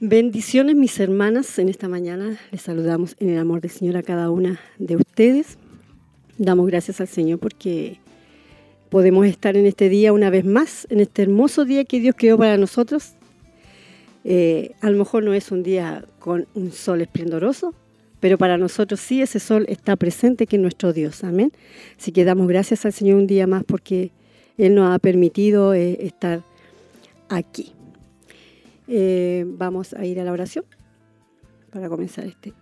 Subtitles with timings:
[0.00, 4.30] Bendiciones mis hermanas, en esta mañana les saludamos en el amor del Señor a cada
[4.30, 5.56] una de ustedes.
[6.36, 7.98] Damos gracias al Señor porque
[8.90, 12.36] podemos estar en este día una vez más, en este hermoso día que Dios creó
[12.36, 13.14] para nosotros.
[14.24, 17.72] Eh, a lo mejor no es un día con un sol esplendoroso,
[18.20, 21.24] pero para nosotros sí ese sol está presente que es nuestro Dios.
[21.24, 21.52] Amén.
[21.98, 24.10] Así que damos gracias al Señor un día más porque
[24.58, 26.42] Él nos ha permitido eh, estar
[27.30, 27.75] aquí.
[28.88, 30.64] Eh, vamos a ir a la oración
[31.70, 32.54] para comenzar este.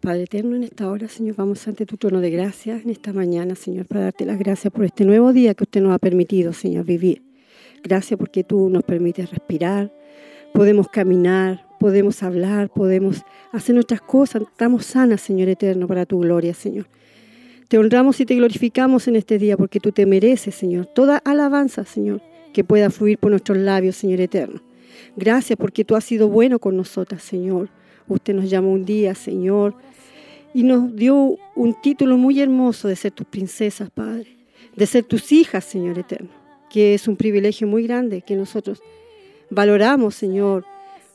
[0.00, 3.54] Padre eterno, en esta hora, Señor, vamos ante tu trono de gracia en esta mañana,
[3.54, 6.84] Señor, para darte las gracias por este nuevo día que usted nos ha permitido, Señor,
[6.84, 7.31] vivir.
[7.82, 9.92] Gracias porque tú nos permites respirar,
[10.52, 14.42] podemos caminar, podemos hablar, podemos hacer nuestras cosas.
[14.42, 16.86] Estamos sanas, Señor eterno, para tu gloria, Señor.
[17.68, 21.84] Te honramos y te glorificamos en este día porque tú te mereces, Señor, toda alabanza,
[21.84, 22.20] Señor,
[22.52, 24.60] que pueda fluir por nuestros labios, Señor eterno.
[25.16, 27.70] Gracias porque tú has sido bueno con nosotras, Señor.
[28.08, 29.74] Usted nos llamó un día, Señor,
[30.54, 34.36] y nos dio un título muy hermoso de ser tus princesas, Padre,
[34.76, 36.30] de ser tus hijas, Señor eterno,
[36.72, 38.82] que es un privilegio muy grande que nosotros
[39.50, 40.64] valoramos, Señor,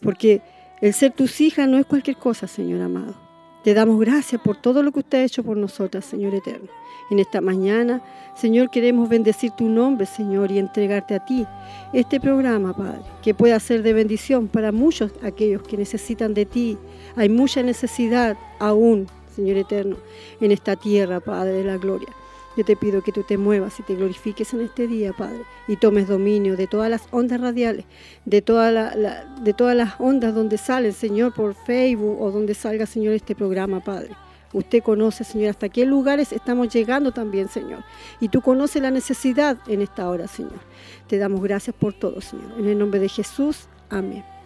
[0.04, 0.40] porque
[0.82, 3.16] el ser tus hijas no es cualquier cosa, Señor amado.
[3.64, 6.70] Te damos gracias por todo lo que usted ha hecho por nosotras, Señor eterno.
[7.10, 8.04] En esta mañana,
[8.36, 11.48] Señor, queremos bendecir tu nombre, Señor, y entregarte a ti
[11.92, 16.78] este programa, Padre, que pueda ser de bendición para muchos aquellos que necesitan de ti.
[17.16, 19.98] Hay mucha necesidad aún, Señor eterno,
[20.40, 22.10] en esta tierra, Padre de la gloria.
[22.58, 25.76] Yo te pido que tú te muevas y te glorifiques en este día, Padre, y
[25.76, 27.86] tomes dominio de todas las ondas radiales,
[28.26, 28.96] de, toda
[29.42, 33.80] de todas las ondas donde sale, Señor, por Facebook o donde salga, Señor, este programa,
[33.80, 34.10] Padre.
[34.54, 37.84] Usted conoce, Señor, hasta qué lugares estamos llegando también, Señor.
[38.20, 40.60] Y tú conoces la necesidad en esta hora, Señor.
[41.08, 42.54] Te damos gracias por todo, Señor.
[42.58, 44.37] En el nombre de Jesús, amén.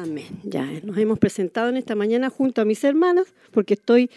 [0.00, 0.24] Amén.
[0.42, 4.08] Ya nos hemos presentado en esta mañana junto a mis hermanas, porque estoy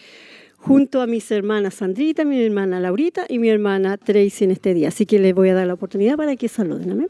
[0.56, 4.88] junto a mis hermanas Sandrita, mi hermana Laurita y mi hermana Tracy en este día.
[4.88, 6.92] Así que les voy a dar la oportunidad para que saluden.
[6.92, 7.08] Amén.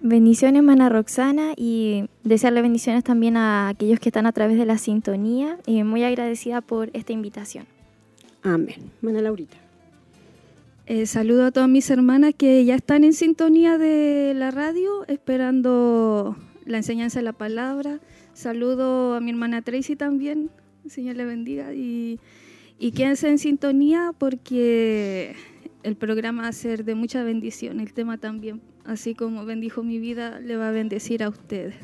[0.00, 4.78] Bendiciones, hermana Roxana, y desearle bendiciones también a aquellos que están a través de la
[4.78, 5.58] sintonía.
[5.66, 7.66] Y muy agradecida por esta invitación.
[8.42, 8.90] Amén.
[9.02, 9.58] Hermana Laurita.
[10.86, 16.36] Eh, saludo a todas mis hermanas que ya están en sintonía de la radio, esperando
[16.66, 18.00] la enseñanza de la palabra.
[18.34, 20.50] Saludo a mi hermana Tracy también,
[20.86, 21.72] Señor le bendiga.
[21.72, 22.20] Y,
[22.78, 25.34] y quédense en sintonía porque
[25.82, 29.98] el programa va a ser de mucha bendición, el tema también, así como bendijo mi
[29.98, 31.76] vida, le va a bendecir a ustedes.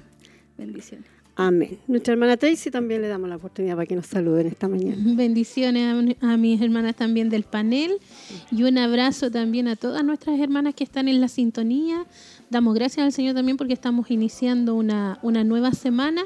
[0.59, 1.22] Bendiciones.
[1.47, 1.79] Amén.
[1.87, 4.97] Nuestra hermana Tracy también le damos la oportunidad para que nos saluden esta mañana.
[5.15, 7.93] Bendiciones a, a, mis hermanas también del panel
[8.51, 12.07] y un abrazo también a todas nuestras hermanas que están en la sintonía,
[12.53, 16.23] Damos gracias al Señor también porque estamos iniciando una, una nueva semana.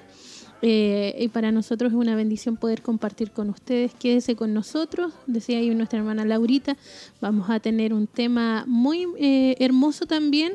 [0.61, 3.95] Eh, y para nosotros es una bendición poder compartir con ustedes.
[3.95, 6.77] Quédese con nosotros, decía ahí nuestra hermana Laurita.
[7.21, 10.55] Vamos a tener un tema muy eh, hermoso también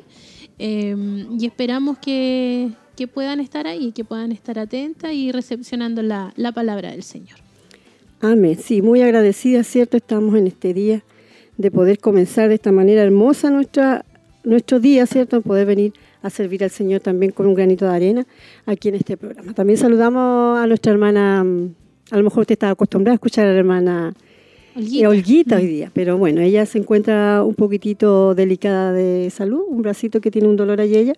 [0.64, 0.96] eh,
[1.40, 2.72] y esperamos que,
[3.16, 7.40] puedan estar ahí, que puedan estar atentas y recepcionando la, la, palabra del Señor.
[8.20, 8.60] Amén.
[8.62, 9.98] Sí, muy agradecida, ¿cierto?
[9.98, 11.04] Estamos en este día
[11.58, 14.06] de poder comenzar de esta manera hermosa nuestra
[14.44, 15.42] nuestro día, ¿cierto?
[15.42, 18.28] Poder venir a servir al Señor también con un granito de arena
[18.68, 19.54] aquí en este programa.
[19.54, 21.74] También saludamos a nuestra hermana, mm,
[22.12, 24.14] a lo mejor usted está acostumbrada a escuchar a la hermana
[24.75, 29.81] Olguita, Olguita hoy día, pero bueno, ella se encuentra un poquitito delicada de salud, un
[29.81, 31.13] bracito que tiene un dolor allí ella.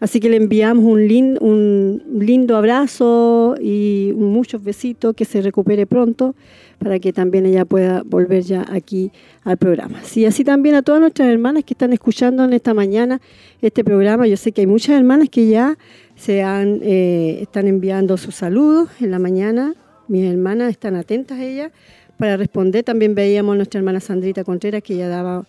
[0.00, 6.36] Así que le enviamos un, un lindo abrazo y muchos besitos, que se recupere pronto
[6.78, 9.10] para que también ella pueda volver ya aquí
[9.42, 10.00] al programa.
[10.04, 13.20] Sí, así también a todas nuestras hermanas que están escuchando en esta mañana
[13.60, 14.28] este programa.
[14.28, 15.76] Yo sé que hay muchas hermanas que ya
[16.14, 19.74] se han, eh, están enviando sus saludos en la mañana.
[20.06, 21.72] Mis hermanas están atentas a ella
[22.18, 22.84] para responder.
[22.84, 25.46] También veíamos a nuestra hermana Sandrita Contreras que ella daba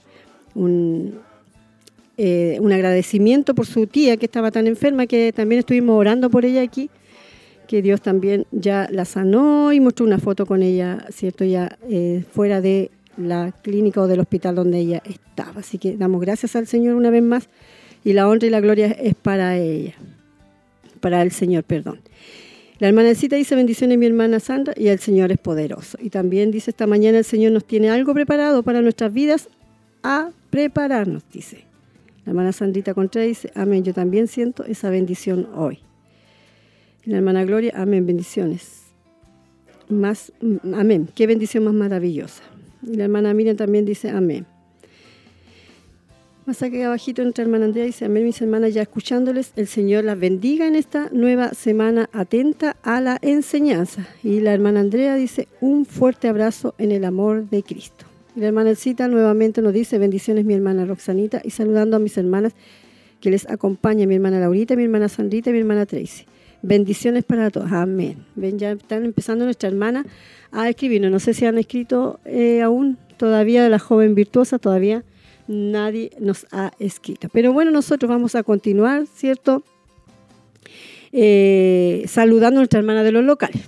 [0.55, 1.19] un,
[2.17, 6.45] eh, un agradecimiento por su tía que estaba tan enferma que también estuvimos orando por
[6.45, 6.89] ella aquí
[7.69, 11.45] que Dios también ya la sanó y mostró una foto con ella, ¿cierto?
[11.45, 15.59] Ya eh, fuera de la clínica o del hospital donde ella estaba.
[15.59, 17.47] Así que damos gracias al Señor una vez más
[18.03, 19.93] y la honra y la gloria es para ella,
[20.99, 21.99] para el Señor, perdón.
[22.79, 25.97] La hermanacita dice bendiciones mi hermana Sandra y el Señor es poderoso.
[26.01, 29.49] Y también dice esta mañana el Señor nos tiene algo preparado para nuestras vidas
[30.01, 31.65] a prepararnos, dice.
[32.25, 35.79] La hermana Sandrita Contreras dice, amén, yo también siento esa bendición hoy.
[37.03, 38.83] Y la hermana Gloria, amén, bendiciones.
[39.89, 40.31] Más,
[40.73, 42.43] amén, qué bendición más maravillosa.
[42.81, 44.45] Y la hermana Miriam también dice, amén.
[46.49, 50.19] Más aquí abajito nuestra hermana Andrea dice, amén mis hermanas, ya escuchándoles, el Señor las
[50.19, 54.07] bendiga en esta nueva semana atenta a la enseñanza.
[54.23, 58.07] Y la hermana Andrea dice, un fuerte abrazo en el amor de Cristo.
[58.35, 62.53] La hermana Elcita nuevamente nos dice, bendiciones mi hermana Roxanita y saludando a mis hermanas
[63.21, 66.25] que les acompaña, mi hermana Laurita, mi hermana Sandrita y mi hermana Tracy.
[66.63, 67.71] Bendiciones para todos.
[67.71, 68.25] Amén.
[68.33, 70.03] Ven, ya están empezando nuestra hermana
[70.51, 71.11] a escribirnos.
[71.11, 75.03] No sé si han escrito eh, aún, todavía la joven virtuosa, todavía
[75.49, 77.27] nadie nos ha escrito.
[77.29, 79.63] Pero bueno, nosotros vamos a continuar, ¿cierto?
[81.11, 83.63] Eh, saludando a nuestra hermana de los locales.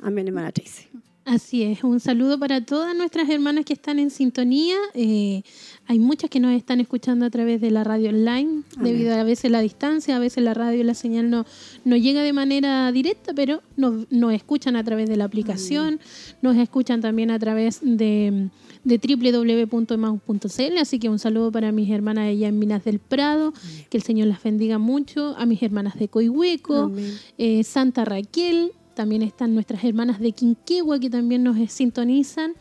[0.00, 0.88] Amén, hermana Tracy.
[1.24, 4.74] Así es, un saludo para todas nuestras hermanas que están en sintonía.
[4.92, 5.42] Eh,
[5.86, 9.24] hay muchas que nos están escuchando a través de la radio online, debido a, a
[9.24, 11.46] veces la distancia, a veces la radio, la señal no,
[11.84, 16.00] no llega de manera directa, pero nos, nos escuchan a través de la aplicación,
[16.42, 18.48] nos escuchan también a través de,
[18.84, 23.52] de www.emaus.cl, así que un saludo para mis hermanas allá en Minas del Prado,
[23.90, 26.92] que el Señor las bendiga mucho, a mis hermanas de Coihueco,
[27.38, 32.54] eh, Santa Raquel, también están nuestras hermanas de Quinquegua que también nos sintonizan,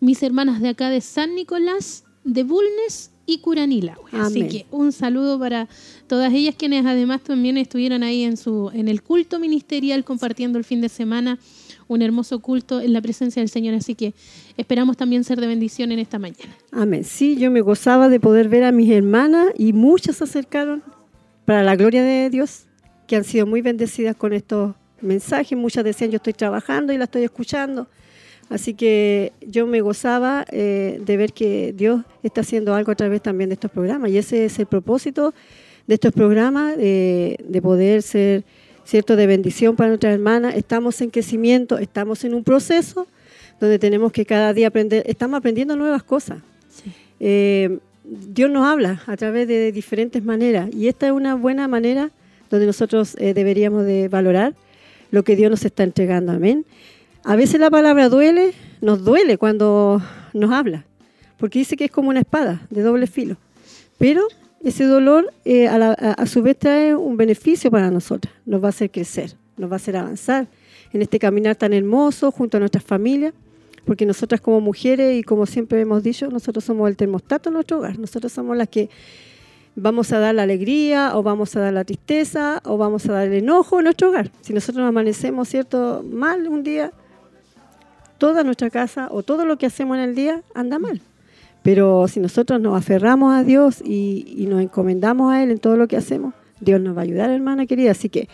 [0.00, 4.10] mis hermanas de acá de San Nicolás, de Bulnes y Curanilagüe.
[4.12, 5.68] Así que un saludo para
[6.06, 10.64] todas ellas quienes además también estuvieron ahí en su en el culto ministerial compartiendo el
[10.64, 11.38] fin de semana
[11.88, 13.74] un hermoso culto en la presencia del Señor.
[13.74, 14.14] Así que
[14.56, 16.56] esperamos también ser de bendición en esta mañana.
[16.72, 17.04] Amén.
[17.04, 20.82] Sí, yo me gozaba de poder ver a mis hermanas y muchas se acercaron
[21.44, 22.64] para la gloria de Dios,
[23.06, 25.56] que han sido muy bendecidas con estos mensajes.
[25.56, 27.88] Muchas decían, yo estoy trabajando y la estoy escuchando.
[28.48, 33.22] Así que yo me gozaba eh, de ver que Dios está haciendo algo a través
[33.22, 34.10] también de estos programas.
[34.10, 35.34] Y ese es el propósito
[35.86, 38.44] de estos programas, de, de poder ser
[38.84, 40.54] cierto de bendición para nuestras hermanas.
[40.54, 43.06] Estamos en crecimiento, estamos en un proceso
[43.60, 46.38] donde tenemos que cada día aprender, estamos aprendiendo nuevas cosas.
[47.18, 52.10] Eh, Dios nos habla a través de diferentes maneras y esta es una buena manera
[52.50, 54.54] donde nosotros eh, deberíamos de valorar
[55.10, 56.32] lo que Dios nos está entregando.
[56.32, 56.64] Amén.
[57.28, 60.00] A veces la palabra duele, nos duele cuando
[60.32, 60.84] nos habla,
[61.38, 63.36] porque dice que es como una espada de doble filo.
[63.98, 64.22] Pero
[64.62, 68.92] ese dolor eh, a, su vez trae un beneficio para nosotras, nos va a hacer
[68.92, 70.46] crecer, nos va a hacer avanzar
[70.92, 73.34] en este caminar tan hermoso junto a nuestras familias,
[73.84, 77.78] porque nosotras como mujeres y como siempre hemos dicho, nosotros somos el termostato en nuestro
[77.78, 78.88] hogar, nosotros somos las que
[79.74, 83.26] vamos a dar la alegría o vamos a dar la tristeza o vamos a dar
[83.26, 84.30] el enojo en nuestro hogar.
[84.42, 86.92] Si nosotros nos amanecemos, ¿cierto?, mal un día,
[88.18, 91.00] toda nuestra casa o todo lo que hacemos en el día anda mal.
[91.62, 95.88] Pero si nosotros nos aferramos a Dios y, nos encomendamos a Él en todo lo
[95.88, 97.90] que hacemos, Dios nos va a ayudar, hermana querida.
[97.90, 98.28] Así que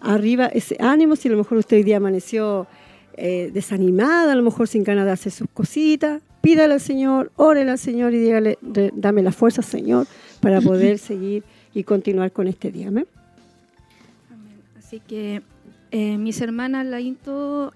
[0.00, 2.66] arriba ese ánimo, si a lo mejor usted hoy día amaneció
[3.16, 7.70] eh, desanimada, a lo mejor sin ganas de hacer sus cositas, pídale al Señor, órele
[7.70, 10.08] al Señor y dígale, dame la fuerza, Señor,
[10.40, 12.88] para poder seguir y continuar con este día.
[12.88, 13.06] Amén.
[14.76, 15.42] Así que
[15.92, 17.72] eh, mis hermanas la into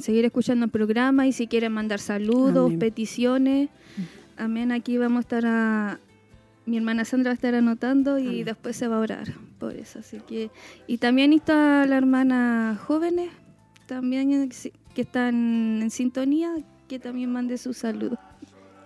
[0.00, 3.68] seguir escuchando el programa y si quieren mandar saludos, peticiones.
[4.36, 4.72] Amén.
[4.72, 6.00] Aquí vamos a estar a.
[6.66, 10.00] Mi hermana Sandra va a estar anotando y después se va a orar por eso.
[10.00, 10.50] Así que.
[10.86, 13.30] Y también está la hermana jóvenes,
[13.86, 14.50] también
[14.94, 16.54] que están en sintonía,
[16.88, 18.18] que también mande su saludo.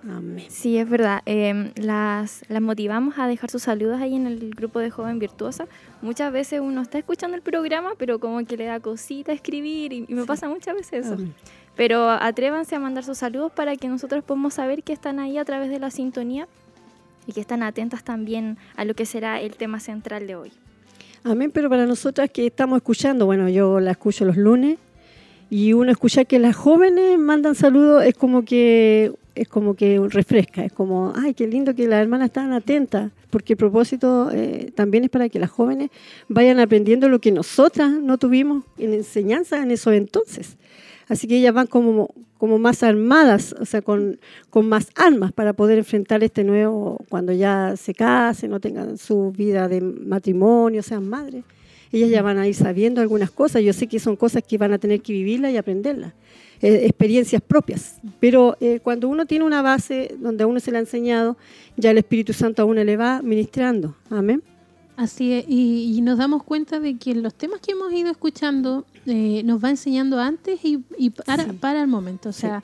[0.09, 0.47] Amén.
[0.49, 1.23] Sí, es verdad.
[1.26, 5.66] Em, las, las motivamos a dejar sus saludos ahí en el grupo de Joven Virtuosa.
[6.00, 10.06] Muchas veces uno está escuchando el programa, pero como que le da cosita escribir y,
[10.09, 11.16] me pasa muchas veces eso.
[11.76, 15.44] Pero atrévanse a mandar sus saludos para que nosotros podamos saber que están ahí a
[15.44, 16.49] través de la sintonía
[17.26, 20.52] y que están atentas también a lo que será el tema central de hoy.
[21.25, 24.78] Amén, pero para nosotras que estamos escuchando, bueno, yo la escucho los lunes
[25.49, 30.65] y uno escucha que las jóvenes mandan saludos, es como que es como que refresca,
[30.65, 35.05] es como, ay, qué lindo que las hermanas están atentas, porque el propósito eh, también
[35.05, 35.91] es para que las jóvenes
[36.29, 40.57] vayan aprendiendo lo que nosotras no tuvimos en enseñanza en esos entonces.
[41.09, 44.19] Así que ellas van como, como más armadas, o sea, con,
[44.51, 49.33] con más armas para poder enfrentar este nuevo, cuando ya se casen, no tengan su
[49.33, 51.45] vida de matrimonio, sean madres.
[51.93, 53.62] ellas ya van a ir sabiendo algunas cosas.
[53.62, 56.15] Yo sé que son cosas que van a tener que vivirlas y aprenderlas,
[56.62, 57.97] eh, experiencias propias.
[58.21, 61.37] Pero eh, cuando uno tiene una base donde a uno se le ha enseñado,
[61.76, 63.97] ya el Espíritu Santo a uno le va ministrando.
[64.11, 64.42] Amén.
[64.97, 69.42] Así es, y, nos damos cuenta de que los temas que hemos ido escuchando eh,
[69.45, 72.28] nos va enseñando antes y, para, para, el momento.
[72.28, 72.62] O sea,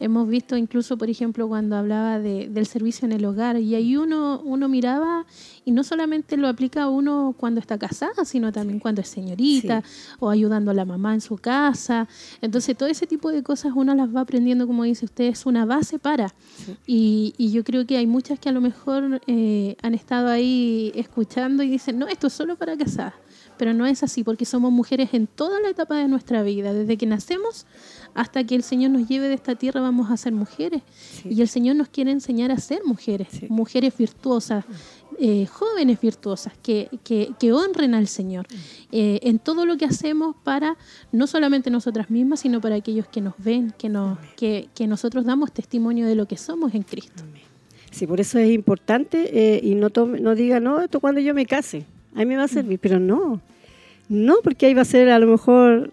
[0.00, 3.96] hemos visto incluso, por ejemplo, cuando hablaba de, del servicio en el hogar, y ahí
[3.96, 5.26] uno, uno miraba
[5.64, 9.82] y no solamente lo aplica uno cuando está casada, sino también cuando es señorita
[10.18, 12.08] o ayudando a la mamá en su casa.
[12.40, 15.64] Entonces, todo ese tipo de cosas uno las va aprendiendo, como dice usted, es una
[15.64, 16.34] base para.
[16.86, 20.92] Y, y, yo creo que hay muchas que a lo mejor eh, han estado ahí
[20.94, 23.14] escuchando y dicen, no, esto es solo para casadas
[23.58, 26.96] pero no es así porque somos mujeres en toda la etapa de nuestra vida, desde
[26.96, 27.66] que nacemos
[28.14, 30.82] hasta que el Señor nos lleve de esta tierra vamos a ser mujeres.
[31.24, 34.64] Y el Señor nos quiere enseñar a ser mujeres, mujeres virtuosas,
[35.18, 38.46] eh, jóvenes virtuosas que, que, honren al Señor
[38.90, 40.76] eh, en todo lo que hacemos para
[41.12, 45.24] no solamente nosotras mismas, sino para aquellos que nos ven, que, nos, que, que nosotros
[45.24, 47.22] damos testimonio de lo que somos en Cristo.
[47.90, 51.34] Sí, por eso es importante eh, y no, tome, no diga, no, esto cuando yo
[51.34, 51.86] me case
[52.16, 53.42] a mí me va a servir, pero no,
[54.08, 55.92] no, porque ahí va a ser a lo mejor,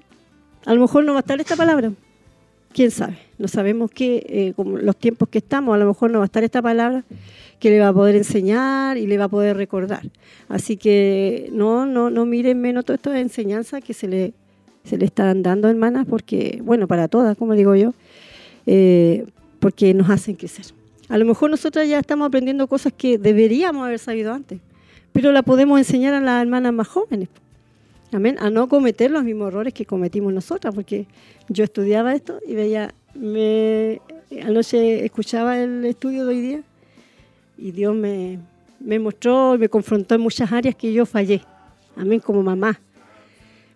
[0.66, 1.92] a lo mejor no va a estar esta palabra.
[2.72, 3.18] ¿Quién sabe?
[3.38, 6.28] No sabemos que, eh, como los tiempos que estamos, a lo mejor no va a
[6.28, 7.04] estar esta palabra
[7.60, 10.10] que le va a poder enseñar y le va a poder recordar.
[10.48, 14.34] Así que no, no, no miren menos todas estas enseñanzas que se le,
[14.86, 17.94] se le están dando, hermanas, porque, bueno, para todas, como digo yo,
[18.66, 19.26] eh,
[19.60, 20.68] porque nos hacen crecer.
[21.10, 24.60] A lo mejor nosotras ya estamos aprendiendo cosas que deberíamos haber sabido antes
[25.14, 27.30] pero la podemos enseñar a las hermanas más jóvenes.
[28.12, 28.36] Amén.
[28.40, 31.08] A no cometer los mismos errores que cometimos nosotras, porque
[31.50, 34.02] yo estudiaba esto y veía, me,
[34.44, 36.64] anoche escuchaba el estudio de hoy día
[37.58, 38.40] y Dios me,
[38.80, 41.42] me mostró, me confrontó en muchas áreas que yo fallé.
[41.96, 42.80] Amén, como mamá.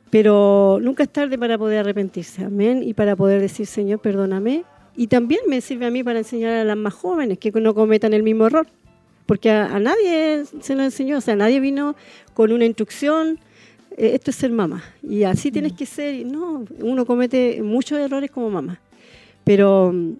[0.09, 2.43] Pero nunca es tarde para poder arrepentirse.
[2.43, 2.81] Amén.
[2.83, 4.63] Y para poder decir, Señor, perdóname.
[4.95, 8.13] Y también me sirve a mí para enseñar a las más jóvenes que no cometan
[8.13, 8.67] el mismo error
[9.27, 11.95] porque a, nadie se lo enseñó, o sea, nadie vino
[12.33, 13.39] con una instrucción,
[13.95, 15.75] eh, esto es ser mamá, y así tienes mm.
[15.75, 18.79] que ser, no, uno comete muchos errores como mamá,
[19.43, 20.13] pero mm,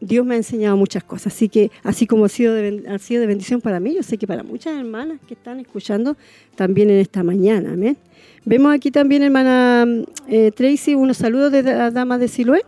[0.00, 3.20] Dios me ha enseñado muchas cosas, así que así como ha sido, de, ha sido
[3.20, 6.16] de bendición para mí, yo sé que para muchas hermanas que están escuchando
[6.54, 7.98] también en esta mañana, amén.
[8.46, 12.62] Vemos aquí también, hermana mm, eh, Tracy, unos saludos de la dama de Siloé.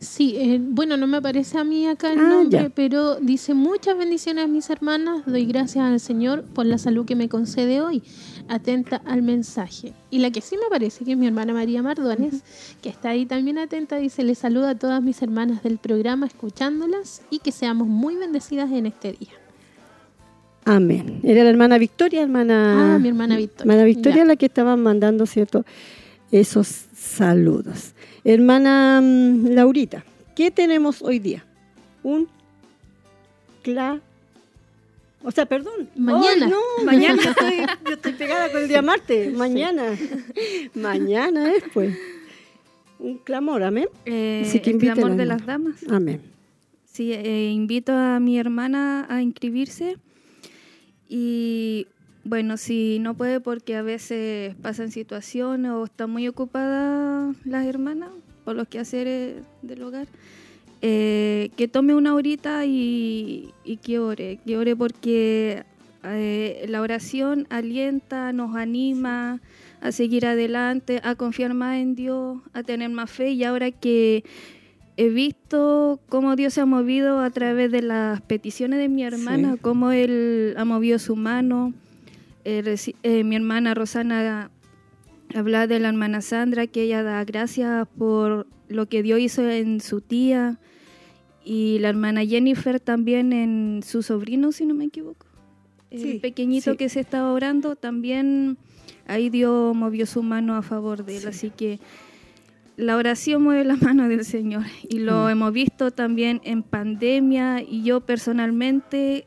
[0.00, 3.98] Sí, eh, bueno, no me aparece a mí acá el ah, nombre, pero dice muchas
[3.98, 8.04] bendiciones a mis hermanas, doy gracias al Señor por la salud que me concede hoy,
[8.48, 9.94] atenta al mensaje.
[10.10, 12.44] Y la que sí me aparece, que es mi hermana María Mardones,
[12.80, 17.22] que está ahí también atenta, dice, le saluda a todas mis hermanas del programa escuchándolas
[17.28, 19.32] y que seamos muy bendecidas en este día.
[20.64, 21.18] Amén.
[21.24, 22.94] Era la hermana Victoria, hermana...
[22.94, 23.72] Ah, mi hermana Victoria.
[23.72, 25.64] Hermana Victoria la que estaba mandando, ¿cierto?
[26.30, 27.94] Esos saludos.
[28.28, 30.04] Hermana mm, Laurita,
[30.36, 31.46] ¿qué tenemos hoy día?
[32.02, 32.28] Un
[33.62, 34.02] cla...
[35.22, 35.88] O sea, perdón.
[35.96, 36.46] Mañana.
[36.46, 37.56] no, mañana estoy,
[37.86, 39.32] yo estoy pegada con el día martes.
[39.32, 39.96] Mañana.
[40.74, 41.96] Mañana es, pues.
[42.98, 43.88] Un clamor, amén.
[44.04, 45.76] Eh, que el clamor de las damas.
[45.88, 46.20] Amén.
[46.84, 49.96] Sí, eh, invito a mi hermana a inscribirse.
[51.08, 51.86] Y
[52.28, 58.10] bueno, si no puede porque a veces pasan situaciones o están muy ocupadas las hermanas
[58.44, 60.06] por los quehaceres del hogar,
[60.82, 65.64] eh, que tome una horita y, que ore, que ore porque
[66.04, 69.40] eh, la oración alienta, nos anima
[69.80, 73.30] a seguir adelante, a confiar más en Dios, a tener más fe.
[73.30, 74.22] Y ahora que
[74.98, 79.56] he visto cómo Dios se ha movido a través de las peticiones de mi hermana,
[79.58, 81.72] cómo Él ha movido su mano
[82.48, 84.50] eh, eh, mi hermana Rosana
[85.34, 89.80] habla de la hermana Sandra, que ella da gracias por lo que Dios hizo en
[89.82, 90.58] su tía.
[91.44, 95.26] Y la hermana Jennifer también en su sobrino, si no me equivoco.
[95.90, 98.56] El pequeñito que se estaba orando, también
[99.06, 101.28] ahí Dios movió su mano a favor de él.
[101.28, 101.80] Así que
[102.76, 104.64] la oración mueve la mano del Señor.
[104.88, 105.28] Y lo mm.
[105.28, 107.60] hemos visto también en pandemia.
[107.60, 109.26] Y yo personalmente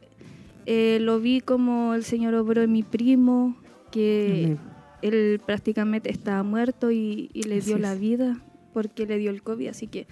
[0.73, 3.57] eh, lo vi como el Señor obró en mi primo,
[3.91, 4.55] que
[5.01, 8.39] él prácticamente estaba muerto y, le dio la vida
[8.71, 9.67] porque le dio el COVID.
[9.67, 10.07] Así que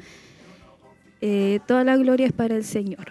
[1.21, 3.05] eh, toda la gloria es para el Señor.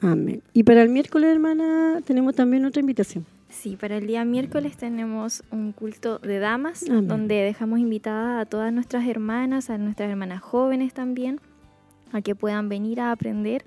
[0.00, 0.42] Amén.
[0.54, 3.24] Y para el miércoles, hermana, tenemos también otra invitación.
[3.48, 8.72] Sí, para el día miércoles tenemos un culto de damas, donde dejamos invitadas a todas
[8.72, 11.38] nuestras hermanas, a nuestras hermanas jóvenes también,
[12.10, 13.64] a que puedan venir a aprender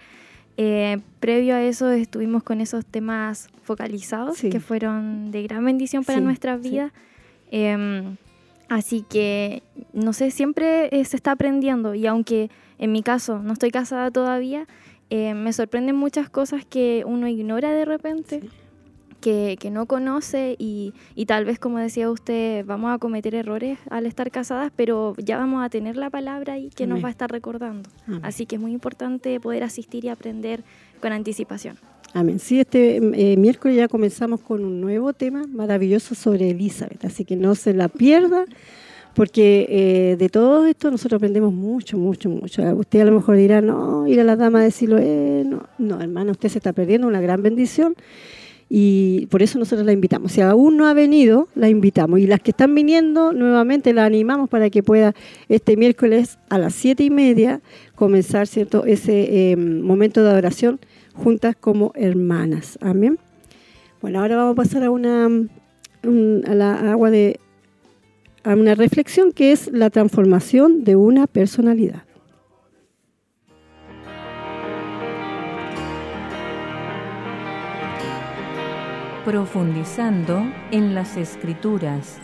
[0.58, 6.22] eh, previo a eso estuvimos con esos temas focalizados que fueron de gran bendición para
[6.22, 6.92] nuestras vidas.
[7.52, 8.16] Em,
[8.70, 13.54] así que, no sé, siempre eh, se está aprendiendo y aunque en mi caso no
[13.54, 14.66] estoy casada todavía,
[15.10, 18.42] eh, me sorprenden muchas cosas que uno ignora de repente.
[19.26, 23.80] Que, que, no conoce y, y, tal vez, como decía usted, vamos a cometer errores
[23.90, 27.12] al estar casadas, pero ya vamos a tener la palabra ahí que nos va a
[27.12, 27.90] estar recordando.
[28.22, 30.64] Así que es muy importante poder asistir y aprender
[31.02, 31.80] con anticipación.
[32.14, 32.38] Amén.
[32.38, 37.36] Sí, este eh, miércoles ya comenzamos con un nuevo tema maravilloso sobre Elizabeth, así que
[37.36, 38.46] no se la pierda
[39.16, 42.62] porque eh, de todo esto nosotros aprendemos mucho, mucho, mucho.
[42.76, 46.00] Usted a lo mejor dirá, no, ir a la dama a decirlo, eh, no, no,
[46.02, 47.96] hermana, usted se está perdiendo una gran bendición
[48.68, 50.32] y por eso nosotros la invitamos.
[50.32, 52.20] Si aún no ha venido, la invitamos.
[52.20, 55.14] Y las que están viniendo, nuevamente la animamos para que pueda
[55.50, 57.62] este miércoles a las siete y media
[57.94, 60.80] comenzar cierto ese eh, momento de adoración
[61.14, 62.80] juntas como hermanas.
[62.82, 63.20] Amén.
[64.02, 67.40] Bueno, ahora vamos a pasar a una a la agua de
[68.44, 72.04] a una reflexión que es la transformación de una personalidad.
[79.26, 82.20] Profundizando en las escrituras.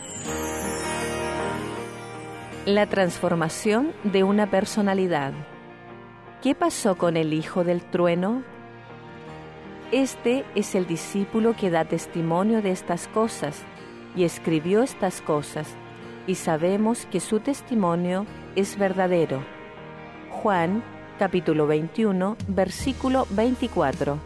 [2.64, 5.32] La transformación de una personalidad.
[6.42, 8.44] ¿Qué pasó con el hijo del trueno?
[9.90, 13.64] Este es el discípulo que da testimonio de estas cosas
[14.14, 15.74] y escribió estas cosas
[16.28, 19.42] y sabemos que su testimonio es verdadero.
[20.30, 20.84] Juan
[21.18, 24.20] capítulo 21 versículo 24.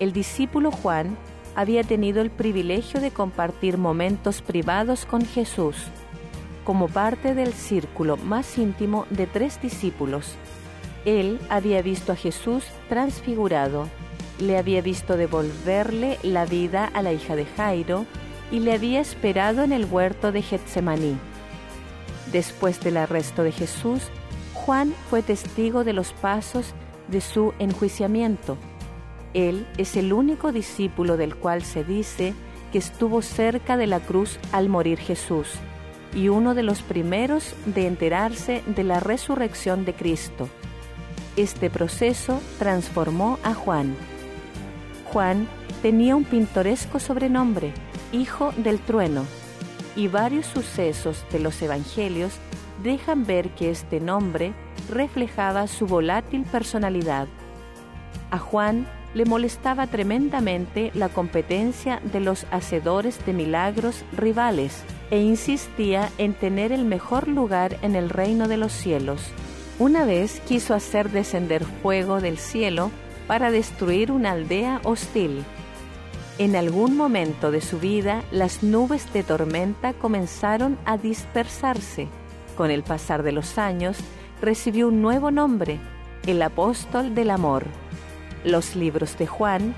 [0.00, 1.16] El discípulo Juan
[1.56, 5.76] había tenido el privilegio de compartir momentos privados con Jesús,
[6.64, 10.34] como parte del círculo más íntimo de tres discípulos.
[11.06, 13.88] Él había visto a Jesús transfigurado,
[14.38, 18.04] le había visto devolverle la vida a la hija de Jairo,
[18.50, 21.16] y le había esperado en el huerto de Getsemaní.
[22.32, 24.02] Después del arresto de Jesús,
[24.52, 26.74] Juan fue testigo de los pasos
[27.08, 28.58] de su enjuiciamiento.
[29.36, 32.32] Él es el único discípulo del cual se dice
[32.72, 35.48] que estuvo cerca de la cruz al morir Jesús
[36.14, 40.48] y uno de los primeros de enterarse de la resurrección de Cristo.
[41.36, 43.94] Este proceso transformó a Juan.
[45.12, 45.46] Juan
[45.82, 47.74] tenía un pintoresco sobrenombre,
[48.12, 49.26] Hijo del Trueno,
[49.96, 52.32] y varios sucesos de los Evangelios
[52.82, 54.54] dejan ver que este nombre
[54.88, 57.28] reflejaba su volátil personalidad.
[58.30, 66.10] A Juan le molestaba tremendamente la competencia de los hacedores de milagros rivales e insistía
[66.18, 69.22] en tener el mejor lugar en el reino de los cielos.
[69.78, 72.90] Una vez quiso hacer descender fuego del cielo
[73.26, 75.44] para destruir una aldea hostil
[76.38, 82.08] en algún momento de su vida, las nubes de tormenta comenzaron a dispersarse.
[82.58, 83.96] Con el pasar de los años,
[84.42, 85.80] recibió un nuevo nombre,
[86.26, 87.64] el apóstol del amor.
[88.46, 89.74] Los libros de Juan,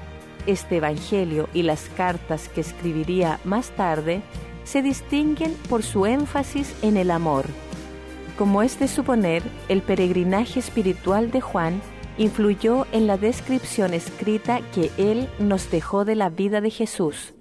[0.47, 4.21] este Evangelio y las cartas que escribiría más tarde,
[4.65, 7.47] se distinguen por su énfasis en el amor.
[8.37, 11.81] Como es de suponer, el peregrinaje espiritual de Juan
[12.19, 17.33] influyó en la descripción escrita que él nos dejó de la vida de Jesús.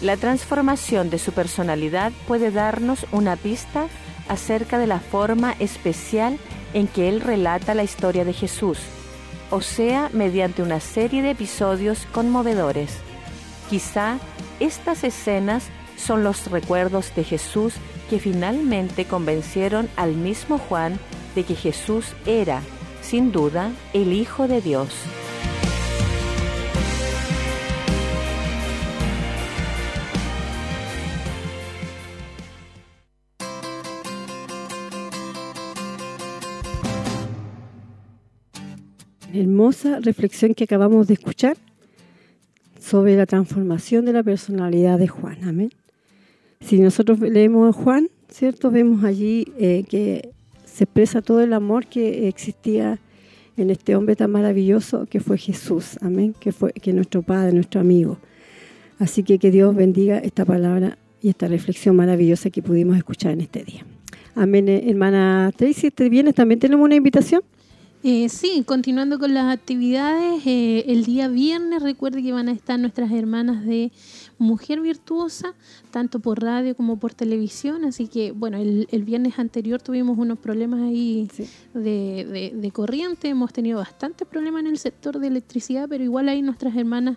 [0.00, 3.88] La transformación de su personalidad puede darnos una pista
[4.26, 6.38] acerca de la forma especial
[6.72, 8.78] en que él relata la historia de Jesús,
[9.50, 12.96] o sea, mediante una serie de episodios conmovedores.
[13.70, 14.18] Quizá
[14.60, 17.74] estas escenas son los recuerdos de Jesús
[18.10, 20.98] que finalmente convencieron al mismo Juan
[21.34, 22.62] de que Jesús era
[23.06, 24.88] sin duda, el Hijo de Dios.
[39.36, 41.58] Hermosa reflexión que acabamos de escuchar
[42.80, 45.44] sobre la transformación de la personalidad de Juan.
[45.44, 45.70] Amén.
[46.60, 48.70] Si nosotros leemos a Juan, ¿cierto?
[48.70, 50.30] Vemos allí eh, que
[50.64, 52.98] se expresa todo el amor que existía
[53.58, 57.80] en este hombre tan maravilloso que fue Jesús, amén, que fue que nuestro Padre, nuestro
[57.80, 58.16] amigo.
[58.98, 63.42] Así que que Dios bendiga esta palabra y esta reflexión maravillosa que pudimos escuchar en
[63.42, 63.84] este día.
[64.34, 66.34] Amén, eh, hermana Tracy, ¿te vienes?
[66.34, 67.42] ¿También tenemos una invitación?
[68.02, 72.78] Eh, sí, continuando con las actividades, eh, el día viernes recuerde que van a estar
[72.78, 73.90] nuestras hermanas de
[74.38, 75.54] Mujer Virtuosa,
[75.90, 80.82] tanto por radio como por televisión, así que bueno, el, viernes anterior tuvimos unos problemas
[80.82, 81.28] ahí
[81.74, 86.76] de, corriente, hemos tenido bastantes problemas en el sector de electricidad, pero igual ahí nuestras
[86.76, 87.16] hermanas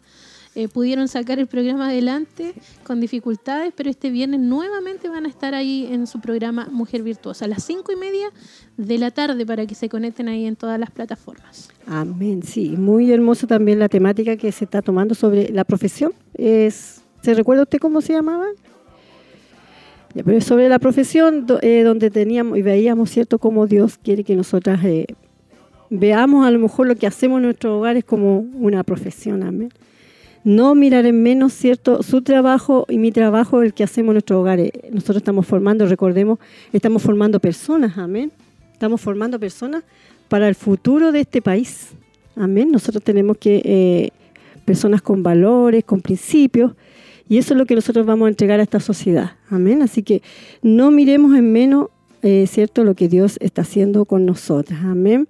[0.55, 5.53] eh, pudieron sacar el programa adelante con dificultades, pero este viernes nuevamente van a estar
[5.53, 8.29] ahí en su programa Mujer Virtuosa a las cinco y media
[8.75, 11.69] de la tarde para que se conecten ahí en todas las plataformas.
[11.85, 16.13] Amén, sí, muy hermosa también la temática que se está tomando sobre la profesión.
[16.33, 18.47] Es, ¿Se recuerda usted cómo se llamaba?
[20.41, 25.05] Sobre la profesión eh, donde teníamos y veíamos, ¿cierto?, cómo Dios quiere que nosotras eh,
[25.91, 29.69] veamos a lo mejor lo que hacemos en nuestros hogares como una profesión, amén
[30.49, 32.01] no mirar en menos, ¿cierto?
[32.01, 34.71] Su trabajo y mi trabajo, el que hacemos en nuestros hogares.
[34.91, 36.39] Nosotros estamos formando, recordemos,
[36.73, 38.31] estamos formando personas, amén.
[38.73, 39.83] Estamos formando personas
[40.27, 41.89] para el futuro de este país,
[42.35, 42.71] amén.
[42.71, 44.09] Nosotros tenemos que, eh,
[44.65, 46.73] personas con valores, con principios,
[47.27, 49.83] y eso es lo que nosotros vamos a entregar a esta sociedad, amén.
[49.83, 50.23] Así que
[50.63, 51.89] no miremos en menos,
[52.23, 55.27] eh, ¿cierto?, lo que Dios está haciendo con nosotras, amén.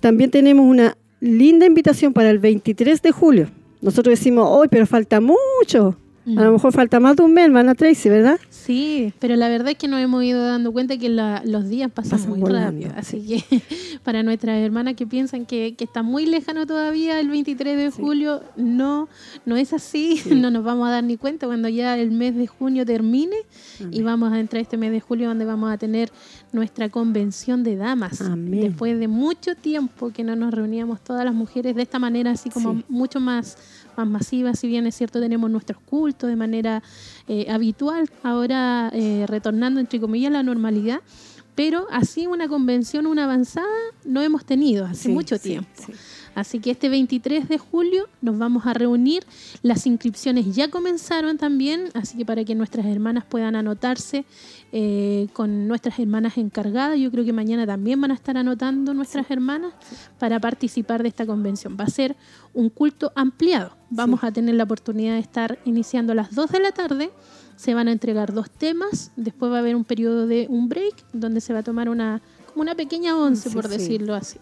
[0.00, 5.20] También tenemos una linda invitación para el 23 de julio nosotros decimos, hoy, pero falta
[5.20, 5.96] mucho.
[6.24, 8.38] A lo mejor falta más de un mes, a Tracy, ¿verdad?
[8.48, 12.28] Sí, pero la verdad es que nos hemos ido dando cuenta que los días pasan,
[12.28, 12.92] muy rápido.
[12.96, 13.62] Así que
[14.04, 19.08] para nuestras hermanas que piensan que, está muy lejano todavía el 23 de julio, no,
[19.44, 20.20] no es así.
[20.42, 23.36] No nos vamos a dar ni cuenta cuando ya el mes de junio termine
[23.90, 26.10] y vamos a entrar este mes de julio donde vamos a tener
[26.52, 28.22] nuestra convención de damas.
[28.36, 32.50] Después de mucho tiempo que no nos reuníamos todas las mujeres de esta manera, así
[32.50, 33.56] como mucho más
[33.96, 36.82] más masiva, si bien es cierto tenemos nuestros cultos de manera
[37.28, 41.00] eh, habitual, ahora eh, retornando entre comillas a la normalidad,
[41.54, 43.66] pero así una convención, una avanzada,
[44.04, 45.68] no hemos tenido hace mucho tiempo.
[46.34, 49.24] Así que este 23 de julio nos vamos a reunir.
[49.62, 54.24] Las inscripciones ya comenzaron también, así que para que nuestras hermanas puedan anotarse
[54.72, 59.30] eh, con nuestras hermanas encargadas, yo creo que mañana también van a estar anotando nuestras
[59.30, 59.72] hermanas
[60.18, 61.76] para participar de esta convención.
[61.78, 62.16] Va a ser
[62.54, 63.76] un culto ampliado.
[63.90, 67.10] Vamos a tener la oportunidad de estar iniciando a las 2 de la tarde.
[67.56, 71.04] Se van a entregar dos temas, después va a haber un periodo de un break
[71.12, 72.22] donde se va a tomar una
[72.54, 74.38] una pequeña once, por decirlo así.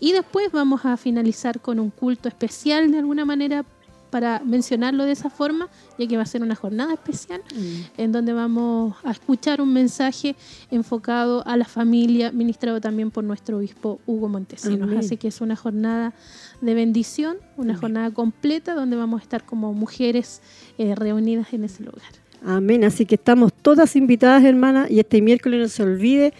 [0.00, 3.64] Y después vamos a finalizar con un culto especial de alguna manera
[4.10, 5.68] para mencionarlo de esa forma,
[5.98, 8.00] ya que va a ser una jornada especial mm.
[8.00, 10.34] en donde vamos a escuchar un mensaje
[10.70, 14.90] enfocado a la familia, ministrado también por nuestro obispo Hugo Montesinos.
[14.96, 16.14] Así que es una jornada
[16.60, 20.40] de bendición, una jornada completa donde vamos a estar como mujeres
[20.78, 22.02] eh, reunidas en ese lugar.
[22.44, 22.84] Amén.
[22.84, 26.32] Así que estamos todas invitadas, hermanas, y este miércoles no se olvide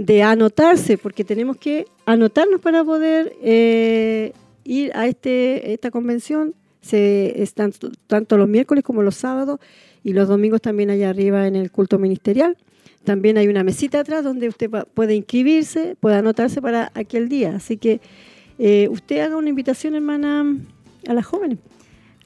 [0.00, 4.32] de anotarse, porque tenemos que anotarnos para poder eh,
[4.64, 6.54] ir a este, esta convención.
[6.80, 7.74] Se están
[8.06, 9.60] tanto los miércoles como los sábados
[10.02, 12.56] y los domingos también allá arriba en el culto ministerial.
[13.04, 17.56] También hay una mesita atrás donde usted puede inscribirse, puede anotarse para aquel día.
[17.56, 18.00] Así que
[18.58, 20.46] eh, usted haga una invitación, hermana,
[21.08, 21.58] a las jóvenes.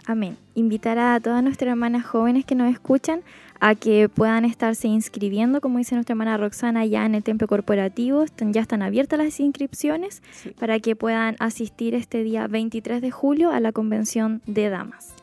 [0.07, 0.37] Amén.
[0.55, 3.23] Invitar a todas nuestras hermanas jóvenes que nos escuchan
[3.65, 8.27] a que puedan estarse inscribiendo, como dice nuestra hermana Roxana, ya en el templo corporativo.
[8.39, 10.23] ya están abiertas las inscripciones
[10.59, 15.15] para que puedan asistir este día 23 de julio a la convención de damas.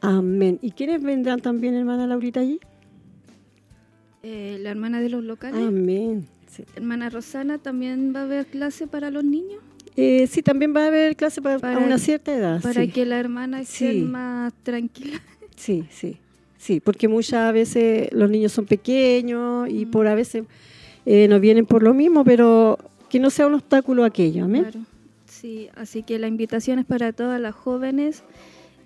[0.00, 0.58] Amén.
[0.62, 2.60] ¿Y quiénes vendrán también, hermana Laurita, allí?
[4.22, 5.60] Eh, la hermana de los locales.
[5.60, 6.28] Amén.
[6.76, 9.60] Hermana Rosana, ¿también va a haber clase para los niños?
[9.96, 12.62] Eh, sí, también va a haber clase para, una cierta edad.
[12.62, 15.20] Para que la hermana esté más tranquila.
[15.56, 16.18] Sí, sí.
[16.66, 19.90] Sí, porque muchas veces los niños son pequeños y mm.
[19.92, 20.42] por a veces
[21.04, 22.76] eh, no vienen por lo mismo, pero
[23.08, 24.46] que no sea un obstáculo aquello.
[24.46, 24.64] Amén.
[24.64, 24.80] Claro.
[25.26, 28.24] Sí, así que la invitación es para todas las jóvenes,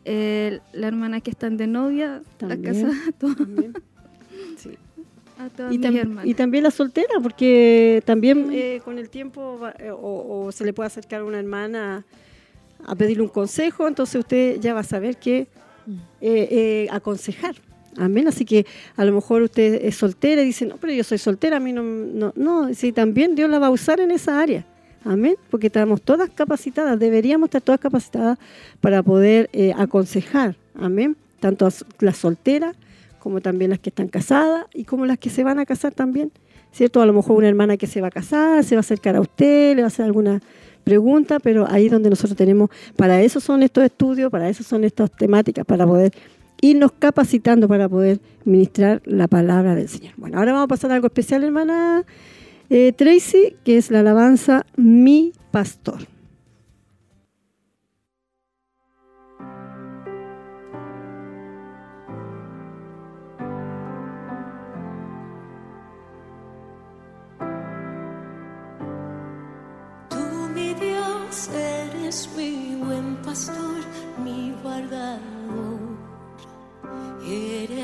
[0.04, 2.90] eh, las hermanas que están de novia, la casa,
[4.58, 4.76] Sí.
[5.70, 10.88] y, también la soltera, porque también eh, con el tiempo eh, o, se le puede
[10.88, 12.04] acercar a una hermana
[12.84, 15.48] a pedirle un consejo, entonces usted ya va a saber qué
[15.86, 16.94] mm.
[16.94, 17.54] aconsejar.
[17.96, 18.28] Amén.
[18.28, 21.56] Así que a lo mejor usted es soltera y dice, no, pero yo soy soltera,
[21.56, 22.72] a mí no, no, no.
[22.74, 24.64] Sí, también Dios la va a usar en esa área.
[25.04, 25.36] Amén.
[25.50, 28.38] Porque estamos todas capacitadas, deberíamos estar todas capacitadas
[28.80, 30.56] para poder eh, aconsejar.
[30.74, 31.16] Amén.
[31.40, 31.68] Tanto
[32.00, 32.76] las solteras
[33.18, 36.32] como también las que están casadas y como las que se van a casar también.
[36.72, 37.02] ¿Cierto?
[37.02, 39.20] A lo mejor una hermana que se va a casar, se va a acercar a
[39.20, 40.40] usted, le va a hacer alguna
[40.84, 45.10] pregunta, pero ahí donde nosotros tenemos, para eso son estos estudios, para eso son estas
[45.10, 46.12] temáticas, para poder
[46.60, 50.14] irnos capacitando para poder ministrar la palabra del Señor.
[50.16, 52.04] Bueno, ahora vamos a pasar a algo especial, hermana
[52.68, 56.06] eh, Tracy, que es la alabanza Mi Pastor.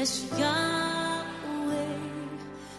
[0.07, 1.99] eres Yahweh,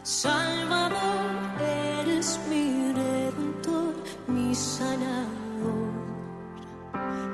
[0.04, 1.28] Salvador,
[1.60, 3.96] eres mi redentor,
[4.28, 5.92] mi sanador.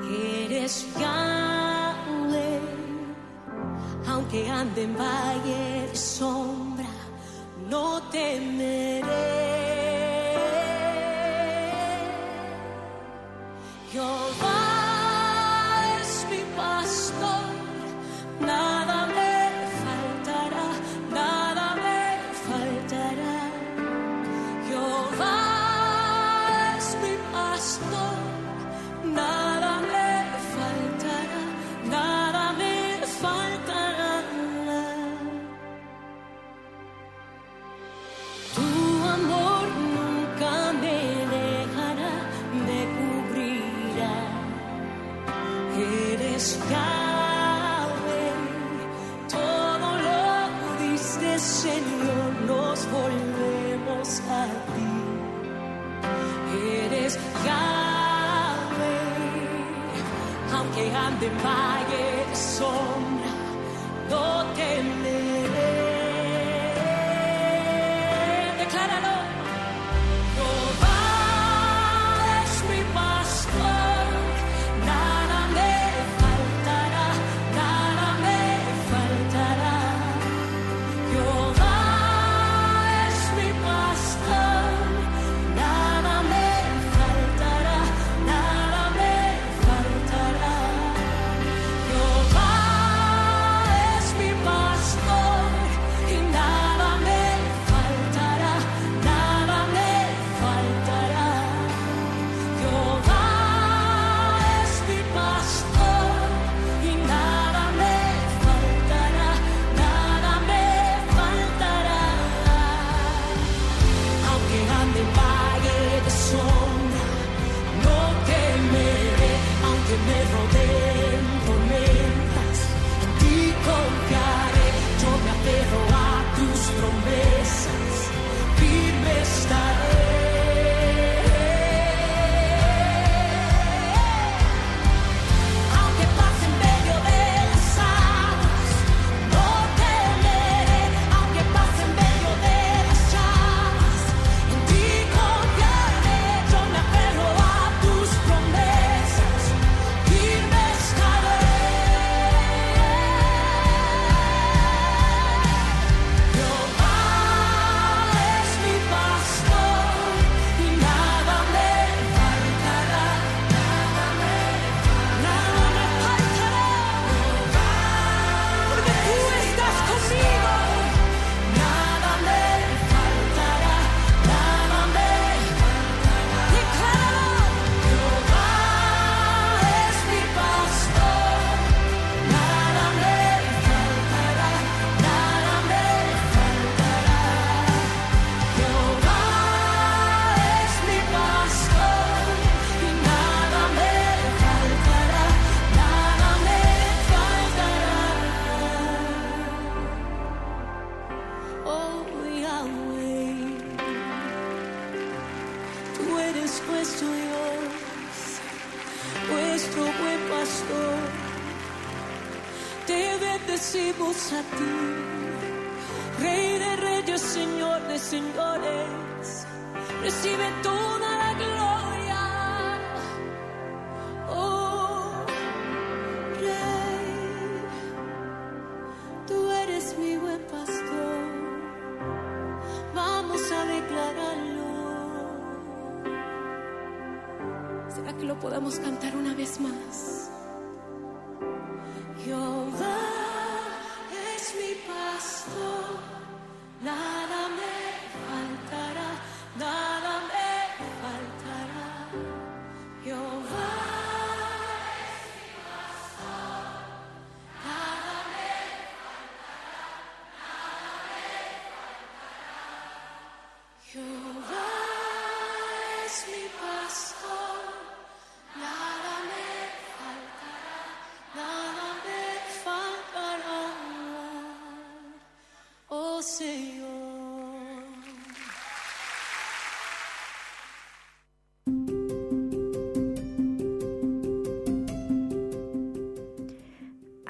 [0.02, 2.60] Eres Yahweh,
[4.08, 5.63] aunque ande en valle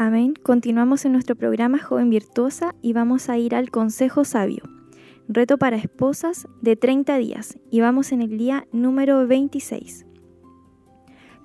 [0.06, 0.34] Amén.
[0.34, 4.62] Continuamos en nuestro programa Joven Virtuosa y vamos a ir al Consejo Sabio.
[5.28, 10.04] Reto para esposas de 30 días y vamos en el día número 26.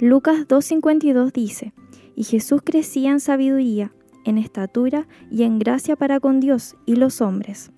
[0.02, 1.72] Lucas 2.52 dice,
[2.18, 3.94] y Jesús crecía en sabiduría,
[4.26, 7.72] en estatura y en gracia para con Dios y los hombres.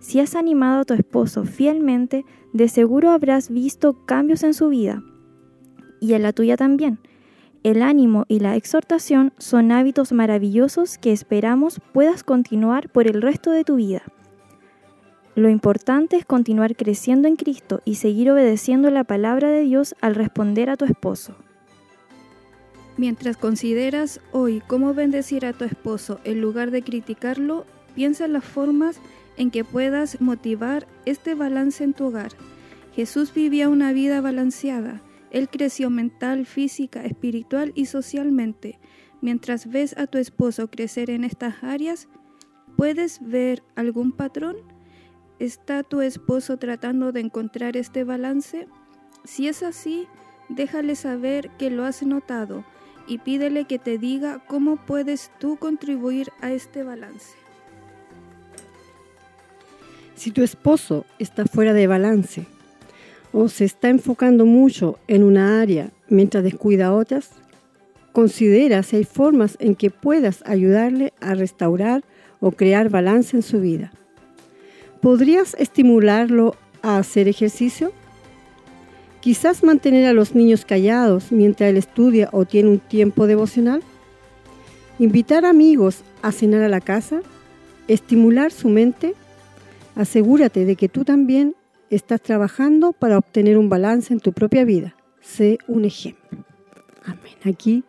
[0.00, 5.04] Si has animado a tu esposo fielmente, de seguro habrás visto cambios en su vida
[6.00, 6.98] y en la tuya también.
[7.68, 13.50] El ánimo y la exhortación son hábitos maravillosos que esperamos puedas continuar por el resto
[13.50, 14.04] de tu vida.
[15.34, 20.14] Lo importante es continuar creciendo en Cristo y seguir obedeciendo la palabra de Dios al
[20.14, 21.34] responder a tu esposo.
[22.96, 28.46] Mientras consideras hoy cómo bendecir a tu esposo en lugar de criticarlo, piensa en las
[28.46, 28.98] formas
[29.36, 32.32] en que puedas motivar este balance en tu hogar.
[32.96, 35.02] Jesús vivía una vida balanceada.
[35.30, 38.78] Él creció mental, física, espiritual y socialmente.
[39.20, 42.08] Mientras ves a tu esposo crecer en estas áreas,
[42.76, 44.56] ¿puedes ver algún patrón?
[45.38, 48.68] ¿Está tu esposo tratando de encontrar este balance?
[49.24, 50.06] Si es así,
[50.48, 52.64] déjale saber que lo has notado
[53.06, 57.36] y pídele que te diga cómo puedes tú contribuir a este balance.
[60.14, 62.46] Si tu esposo está fuera de balance
[63.32, 67.30] o se está enfocando mucho en una área mientras descuida otras,
[68.12, 72.04] considera si hay formas en que puedas ayudarle a restaurar
[72.40, 73.92] o crear balance en su vida.
[75.00, 77.92] ¿Podrías estimularlo a hacer ejercicio?
[79.20, 83.82] Quizás mantener a los niños callados mientras él estudia o tiene un tiempo devocional.
[84.98, 87.20] Invitar amigos a cenar a la casa.
[87.88, 89.14] Estimular su mente.
[89.94, 91.54] Asegúrate de que tú también
[91.90, 94.94] estás trabajando para obtener un balance en tu propia vida.
[95.20, 96.44] Sé un ejemplo.
[97.04, 97.34] Amén.
[97.44, 97.84] Aquí,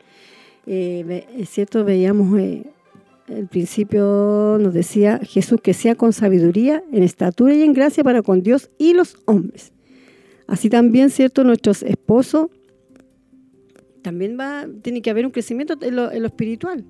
[0.65, 2.63] eh, es cierto, veíamos eh,
[3.27, 8.21] el principio, nos decía Jesús que sea con sabiduría, en estatura y en gracia para
[8.21, 9.71] con Dios y los hombres.
[10.47, 12.47] Así también, cierto, nuestros esposos,
[14.01, 16.85] también va, tiene que haber un crecimiento en lo, en lo espiritual,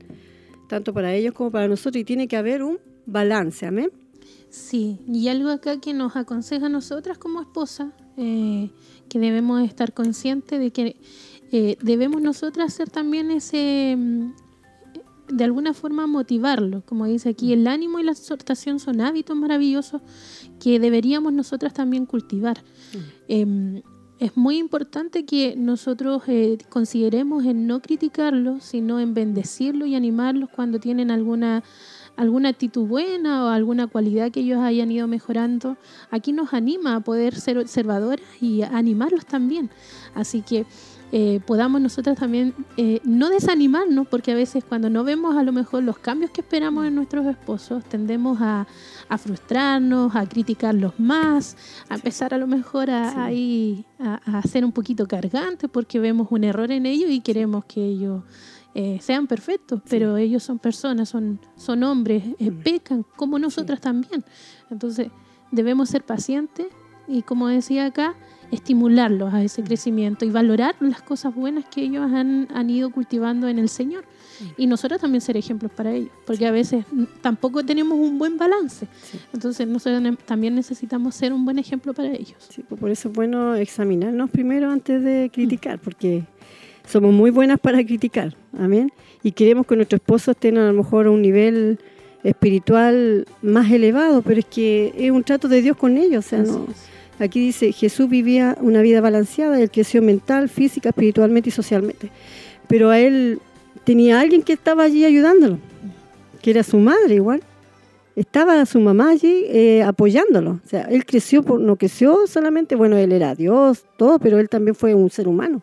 [0.70, 3.92] tanto para ellos como para nosotros, y tiene que haber un balance, amén.
[4.50, 8.72] Sí, y algo acá que nos aconseja a nosotras como esposa, eh,
[9.08, 10.98] que debemos estar conscientes de que
[11.52, 14.32] eh, debemos nosotras hacer también ese, mm,
[15.30, 20.02] de alguna forma motivarlo, como dice aquí, el ánimo y la exhortación son hábitos maravillosos
[20.60, 22.64] que deberíamos nosotras también cultivar.
[23.28, 23.84] Em,
[24.20, 30.50] es muy importante que nosotros eh, consideremos en no criticarlos, sino en bendecirlos y animarlos
[30.50, 31.64] cuando tienen alguna
[32.16, 35.78] alguna actitud buena o alguna cualidad que ellos hayan ido mejorando.
[36.12, 39.70] Aquí nos anima a poder ser observadoras y animarlos también.
[40.16, 40.66] Así que
[41.12, 45.52] eh, podamos nosotras también eh, no desanimarnos, porque a veces cuando no vemos a lo
[45.52, 48.68] mejor los cambios que esperamos en nuestros esposos, tendemos a,
[49.08, 51.58] a frustrarnos, a criticarlos más,
[51.90, 56.28] a empezar a lo mejor a, ahí a, a ser un poquito cargantes porque vemos
[56.30, 58.22] un error en ellos y queremos que ellos
[58.76, 64.24] eh, sean perfectos, pero ellos son personas, son, son hombres, eh, pecan como nosotras también.
[64.70, 65.10] Entonces
[65.52, 66.68] debemos ser pacientes
[67.08, 68.16] y como decía acá,
[68.52, 73.48] estimularlos a ese crecimiento y valorar las cosas buenas que ellos han, han ido cultivando
[73.48, 74.06] en el Señor.
[74.58, 78.38] Y nosotros también ser ejemplos para ellos, porque a veces mm, tampoco tenemos un buen
[78.38, 78.88] balance.
[79.34, 82.38] Entonces nosotros también necesitamos ser un buen ejemplo para ellos.
[82.50, 86.26] Sí, pues por eso es bueno examinarnos primero antes de criticar, porque
[86.90, 88.92] somos muy buenas para criticar, amén.
[89.22, 91.80] Y queremos que nuestros esposos tengan a lo mejor un nivel
[92.24, 96.42] espiritual más elevado, pero es que es un trato de Dios con ellos, o sea,
[96.42, 96.90] Así no, es.
[97.20, 102.10] Aquí dice, Jesús vivía una vida balanceada, él creció mental, física, espiritualmente y socialmente.
[102.68, 103.40] Pero a él
[103.84, 105.60] tenía alguien que estaba allí ayudándolo,
[106.42, 107.42] que era su madre igual.
[108.16, 110.62] Estaba su mamá allí eh, apoyándolo.
[110.66, 114.48] O sea, él creció, por, no creció solamente, bueno, él era Dios, todo, pero él
[114.48, 115.62] también fue un ser humano.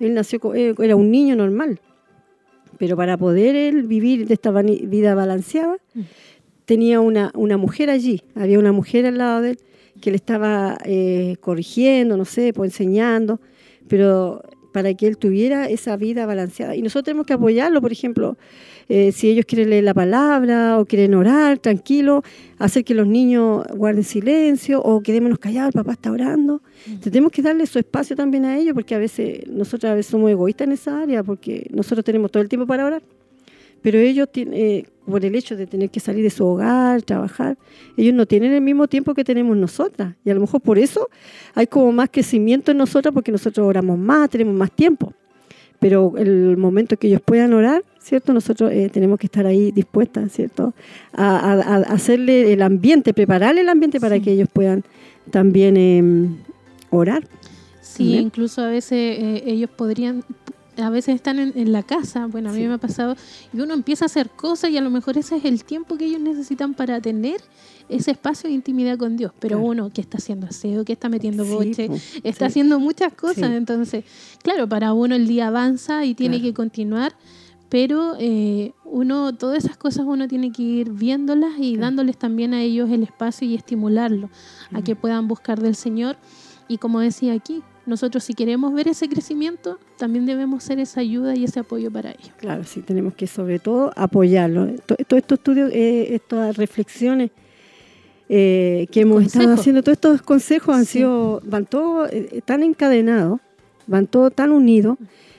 [0.00, 1.80] Él nació, eh, era un niño normal.
[2.78, 5.76] Pero para poder él vivir de esta vida balanceada,
[6.64, 9.58] tenía una, una mujer allí, había una mujer al lado de él
[10.00, 13.40] que le estaba eh, corrigiendo, no sé, pues enseñando,
[13.88, 14.42] pero
[14.72, 16.76] para que él tuviera esa vida balanceada.
[16.76, 18.36] Y nosotros tenemos que apoyarlo, por ejemplo,
[18.88, 22.22] eh, si ellos quieren leer la palabra o quieren orar, tranquilo,
[22.58, 26.62] hacer que los niños guarden silencio o quedémonos callados, el papá está orando.
[26.86, 30.10] Entonces, tenemos que darle su espacio también a ellos, porque a veces nosotros a veces
[30.10, 33.02] somos egoístas en esa área, porque nosotros tenemos todo el tiempo para orar.
[33.82, 37.56] Pero ellos, eh, por el hecho de tener que salir de su hogar, trabajar,
[37.96, 40.14] ellos no tienen el mismo tiempo que tenemos nosotras.
[40.24, 41.08] Y a lo mejor por eso
[41.54, 45.14] hay como más crecimiento en nosotras, porque nosotros oramos más, tenemos más tiempo.
[45.78, 48.34] Pero el momento que ellos puedan orar, ¿cierto?
[48.34, 50.74] Nosotros eh, tenemos que estar ahí dispuestas, ¿cierto?
[51.14, 54.22] A, a- a hacerle el ambiente, prepararle el ambiente para Sí.
[54.22, 54.84] que ellos puedan
[55.30, 56.36] también em,
[56.90, 57.26] orar.
[57.80, 60.22] Sí, incluso a veces eh, ellos podrían,
[60.76, 62.66] a veces están en, en la casa, bueno, a mí Sí.
[62.68, 63.16] me ha pasado,
[63.52, 66.06] y uno empieza a hacer cosas y a lo mejor ese es el tiempo que
[66.06, 67.40] ellos necesitan para tener
[67.88, 69.70] ese espacio de intimidad con Dios, pero Claro.
[69.70, 71.90] uno que está haciendo aseo, que está metiendo Sí, boche,
[72.22, 72.50] está sí.
[72.50, 74.04] haciendo muchas cosas, entonces,
[74.42, 76.50] claro, para uno el día avanza y tiene Claro.
[76.50, 77.12] que continuar.
[77.68, 82.60] Pero eh, uno, todas esas cosas uno tiene que ir viéndolas y dándoles también a
[82.62, 84.28] ellos el espacio y estimularlo
[84.72, 86.16] a que puedan buscar del Señor.
[86.66, 91.34] Y como decía aquí, nosotros si queremos ver ese crecimiento, también debemos ser esa ayuda
[91.34, 92.30] y ese apoyo para ellos.
[92.38, 94.66] Claro, sí, tenemos que sobre todo apoyarlo.
[94.86, 97.30] To- Todos estos estudios, eh, estas reflexiones
[98.28, 100.98] eh, que hemos estado haciendo, todos estos consejos han Sí.
[100.98, 103.40] sido, van todos eh, tan encadenados,
[103.86, 104.98] van todos tan unidos,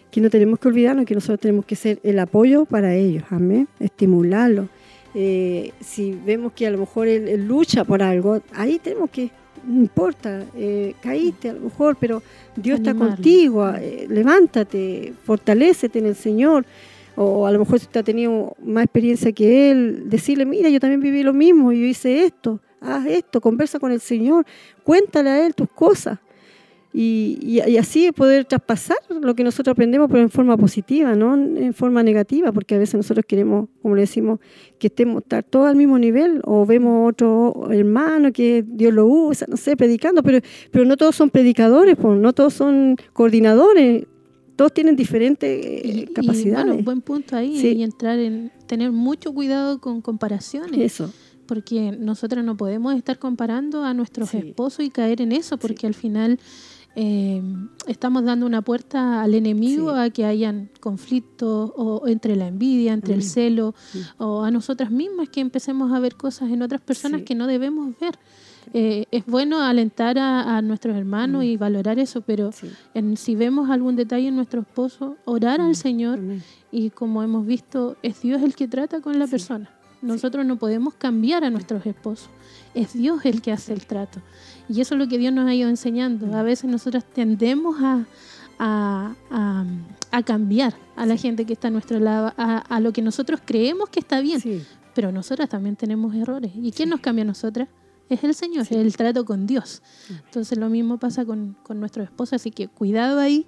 [0.10, 3.68] que no tenemos que olvidarnos que nosotros tenemos que ser el apoyo para ellos, amén,
[3.80, 4.68] estimularlos.
[5.14, 9.32] Eh, si vemos que a lo mejor él, él lucha por algo, ahí tenemos que,
[9.66, 12.22] no importa, eh, caíste a lo mejor, pero
[12.56, 16.66] Dios está contigo, eh, levántate, fortalécete en el Señor.
[17.16, 20.80] O a lo mejor si usted ha tenido más experiencia que él, decirle, mira, yo
[20.80, 24.46] también viví lo mismo, yo hice esto, haz esto, conversa con el Señor,
[24.84, 26.20] cuéntale a Él tus cosas.
[26.94, 31.36] Y, y- y así poder traspasar lo que nosotros aprendemos, pero en forma positiva, no
[31.36, 34.40] en forma negativa, porque a veces nosotros queremos, como le decimos,
[34.78, 39.48] que estemos estar todos al mismo nivel, o vemos otro hermano que Dios lo usa,
[39.50, 40.40] no sé, predicando, pero,
[40.70, 44.06] pero no todos son predicadores, pues, no todos son coordinadores,
[44.58, 46.66] todos tienen diferentes eh, Y- capacidades.
[46.68, 47.70] bueno, buen punto ahí Sí.
[47.78, 50.78] y entrar en tener mucho cuidado con comparaciones.
[50.78, 51.12] Eso.
[51.48, 54.38] porque nosotros no podemos estar comparando a nuestros Sí.
[54.38, 56.40] esposos y caer en eso, porque al final
[56.96, 57.42] eh,
[57.88, 60.00] estamos dando una puerta al enemigo Sí.
[60.00, 63.24] a que hayan conflictos o entre la envidia, entre el Mm.
[63.24, 63.98] celo, Mm.
[64.24, 67.26] o a nosotras mismas que empecemos a ver cosas en otras personas Sí.
[67.26, 68.18] que no debemos ver.
[68.74, 71.48] Eh, es bueno alentar a, a nuestros hermanos Mm.
[71.48, 72.52] y valorar eso, pero
[72.94, 75.64] en- si vemos algún detalle en nuestro esposo, orar Mm.
[75.66, 76.44] al Señor Amén.
[76.72, 79.70] y como hemos visto, es Dios el que trata con la persona.
[80.04, 82.30] Nosotros no podemos cambiar a nuestros esposos.
[82.74, 84.20] Es Dios el que hace el trato.
[84.74, 86.36] Y eso es lo que Dios nos ha ido enseñando.
[86.38, 88.06] A veces nosotros tendemos a,
[88.60, 89.66] a, a-
[90.12, 93.40] a cambiar a la gente que está a nuestro lado, a, a lo que nosotros
[93.46, 94.40] creemos que está bien.
[94.42, 94.62] Sí.
[94.94, 96.52] Pero nosotras también tenemos errores.
[96.56, 97.70] ¿Y quién nos cambia a nosotras?
[98.10, 99.82] Es el Señor, es el trato con Dios.
[100.26, 103.46] Entonces lo mismo pasa con, con nuestros esposos, así que cuidado ahí.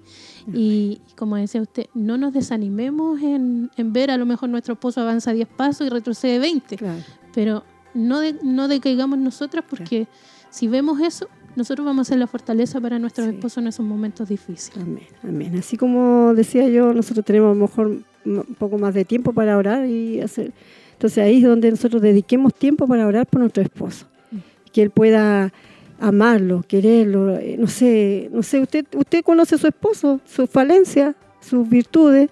[0.54, 4.72] Y, y como decía usted, no nos desanimemos en, en ver a lo mejor nuestro
[4.72, 7.02] esposo avanza 10 pasos y retrocede 20, Claro.
[7.34, 7.62] pero
[7.92, 10.08] no, de- no decaigamos nosotras porque
[10.54, 13.34] si vemos eso, nosotros vamos a ser la fortaleza para nuestros Sí.
[13.34, 14.82] esposos en esos momentos difíciles.
[14.82, 15.56] Amén, amén.
[15.58, 17.86] Así como decía yo, nosotros tenemos a lo mejor
[18.24, 20.52] un poco más de tiempo para orar y hacer.
[20.92, 24.36] Entonces ahí es donde nosotros dediquemos tiempo para orar por nuestro esposo, Mm.
[24.72, 25.52] que él pueda
[26.00, 27.36] amarlo, quererlo.
[27.36, 28.60] eh, No sé, no sé.
[28.60, 32.30] Usted, usted conoce a su esposo, sus falencias, sus virtudes.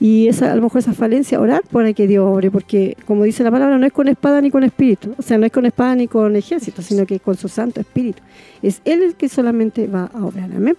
[0.00, 3.44] Y esa, a lo mejor esa falencia, orar para que Dios obre, porque como dice
[3.44, 5.94] la palabra, no es con espada ni con espíritu, o sea, no es con espada
[5.94, 8.22] ni con ejército, sino que con su Santo Espíritu.
[8.62, 10.50] Es Él el que solamente va a obrar.
[10.56, 10.76] Amén.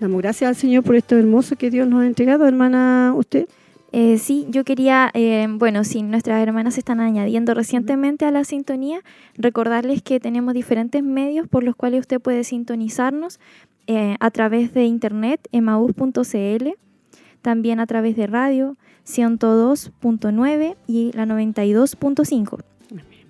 [0.00, 3.46] Damos gracias al Señor por esto hermoso que Dios nos ha entregado, hermana, usted.
[3.92, 9.00] Eh, sí, yo quería, eh, bueno, si nuestras hermanas están añadiendo recientemente a la sintonía,
[9.36, 13.38] recordarles que tenemos diferentes medios por los cuales usted puede sintonizarnos
[13.86, 16.68] eh, a través de internet, emaús.cl,
[17.46, 18.76] también a través de radio,
[19.06, 22.64] 102.9 y la 92.5.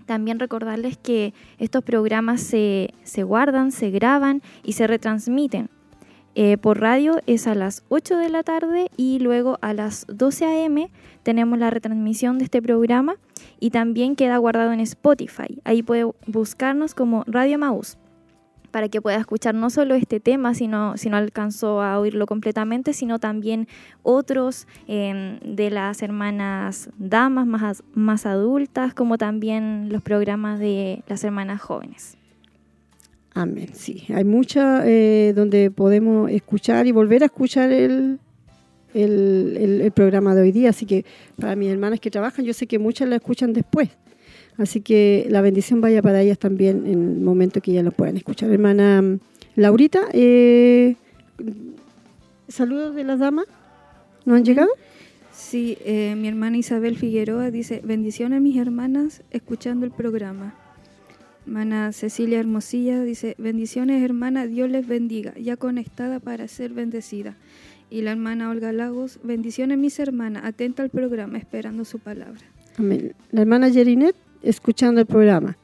[0.06, 5.68] También recordarles que estos programas se, se guardan, se graban y se retransmiten.
[6.34, 10.46] Eh, por radio es a las 8 de la tarde y luego a las 12
[10.46, 10.90] a.m.
[11.22, 13.16] tenemos la retransmisión de este programa
[13.60, 15.60] y también queda guardado en Spotify.
[15.64, 17.98] Ahí puede buscarnos como Radio Maús
[18.76, 22.92] para que pueda escuchar no solo este tema, sino, si no alcanzó a oírlo completamente,
[22.92, 23.68] sino también
[24.02, 31.24] otros eh, de las hermanas damas más, más adultas, como también los programas de las
[31.24, 32.18] hermanas jóvenes.
[33.32, 34.04] Amén, sí.
[34.14, 38.18] Hay muchas eh, donde podemos escuchar y volver a escuchar el,
[38.92, 40.68] el, el- el programa de hoy día.
[40.68, 41.06] Así que
[41.40, 43.88] para mis hermanas que trabajan, yo sé que muchas la escuchan después.
[44.58, 48.16] Así que la bendición vaya para ellas también en el momento que ya lo puedan
[48.16, 48.50] escuchar.
[48.50, 49.18] Hermana
[49.54, 50.96] Laurita, eh,
[52.48, 53.46] saludos de las damas.
[54.24, 54.70] ¿No han llegado?
[55.32, 60.54] Sí, eh, mi hermana Isabel Figueroa dice, bendiciones mis hermanas escuchando el programa.
[61.46, 67.36] Hermana Cecilia Hermosilla dice, bendiciones hermana, Dios les bendiga, ya conectada para ser bendecida.
[67.88, 72.40] Y la hermana Olga Lagos, bendiciones mis hermanas, atenta al programa, esperando su palabra.
[72.78, 73.14] Amén.
[73.30, 74.16] La hermana Yerinet,
[74.48, 75.56] escuchando el programa.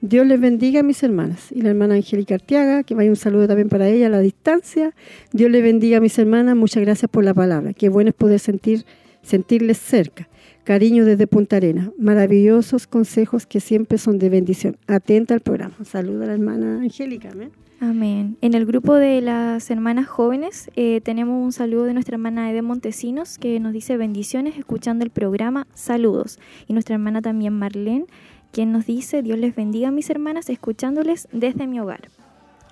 [0.00, 1.52] Dios les bendiga, mis hermanas.
[1.52, 4.94] Y la hermana Angélica Arteaga, que vaya un saludo también para ella a la distancia.
[5.32, 6.56] Dios les bendiga, mis hermanas.
[6.56, 7.74] Muchas gracias por la palabra.
[7.74, 8.86] Qué bueno es poder sentir,
[9.22, 10.28] sentirles cerca.
[10.64, 11.92] Cariño desde Punta Arena.
[11.98, 14.76] Maravillosos consejos que siempre son de bendición.
[14.86, 15.74] Atenta al programa.
[15.84, 17.30] Saluda a la hermana Angélica.
[17.30, 17.50] Amén.
[17.80, 18.36] Amén.
[18.42, 22.60] En el grupo de las hermanas jóvenes eh, tenemos un saludo de nuestra hermana Ede
[22.60, 25.66] Montesinos que nos dice bendiciones escuchando el programa.
[25.72, 26.38] Saludos.
[26.68, 28.04] Y nuestra hermana también Marlene,
[28.52, 32.10] quien nos dice Dios les bendiga mis hermanas escuchándoles desde mi hogar.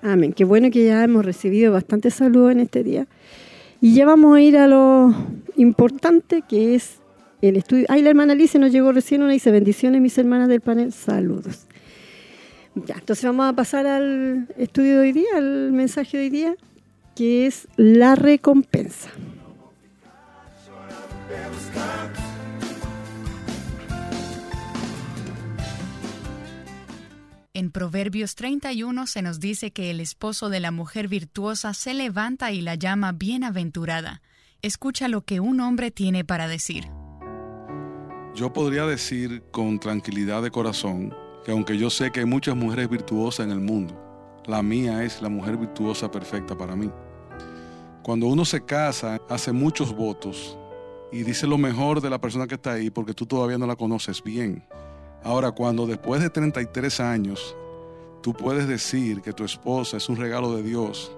[0.03, 0.35] Amén.
[0.35, 3.07] Qué bueno que ya hemos recibido bastantes saludos en este día.
[3.81, 5.15] Y ya vamos a ir a lo
[5.57, 6.99] importante que es
[7.41, 7.87] el estudio.
[7.89, 10.93] Ay, la hermana Alicia nos llegó recién una dice bendiciones mis hermanas del panel.
[10.93, 11.67] Saludos.
[12.75, 16.57] Ya, entonces vamos a pasar al estudio de hoy día, al mensaje de hoy día,
[17.15, 19.11] que es la recompensa.
[27.55, 32.53] En Proverbios 31 se nos dice que el esposo de la mujer virtuosa se levanta
[32.53, 34.23] y la llama bienaventurada.
[34.63, 36.85] Escucha lo que un hombre tiene para decir.
[38.39, 41.13] Yo podría decir con tranquilidad de corazón
[41.45, 44.01] que aunque yo sé que hay muchas mujeres virtuosas en el mundo,
[44.47, 46.89] la mía es la mujer virtuosa perfecta para mí.
[48.05, 50.57] Cuando uno se casa, hace muchos votos
[51.11, 53.75] y dice lo mejor de la persona que está ahí porque tú todavía no la
[53.75, 54.65] conoces bien.
[55.25, 57.57] Ahora, cuando después de 33 años
[58.23, 61.11] tú puedes decir que tu esposa es un regalo de Dios,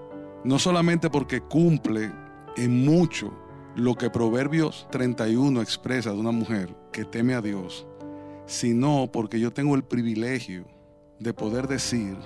[0.43, 2.11] no solamente porque cumple
[2.57, 3.31] en mucho
[3.77, 7.87] lo que Proverbios 31 expresa de una mujer que teme a Dios,
[8.47, 10.65] sino porque yo tengo el privilegio
[11.19, 12.17] de poder decir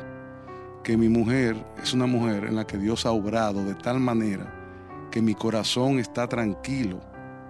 [0.82, 5.08] que mi mujer es una mujer en la que Dios ha obrado de tal manera
[5.10, 7.00] que mi corazón está tranquilo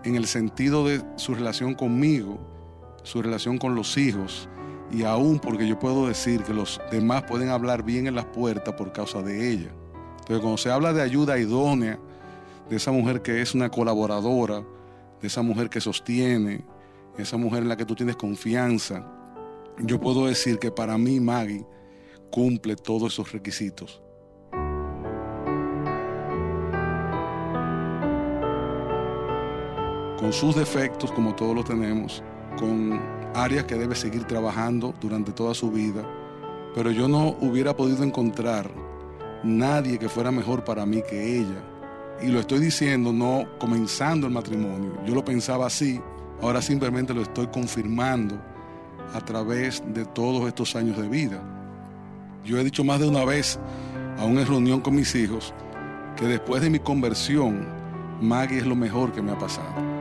[0.05, 2.39] en el sentido de su relación conmigo,
[3.03, 4.49] su relación con los hijos,
[4.91, 8.75] y aún porque yo puedo decir que los demás pueden hablar bien en las puertas
[8.75, 9.71] por causa de ella.
[10.21, 11.99] Entonces, cuando se habla de ayuda idónea,
[12.69, 14.65] de esa mujer que es una colaboradora,
[15.21, 16.65] de esa mujer que sostiene,
[17.19, 19.07] esa mujer en la que tú tienes confianza,
[19.79, 21.67] yo puedo decir que para mí Maggie
[22.31, 24.03] cumple todos esos requisitos.
[30.19, 32.23] Con sus defectos, como todos los tenemos,
[32.57, 33.01] con
[33.35, 36.03] áreas que debe seguir trabajando durante toda su vida,
[36.75, 38.71] pero yo no hubiera podido encontrar
[39.43, 41.74] nadie que fuera mejor para mí que ella.
[42.23, 46.01] Y lo estoy diciendo no comenzando el matrimonio, yo lo pensaba así,
[46.41, 48.41] ahora simplemente lo estoy confirmando
[49.15, 51.43] a través de todos estos años de vida.
[52.45, 53.59] Yo he dicho más de una vez,
[54.19, 55.53] aún en reunión con mis hijos,
[56.17, 57.67] que después de mi conversión,
[58.21, 59.95] Maggie es lo mejor que me ha pasado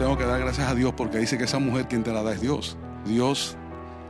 [0.00, 2.32] tengo que dar gracias a Dios porque dice que esa mujer quien te la da
[2.32, 2.78] es Dios.
[3.04, 3.54] Dios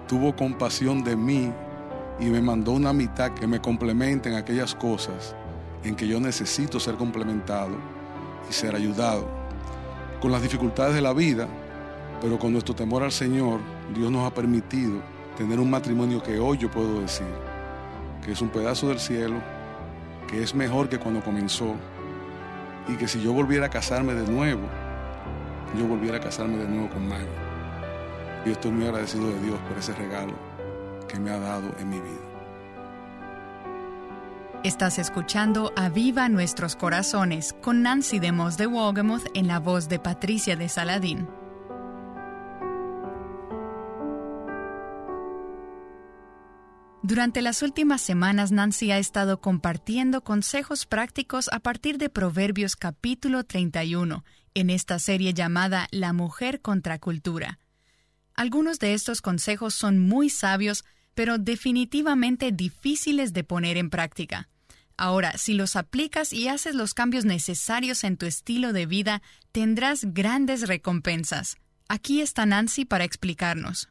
[0.07, 1.53] tuvo compasión de mí
[2.21, 5.35] y me mandó una mitad que me complemente en aquellas cosas
[5.85, 7.77] en que yo necesito ser complementado
[8.49, 9.29] y ser ayudado.
[10.21, 11.49] Con las dificultades de la vida,
[12.21, 13.61] pero con nuestro temor al Señor,
[13.95, 15.01] Dios nos ha permitido
[15.37, 17.27] tener un matrimonio que hoy yo puedo decir
[18.25, 19.37] que es un pedazo del cielo,
[20.29, 21.75] que es mejor que cuando comenzó
[22.89, 24.63] y que si yo volviera a casarme de nuevo,
[25.79, 27.27] yo volviera a casarme de nuevo con Maggie.
[28.45, 30.35] Y estoy muy agradecido de Dios por ese regalo
[31.09, 32.30] que me ha dado en mi vida.
[34.63, 39.99] Estás escuchando Aviva Nuestros Corazones con Nancy de Moss de Wogemuth en la voz de
[39.99, 41.27] Patricia de Saladín.
[47.03, 53.45] Durante las últimas semanas, Nancy ha estado compartiendo consejos prácticos a partir de Proverbios capítulo
[53.45, 57.59] 31, en esta serie llamada La mujer contra cultura.
[58.35, 60.85] Algunos de estos consejos son muy sabios,
[61.15, 64.49] pero definitivamente difíciles de poner en práctica.
[64.97, 70.05] Ahora, si los aplicas y haces los cambios necesarios en tu estilo de vida, tendrás
[70.13, 71.57] grandes recompensas.
[71.89, 73.89] Aquí está Nancy para explicarnos.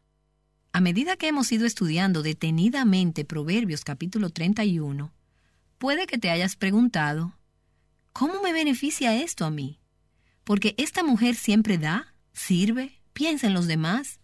[0.71, 5.11] A medida que hemos ido estudiando detenidamente Proverbios capítulo 31,
[5.79, 7.33] puede que te hayas preguntado,
[8.13, 9.79] ¿cómo me beneficia esto a mí?
[10.43, 14.18] Porque esta mujer siempre da, sirve, piensa en los demás.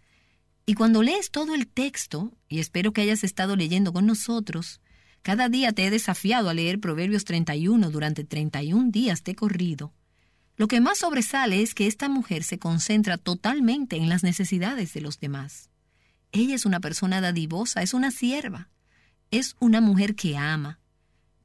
[0.66, 4.82] Y cuando lees todo el texto, y espero que hayas estado leyendo con nosotros,
[5.22, 9.94] cada día te he desafiado a leer Proverbios 31 durante 31 días de corrido.
[10.58, 15.02] Lo que más sobresale es que esta mujer se concentra totalmente en las necesidades de
[15.02, 15.70] los demás.
[16.32, 18.70] Ella es una persona dadivosa, es una sierva,
[19.32, 20.80] es una mujer que ama.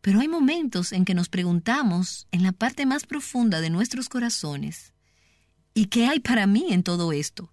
[0.01, 4.95] Pero hay momentos en que nos preguntamos en la parte más profunda de nuestros corazones,
[5.75, 7.53] ¿y qué hay para mí en todo esto?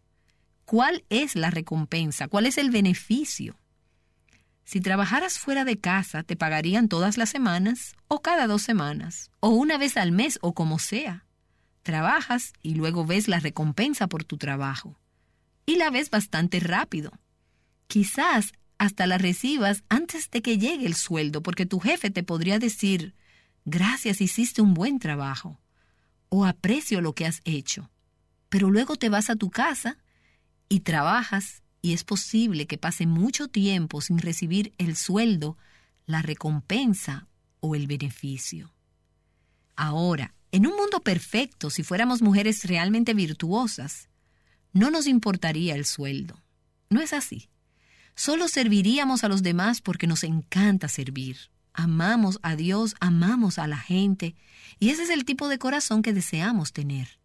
[0.68, 2.28] ¿Cuál es la recompensa?
[2.28, 3.58] ¿Cuál es el beneficio?
[4.66, 9.48] Si trabajaras fuera de casa, ¿te pagarían todas las semanas o cada dos semanas o
[9.48, 11.26] una vez al mes o como sea?
[11.84, 15.00] Trabajas y luego ves la recompensa por tu trabajo.
[15.66, 17.14] Y la ves bastante rápido.
[17.88, 22.60] Quizás hasta la recibas antes de que llegue el sueldo, porque tu jefe te podría
[22.60, 23.16] decir,
[23.64, 25.62] gracias, hiciste un buen trabajo,
[26.28, 27.90] o aprecio lo que has hecho.
[28.50, 29.98] Pero luego te vas a tu casa
[30.70, 35.58] y trabajas y es posible que pase mucho tiempo sin recibir el sueldo,
[36.06, 37.28] la recompensa
[37.60, 38.74] o el beneficio.
[39.76, 44.10] Ahora, en un mundo perfecto, si fuéramos mujeres realmente virtuosas,
[44.74, 46.42] no nos importaría el sueldo.
[46.90, 47.50] No es así.
[48.16, 51.38] Solo serviríamos a los demás porque nos encanta servir.
[51.74, 54.36] Amamos a Dios, amamos a la gente,
[54.80, 57.17] y ese es el tipo de corazón que deseamos tener.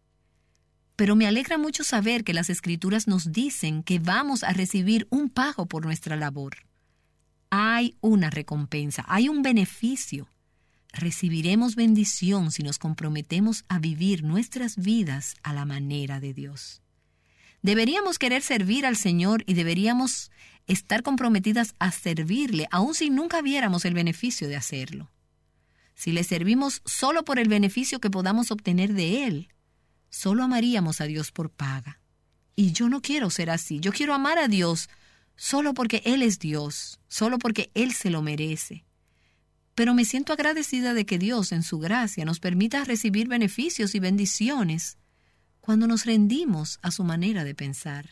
[0.95, 5.29] Pero me alegra mucho saber que las escrituras nos dicen que vamos a recibir un
[5.29, 6.57] pago por nuestra labor.
[7.49, 10.29] Hay una recompensa, hay un beneficio.
[10.91, 16.81] Recibiremos bendición si nos comprometemos a vivir nuestras vidas a la manera de Dios.
[17.63, 20.31] Deberíamos querer servir al Señor y deberíamos
[20.67, 25.09] estar comprometidas a servirle, aun si nunca viéramos el beneficio de hacerlo.
[25.95, 29.52] Si le servimos solo por el beneficio que podamos obtener de Él,
[30.13, 31.99] solo amaríamos a Dios por paga.
[32.55, 33.79] Y yo no quiero ser así.
[33.79, 34.89] Yo quiero amar a Dios
[35.35, 38.85] solo porque Él es Dios, solo porque Él se lo merece.
[39.73, 43.99] Pero me siento agradecida de que Dios, en su gracia, nos permita recibir beneficios y
[43.99, 44.99] bendiciones
[45.61, 48.11] cuando nos rendimos a su manera de pensar.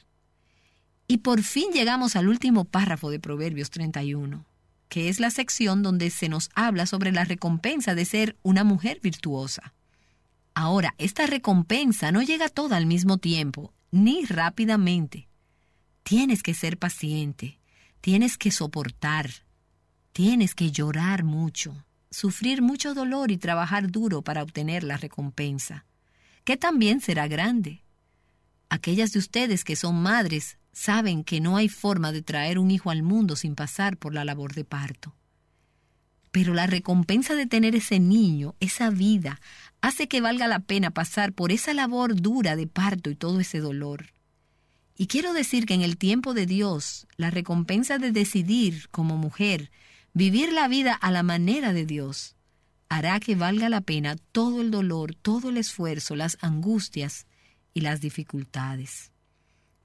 [1.07, 4.43] Y por fin llegamos al último párrafo de Proverbios 31,
[4.89, 8.99] que es la sección donde se nos habla sobre la recompensa de ser una mujer
[9.03, 9.75] virtuosa.
[10.53, 15.27] Ahora, esta recompensa no llega toda al mismo tiempo, ni rápidamente.
[16.03, 17.59] Tienes que ser paciente,
[18.01, 19.29] tienes que soportar,
[20.11, 25.85] tienes que llorar mucho, sufrir mucho dolor y trabajar duro para obtener la recompensa,
[26.43, 27.83] que también será grande.
[28.69, 32.89] Aquellas de ustedes que son madres saben que no hay forma de traer un hijo
[32.89, 35.15] al mundo sin pasar por la labor de parto.
[36.31, 39.39] Pero la recompensa de tener ese niño, esa vida,
[39.81, 43.59] hace que valga la pena pasar por esa labor dura de parto y todo ese
[43.59, 44.13] dolor.
[44.95, 49.71] Y quiero decir que en el tiempo de Dios, la recompensa de decidir como mujer
[50.13, 52.35] vivir la vida a la manera de Dios
[52.89, 57.25] hará que valga la pena todo el dolor, todo el esfuerzo, las angustias
[57.73, 59.11] y las dificultades.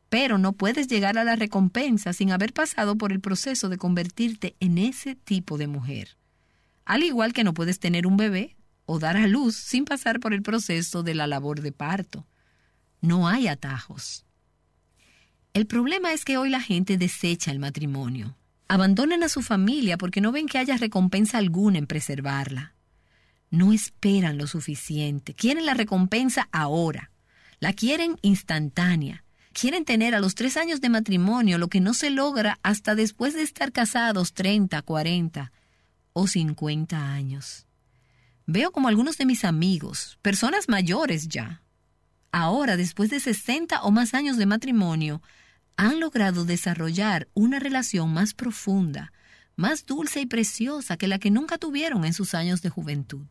[0.09, 4.57] Pero no puedes llegar a la recompensa sin haber pasado por el proceso de convertirte
[4.59, 6.17] en ese tipo de mujer.
[6.87, 8.57] Al igual que no puedes tener un bebé
[8.87, 12.25] o dar a luz sin pasar por el proceso de la labor de parto.
[13.01, 14.25] No hay atajos.
[15.53, 18.37] El problema es que hoy la gente desecha el matrimonio.
[18.69, 22.75] Abandonan a su familia porque no ven que haya recompensa alguna en preservarla.
[23.51, 25.35] No esperan lo suficiente.
[25.35, 27.11] Quieren la recompensa ahora.
[27.59, 29.25] La quieren instantánea.
[29.53, 33.35] Quieren tener a los tres años de matrimonio lo que no se logra hasta después
[33.35, 35.53] de estar casados 30, 40
[36.19, 37.67] o 50 años.
[38.47, 41.63] Veo como algunos de mis amigos, personas mayores ya,
[42.33, 45.21] ahora después de 60 o más años de matrimonio,
[45.77, 49.13] han logrado desarrollar una relación más profunda,
[49.57, 53.27] más dulce y preciosa que la que nunca tuvieron en sus años de juventud.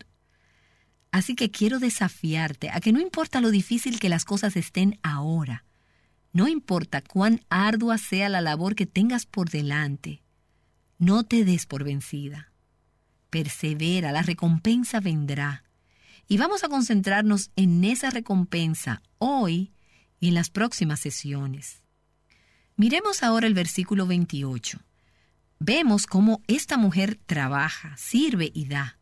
[1.11, 5.65] Así que quiero desafiarte a que no importa lo difícil que las cosas estén ahora,
[6.33, 10.21] no importa cuán ardua sea la labor que tengas por delante,
[10.99, 12.51] no te des por vencida
[13.35, 15.65] persevera, la recompensa vendrá.
[16.25, 19.73] Y vamos a concentrarnos en esa recompensa hoy
[20.21, 21.81] y en las próximas sesiones.
[22.77, 24.79] Miremos ahora el versículo 28.
[25.59, 28.99] Vemos cómo esta mujer trabaja, sirve y da.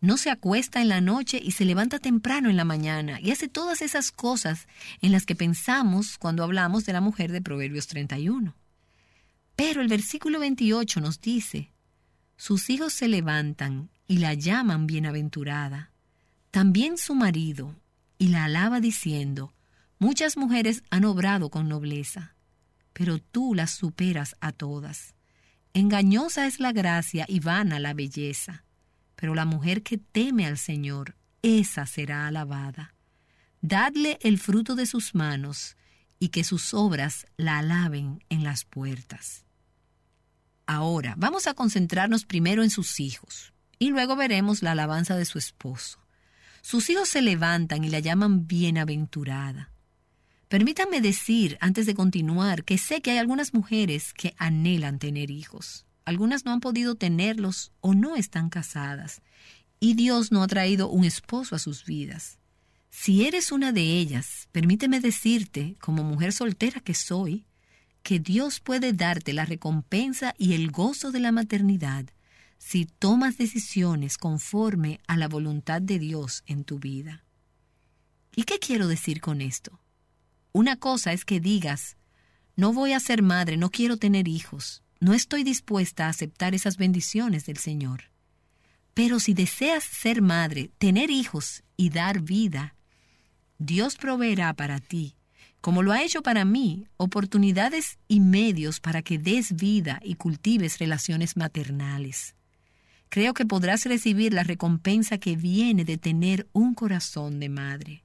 [0.00, 3.48] No se acuesta en la noche y se levanta temprano en la mañana y hace
[3.48, 4.68] todas esas cosas
[5.00, 8.54] en las que pensamos cuando hablamos de la mujer de Proverbios 31.
[9.56, 11.72] Pero el versículo 28 nos dice,
[12.36, 15.90] sus hijos se levantan y la llaman bienaventurada.
[16.50, 17.74] También su marido,
[18.18, 19.52] y la alaba diciendo,
[19.98, 22.34] Muchas mujeres han obrado con nobleza,
[22.92, 25.14] pero tú las superas a todas.
[25.72, 28.64] Engañosa es la gracia y vana la belleza,
[29.14, 32.94] pero la mujer que teme al Señor, esa será alabada.
[33.62, 35.76] Dadle el fruto de sus manos,
[36.18, 39.45] y que sus obras la alaben en las puertas.
[40.66, 43.52] Ahora, vamos a concentrarnos primero en sus hijos.
[43.78, 45.98] y luego veremos la alabanza de su esposo.
[46.62, 49.70] Sus hijos se levantan y la llaman bienaventurada.
[50.48, 55.84] Permítanme decir, antes de continuar, que sé que hay algunas mujeres que anhelan tener hijos.
[56.04, 59.22] Algunas no han podido tenerlos o no están casadas,
[59.80, 62.38] y Dios no ha traído un esposo a sus vidas.
[62.88, 67.44] Si eres una de ellas, permíteme decirte, como mujer soltera que soy,
[68.06, 72.06] que Dios puede darte la recompensa y el gozo de la maternidad
[72.56, 77.24] si tomas decisiones conforme a la voluntad de Dios en tu vida.
[78.36, 79.80] ¿Y qué quiero decir con esto?
[80.52, 81.96] Una cosa es que digas,
[82.54, 86.76] no voy a ser madre, no quiero tener hijos, no estoy dispuesta a aceptar esas
[86.76, 88.12] bendiciones del Señor.
[88.94, 92.76] Pero si deseas ser madre, tener hijos y dar vida,
[93.58, 95.16] Dios proveerá para ti,
[95.66, 100.78] como lo ha hecho para mí, oportunidades y medios para que des vida y cultives
[100.78, 102.36] relaciones maternales.
[103.08, 108.04] Creo que podrás recibir la recompensa que viene de tener un corazón de madre.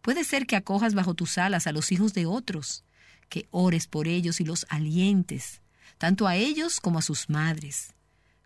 [0.00, 2.84] Puede ser que acojas bajo tus alas a los hijos de otros,
[3.28, 5.60] que ores por ellos y los alientes,
[5.98, 7.94] tanto a ellos como a sus madres.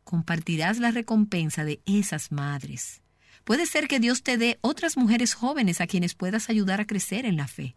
[0.02, 3.02] Compartirás la recompensa de esas madres.
[3.44, 7.26] Puede ser que Dios te dé otras mujeres jóvenes a quienes puedas ayudar a crecer
[7.26, 7.76] en la fe.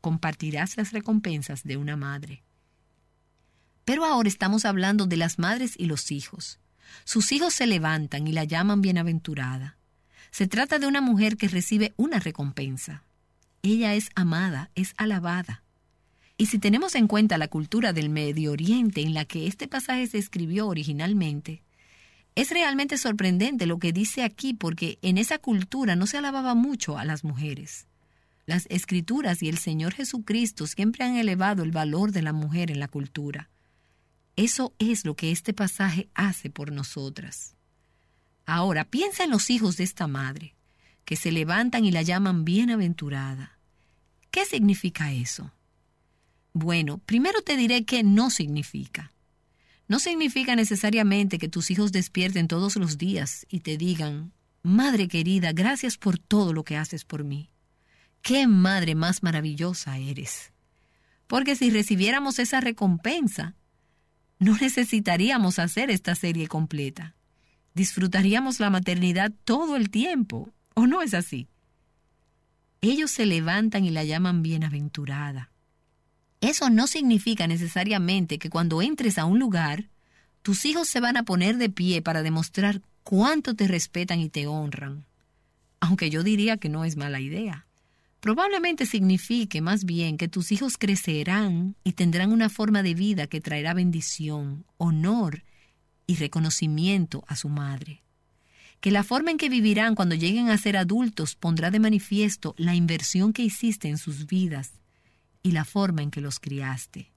[0.00, 2.42] Compartirás las recompensas de una madre.
[3.84, 6.58] Pero ahora estamos hablando de las madres y los hijos.
[7.04, 9.76] Sus hijos se levantan y la llaman bienaventurada.
[10.30, 13.02] Se trata de una mujer que recibe una recompensa.
[13.62, 15.62] Ella es amada, es alabada.
[16.36, 20.06] Y si tenemos en cuenta la cultura del Medio Oriente en la que este pasaje
[20.06, 21.62] se escribió originalmente,
[22.34, 26.96] es realmente sorprendente lo que dice aquí porque en esa cultura no se alababa mucho
[26.96, 27.86] a las mujeres.
[28.46, 32.80] Las escrituras y el Señor Jesucristo siempre han elevado el valor de la mujer en
[32.80, 33.50] la cultura.
[34.36, 37.56] Eso es lo que este pasaje hace por nosotras.
[38.46, 40.54] Ahora, piensa en los hijos de esta madre,
[41.04, 43.58] que se levantan y la llaman bienaventurada.
[44.30, 45.52] ¿Qué significa eso?
[46.52, 49.12] Bueno, primero te diré qué no significa.
[49.88, 54.32] No significa necesariamente que tus hijos despierten todos los días y te digan,
[54.62, 57.50] Madre querida, gracias por todo lo que haces por mí.
[58.22, 60.52] ¡Qué madre más maravillosa eres!
[61.26, 63.54] Porque si recibiéramos esa recompensa,
[64.38, 67.14] no necesitaríamos hacer esta serie completa.
[67.74, 71.48] Disfrutaríamos la maternidad todo el tiempo, ¿o no es así?
[72.80, 75.50] Ellos se levantan y la llaman bienaventurada.
[76.40, 79.90] Eso no significa necesariamente que cuando entres a un lugar,
[80.42, 84.46] tus hijos se van a poner de pie para demostrar cuánto te respetan y te
[84.46, 85.04] honran.
[85.80, 87.66] Aunque yo diría que no es mala idea.
[88.20, 93.40] Probablemente signifique más bien que tus hijos crecerán y tendrán una forma de vida que
[93.40, 95.42] traerá bendición, honor
[96.06, 98.02] y reconocimiento a su madre.
[98.80, 102.74] Que la forma en que vivirán cuando lleguen a ser adultos pondrá de manifiesto la
[102.74, 104.72] inversión que hiciste en sus vidas
[105.42, 107.12] y la forma en que los criaste.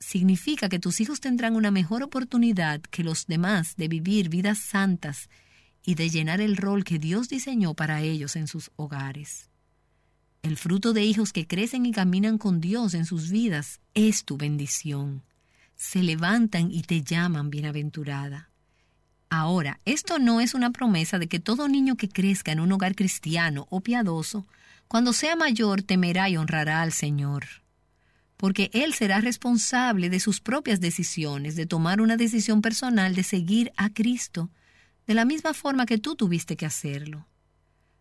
[0.00, 5.28] Significa que tus hijos tendrán una mejor oportunidad que los demás de vivir vidas santas
[5.84, 9.48] y de llenar el rol que Dios diseñó para ellos en sus hogares.
[10.48, 14.38] El fruto de hijos que crecen y caminan con Dios en sus vidas es tu
[14.38, 15.22] bendición.
[15.76, 18.48] Se levantan y te llaman bienaventurada.
[19.28, 22.94] Ahora, esto no es una promesa de que todo niño que crezca en un hogar
[22.94, 24.46] cristiano o piadoso,
[24.88, 27.44] cuando sea mayor temerá y honrará al Señor.
[28.38, 33.70] Porque Él será responsable de sus propias decisiones, de tomar una decisión personal de seguir
[33.76, 34.48] a Cristo,
[35.06, 37.26] de la misma forma que tú tuviste que hacerlo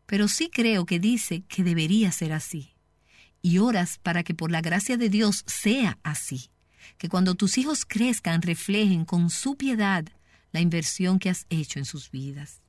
[0.08, 2.74] pero sí creo que dice que debería ser así.
[3.44, 6.50] Y oras para que por la gracia de Dios sea así,
[6.98, 10.06] que cuando tus hijos crezcan reflejen con su piedad
[10.52, 12.64] la inversión que has hecho en sus vidas.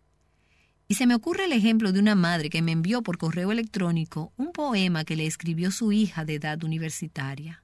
[0.89, 4.33] Y se me ocurre el ejemplo de una madre que me envió por correo electrónico
[4.37, 7.63] un poema que le escribió su hija de edad universitaria.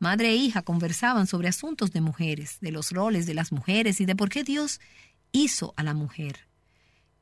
[0.00, 4.06] Madre e hija conversaban sobre asuntos de mujeres, de los roles de las mujeres y
[4.06, 4.80] de por qué Dios
[5.32, 6.47] hizo a la mujer.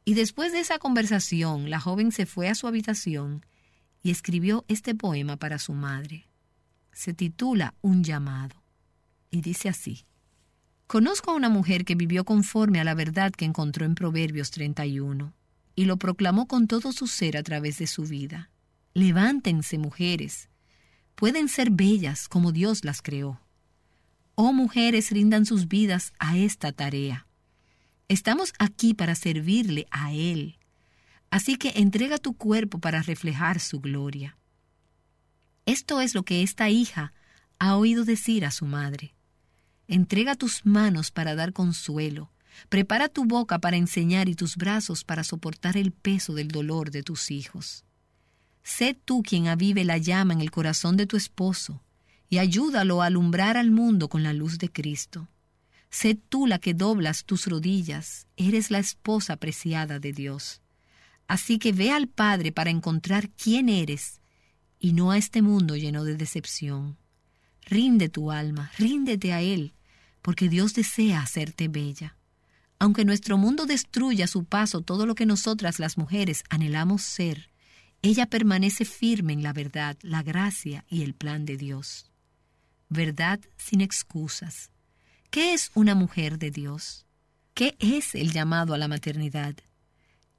[0.08, 3.44] Y después de esa conversación, la joven se fue a su habitación
[4.04, 6.28] y escribió este poema para su madre.
[6.92, 8.62] Se titula Un llamado
[9.32, 10.06] y dice así.
[10.86, 15.34] Conozco a una mujer que vivió conforme a la verdad que encontró en Proverbios 31
[15.74, 18.52] y lo proclamó con todo su ser a través de su vida.
[18.94, 20.48] Levántense, mujeres.
[21.16, 23.40] Pueden ser bellas como Dios las creó.
[24.36, 27.25] Oh mujeres, rindan sus vidas a esta tarea.
[28.08, 30.58] Estamos aquí para servirle a Él.
[31.30, 34.36] Así que entrega tu cuerpo para reflejar su gloria.
[35.64, 37.12] Esto es lo que esta hija
[37.58, 39.14] ha oído decir a su madre.
[39.88, 42.30] Entrega tus manos para dar consuelo,
[42.68, 47.02] Prepara tu boca para enseñar y tus brazos para soportar el peso del dolor de
[47.02, 47.84] tus hijos.
[48.62, 51.82] Sé tú quien avive la llama en el corazón de tu esposo
[52.28, 55.28] y ayúdalo a alumbrar al mundo con la luz de Cristo.
[55.90, 60.60] Sé tú la que doblas tus rodillas, eres la esposa apreciada de Dios.
[61.28, 64.20] Así que ve al Padre para encontrar quién eres
[64.78, 66.96] y no a este mundo lleno de decepción.
[67.62, 69.74] Rinde tu alma, ríndete a Él,
[70.22, 72.16] porque Dios desea hacerte bella.
[72.78, 77.50] Aunque nuestro mundo destruya a su paso todo lo que nosotras las mujeres anhelamos ser,
[78.02, 82.10] ella permanece firme en la verdad, la gracia y el plan de Dios.
[82.88, 84.70] Verdad sin excusas.
[85.30, 87.06] ¿Qué es una mujer de Dios?
[87.54, 89.54] ¿Qué es el llamado a la maternidad?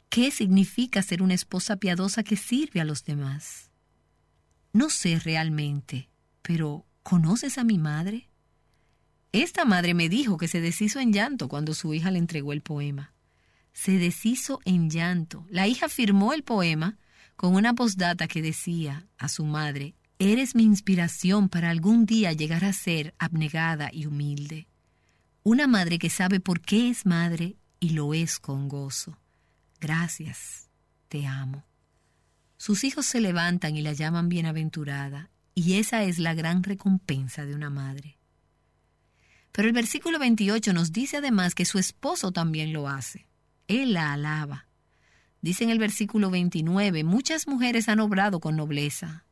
[0.10, 3.72] ¿Qué significa ser una esposa piadosa que sirve a los demás?
[4.74, 6.10] No sé realmente,
[6.42, 8.30] pero ¿conoces a mi madre?
[9.32, 12.62] Esta madre me dijo que se deshizo en llanto cuando su hija le entregó el
[12.62, 13.14] poema.
[13.74, 15.46] Se deshizo en llanto.
[15.50, 16.98] La hija firmó el poema
[17.36, 22.66] con una postdata que decía a su madre, Eres mi inspiración para algún día llegar
[22.66, 24.68] a ser abnegada y humilde.
[25.50, 29.18] Una madre que sabe por qué es madre y lo es con gozo.
[29.80, 30.70] Gracias,
[31.08, 31.64] te amo.
[32.58, 37.56] Sus hijos se levantan y la llaman bienaventurada, y esa es la gran recompensa de
[37.56, 38.18] una madre.
[39.54, 43.30] Pero el versículo 28 nos dice además que su esposo también lo hace.
[43.70, 44.68] Él la alaba.
[45.42, 49.24] Dice en el versículo 29, muchas mujeres han obrado con nobleza,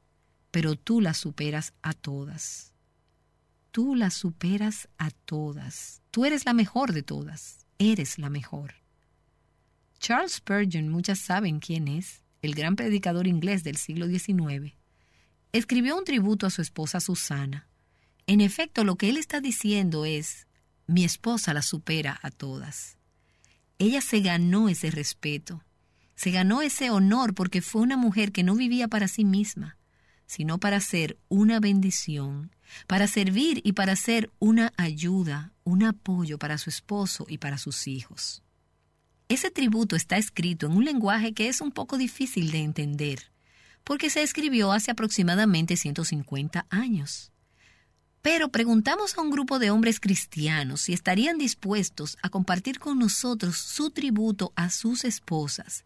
[0.49, 2.73] pero tú las superas a todas.
[3.75, 6.01] Tú las superas a todas.
[6.09, 7.65] Tú eres la mejor de todas.
[7.77, 8.75] Eres la mejor.
[9.99, 14.75] Charles Spurgeon, muchas saben quién es, el gran predicador inglés del siglo XIX,
[15.51, 17.67] escribió un tributo a su esposa Susana.
[18.27, 20.47] En efecto, lo que él está diciendo es,
[20.87, 22.97] mi esposa la supera a todas.
[23.77, 25.65] Ella se ganó ese respeto,
[26.15, 29.77] se ganó ese honor porque fue una mujer que no vivía para sí misma,
[30.25, 32.51] sino para ser una bendición,
[32.87, 37.87] para servir y para ser una ayuda, un apoyo para su esposo y para sus
[37.87, 38.43] hijos.
[39.27, 43.31] Ese tributo está escrito en un lenguaje que es un poco difícil de entender,
[43.83, 47.31] porque se escribió hace aproximadamente 150 años.
[48.21, 53.57] Pero preguntamos a un grupo de hombres cristianos si estarían dispuestos a compartir con nosotros
[53.57, 55.85] su tributo a sus esposas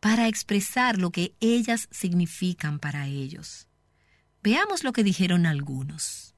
[0.00, 3.68] para expresar lo que ellas significan para ellos.
[4.44, 6.34] Veamos lo que dijeron algunos.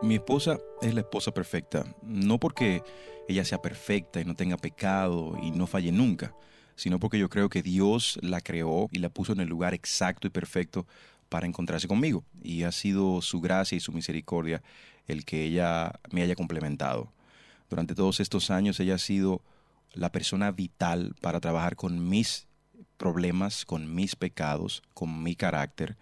[0.00, 2.84] Mi esposa es la esposa perfecta, no porque
[3.26, 6.32] ella sea perfecta y no tenga pecado y no falle nunca,
[6.76, 10.28] sino porque yo creo que Dios la creó y la puso en el lugar exacto
[10.28, 10.86] y perfecto
[11.28, 12.22] para encontrarse conmigo.
[12.44, 14.62] Y ha sido su gracia y su misericordia
[15.08, 17.12] el que ella me haya complementado.
[17.68, 19.42] Durante todos estos años ella ha sido
[19.92, 22.45] la persona vital para trabajar con mis
[22.96, 25.96] problemas, con mis pecados, con mi carácter.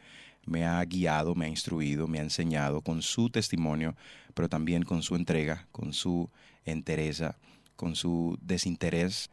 [0.46, 3.96] Me ha guiado, me ha instruido, me ha enseñado con su testimonio,
[4.34, 6.30] pero también con su entrega, con su
[6.64, 7.36] entereza,
[7.76, 9.30] con su desinterés.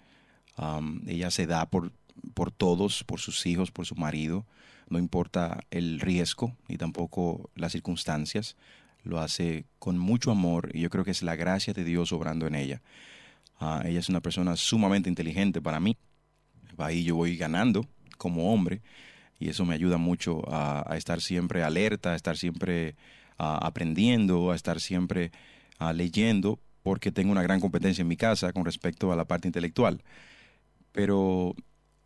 [1.07, 1.91] Ella se da por,
[2.33, 4.45] por todos, por sus hijos, por su marido.
[4.89, 8.55] No importa el riesgo ni tampoco las circunstancias.
[9.03, 12.45] Lo hace con mucho amor y yo creo que es la gracia de Dios obrando
[12.45, 12.81] en ella.
[13.59, 15.97] Uh, ella es una persona sumamente inteligente para mí.
[16.77, 18.81] Ahí yo voy ganando como hombre
[19.39, 22.95] y eso me ayuda mucho a, estar siempre alerta, a estar siempre
[23.37, 25.31] aprendiendo, a estar siempre
[25.95, 30.03] leyendo, porque tengo una gran competencia en mi casa con respecto a la parte intelectual.
[30.91, 31.55] Pero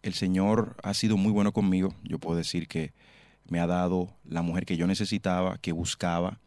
[0.01, 1.93] el Señor ha sido muy bueno conmigo.
[2.03, 2.93] Yo puedo decir que
[3.49, 6.39] me ha dado la mujer que yo necesitaba, que buscaba,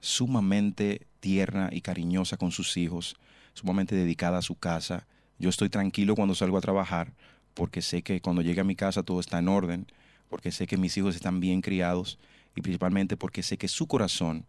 [0.00, 3.16] sumamente tierna y cariñosa con sus hijos,
[3.54, 5.06] sumamente dedicada a su casa.
[5.38, 7.14] Yo estoy tranquilo cuando salgo a trabajar
[7.56, 9.86] porque sé que cuando llegue a mi casa todo está en orden,
[10.28, 12.18] porque sé que mis hijos están bien criados
[12.54, 14.44] y principalmente porque sé que su corazón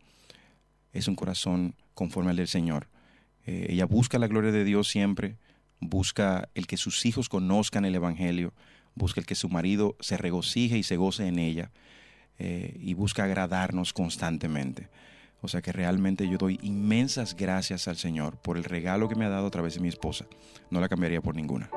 [0.92, 2.88] es un corazón conforme al del Señor.
[3.46, 5.38] Eh, ella busca la gloria de Dios siempre,
[5.80, 8.54] busca el que sus hijos conozcan el Evangelio,
[8.94, 11.72] busca el que su marido se regocije y se goce en ella
[12.40, 14.90] eh, y busca agradarnos constantemente.
[15.42, 19.24] O sea que realmente yo doy inmensas gracias al Señor por el regalo que me
[19.24, 20.26] ha dado a través de mi esposa.
[20.70, 21.70] No la cambiaría por ninguna.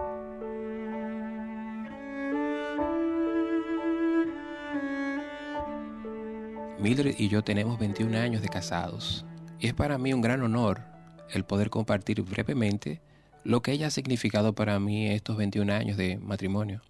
[6.80, 9.26] Mildred y yo tenemos 21 años de casados
[9.58, 10.80] y es para mí un gran honor
[11.28, 13.02] el poder compartir brevemente
[13.44, 16.80] lo que ella ha significado para mí estos 21 años de matrimonio.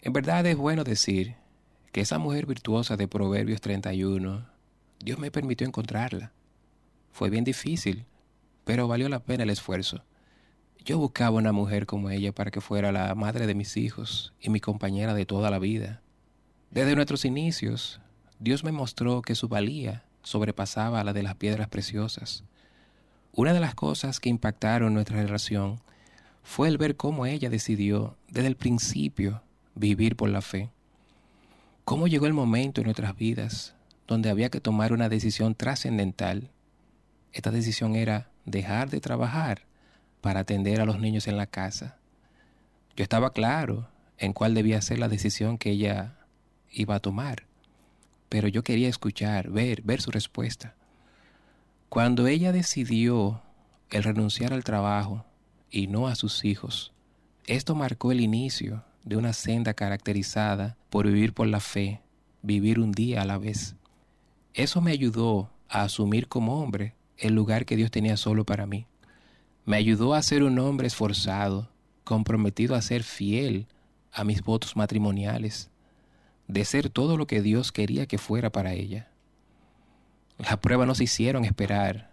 [0.00, 1.36] En verdad es bueno decir
[1.92, 4.48] que esa mujer virtuosa de Proverbios 31,
[4.98, 6.32] Dios me permitió encontrarla.
[7.12, 8.04] Fue bien difícil,
[8.64, 10.02] pero valió la pena el esfuerzo.
[10.84, 14.50] Yo buscaba una mujer como ella para que fuera la madre de mis hijos y
[14.50, 16.02] mi compañera de toda la vida.
[16.72, 18.00] Desde nuestros inicios,
[18.42, 22.42] Dios me mostró que su valía sobrepasaba la de las piedras preciosas.
[23.32, 25.80] Una de las cosas que impactaron nuestra relación
[26.42, 29.42] fue el ver cómo ella decidió desde el principio
[29.76, 30.70] vivir por la fe.
[31.84, 33.76] Cómo llegó el momento en nuestras vidas
[34.08, 36.50] donde había que tomar una decisión trascendental.
[37.32, 39.66] Esta decisión era dejar de trabajar
[40.20, 41.96] para atender a los niños en la casa.
[42.96, 43.88] Yo estaba claro
[44.18, 46.16] en cuál debía ser la decisión que ella
[46.72, 47.44] iba a tomar,
[48.32, 50.74] pero yo quería escuchar, ver, ver su respuesta.
[51.90, 53.42] Cuando ella decidió
[53.90, 55.26] el renunciar al trabajo
[55.70, 56.94] y no a sus hijos,
[57.46, 62.00] esto marcó el inicio de una senda caracterizada por vivir por la fe,
[62.40, 63.76] vivir un día a la vez.
[64.54, 68.86] Eso me ayudó a asumir como hombre el lugar que Dios tenía solo para mí.
[69.66, 71.68] Me ayudó a ser un hombre esforzado,
[72.02, 73.66] comprometido a ser fiel
[74.10, 75.70] a mis votos matrimoniales,
[76.52, 79.08] de ser todo lo que Dios quería que fuera para ella.
[80.38, 82.12] Las pruebas no se hicieron esperar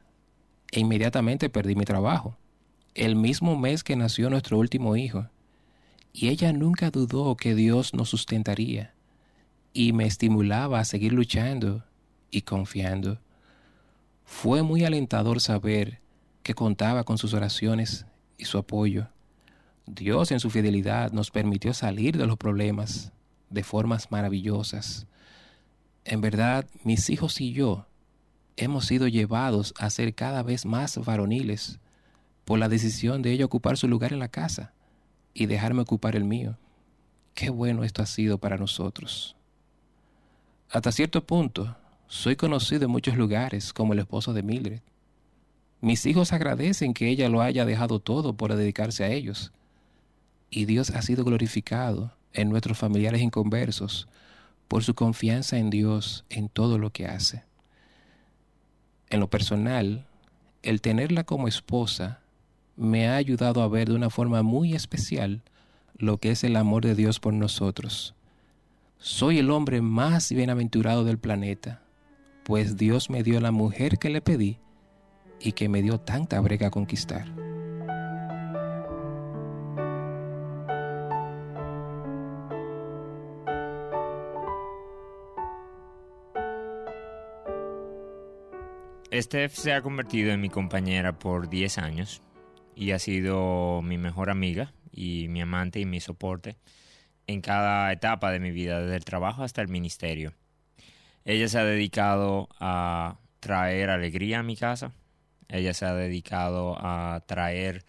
[0.72, 2.38] e inmediatamente perdí mi trabajo,
[2.96, 5.28] el mismo mes que nació nuestro último hijo,
[6.14, 8.94] y ella nunca dudó que Dios nos sustentaría
[9.74, 11.84] y me estimulaba a seguir luchando
[12.32, 13.20] y confiando.
[14.24, 16.00] Fue muy alentador saber
[16.44, 18.06] que contaba con sus oraciones
[18.38, 19.10] y su apoyo.
[19.86, 23.12] Dios en su fidelidad nos permitió salir de los problemas
[23.50, 25.08] de formas maravillosas.
[26.06, 27.86] En verdad, mis hijos y yo
[28.58, 31.80] hemos sido llevados a ser cada vez más varoniles
[32.46, 34.74] por la decisión de ella ocupar su lugar en la casa
[35.34, 36.58] y dejarme ocupar el mío.
[37.34, 39.36] Qué bueno esto ha sido para nosotros.
[40.70, 41.78] Hasta cierto punto,
[42.08, 44.82] soy conocido en muchos lugares como el esposo de Mildred.
[45.82, 49.54] Mis hijos agradecen que ella lo haya dejado todo por dedicarse a ellos.
[50.50, 54.08] Y Dios ha sido glorificado en nuestros familiares inconversos
[54.68, 57.44] por su confianza en Dios en todo lo que hace.
[59.10, 60.06] En lo personal,
[60.62, 62.20] el tenerla como esposa
[62.76, 65.42] me ha ayudado a ver de una forma muy especial
[65.98, 68.16] lo que es el amor de Dios por nosotros.
[69.00, 71.82] Soy el hombre más bienaventurado del planeta,
[72.44, 74.58] pues Dios me dio la mujer que le pedí
[75.40, 77.49] y que me dio tanta brega conquistar.
[89.22, 92.22] Steph se ha convertido en mi compañera por 10 años
[92.76, 96.56] y ha sido mi mejor amiga y mi amante y mi soporte
[97.28, 100.34] en cada etapa de mi vida, desde el trabajo hasta el ministerio.
[101.26, 104.94] Ella se ha dedicado a traer alegría a mi casa,
[105.50, 107.84] ella se ha dedicado a traer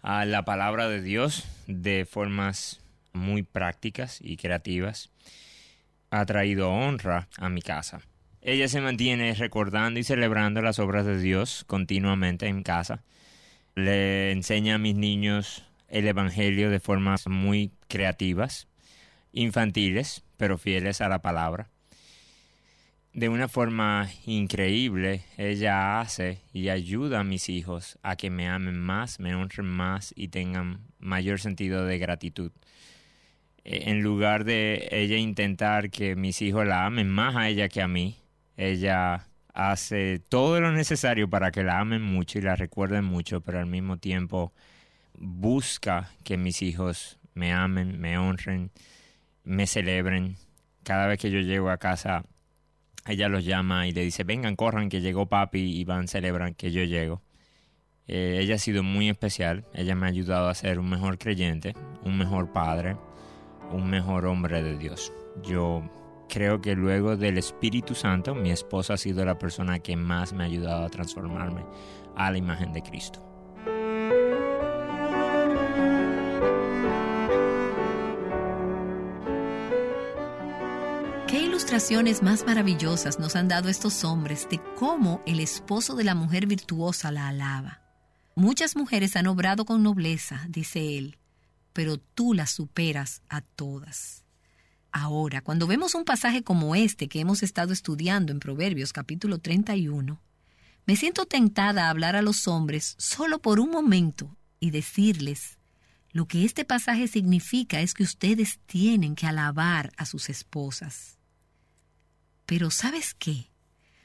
[0.00, 2.80] a la palabra de Dios de formas
[3.12, 5.10] muy prácticas y creativas.
[6.10, 8.00] Ha traído honra a mi casa.
[8.44, 13.04] Ella se mantiene recordando y celebrando las obras de Dios continuamente en casa.
[13.76, 18.66] Le enseña a mis niños el Evangelio de formas muy creativas,
[19.32, 21.70] infantiles, pero fieles a la palabra.
[23.12, 28.80] De una forma increíble, ella hace y ayuda a mis hijos a que me amen
[28.80, 32.50] más, me honren más y tengan mayor sentido de gratitud.
[33.64, 37.82] Eh, En lugar de ella intentar que mis hijos la amen más a ella que
[37.82, 38.21] a mí,
[38.56, 43.58] ella hace todo lo necesario para que la amen mucho y la recuerden mucho, pero
[43.58, 44.52] al mismo tiempo
[45.14, 48.70] busca que mis hijos me amen, me honren,
[49.44, 50.36] me celebren.
[50.82, 52.24] Cada vez que yo llego a casa,
[53.06, 56.72] ella los llama y le dice, vengan, corran, que llegó papi y van, celebran que
[56.72, 57.22] yo llego.
[58.08, 61.74] Eh, ella ha sido muy especial, ella me ha ayudado a ser un mejor creyente,
[62.04, 62.96] un mejor padre,
[63.70, 65.12] un mejor hombre de Dios.
[65.42, 65.82] Yo
[66.28, 70.44] creo que luego del Espíritu Santo, mi esposa ha sido la persona que más me
[70.44, 71.64] ha ayudado a transformarme
[72.16, 73.22] a la imagen de Cristo.
[81.26, 86.14] ¿Qué ilustraciones más maravillosas nos han dado estos hombres de cómo el esposo de la
[86.14, 87.80] mujer virtuosa la alaba?
[88.34, 91.18] Muchas mujeres han obrado con nobleza, dice él,
[91.72, 94.21] pero tú las superas a todas.
[94.92, 100.20] Ahora, cuando vemos un pasaje como este que hemos estado estudiando en Proverbios capítulo 31,
[100.84, 105.58] me siento tentada a hablar a los hombres solo por un momento y decirles,
[106.10, 111.16] lo que este pasaje significa es que ustedes tienen que alabar a sus esposas.
[112.44, 113.50] Pero ¿sabes qué?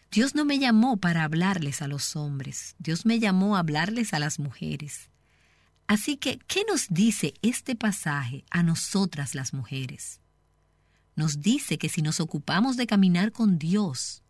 [0.09, 4.19] Dios no me llamó para hablarles a los hombres, Dios me llamó a hablarles a
[4.19, 5.11] las mujeres.
[5.85, 10.21] Así que, ¿qué nos dice este pasaje a nosotras las mujeres?
[11.17, 14.21] Nos dice que si nos ocupamos de caminar con Dios,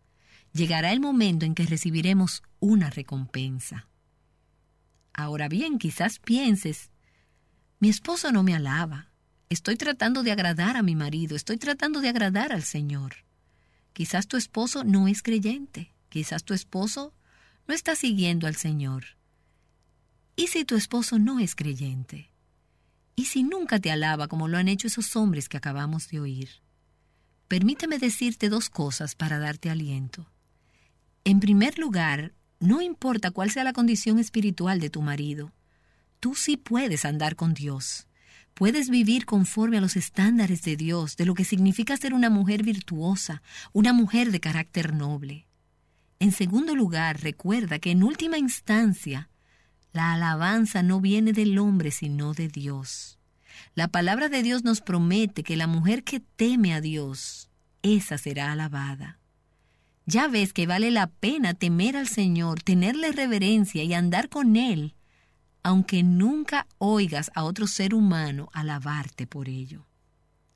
[0.54, 3.86] llegará el momento en que recibiremos una recompensa.
[5.12, 6.90] Ahora bien, quizás pienses,
[7.78, 9.10] mi esposo no me alaba,
[9.50, 13.16] estoy tratando de agradar a mi marido, estoy tratando de agradar al Señor.
[13.92, 17.12] Quizás tu esposo no es creyente, quizás tu esposo
[17.66, 19.18] no está siguiendo al Señor.
[20.36, 22.30] ¿Y si tu esposo no es creyente?
[23.14, 26.48] ¿Y si nunca te alaba como lo han hecho esos hombres que acabamos de oír?
[27.48, 30.30] Permíteme decirte dos cosas para darte aliento.
[31.24, 35.52] En primer lugar, no importa cuál sea la condición espiritual de tu marido,
[36.20, 38.06] tú sí puedes andar con Dios.
[38.52, 42.64] Puedes vivir conforme a los estándares de Dios, de lo que significa ser una mujer
[42.64, 43.42] virtuosa,
[43.72, 45.46] una mujer de carácter noble.
[46.18, 49.30] En segundo lugar, recuerda que en última instancia,
[49.92, 53.17] la alabanza no viene del hombre, sino de Dios.
[53.78, 57.48] La palabra de Dios nos promete que la mujer que teme a Dios,
[57.82, 59.20] esa será alabada.
[60.04, 64.96] Ya ves que vale la pena temer al Señor, tenerle reverencia y andar con Él,
[65.62, 69.86] aunque nunca oigas a otro ser humano alabarte por ello.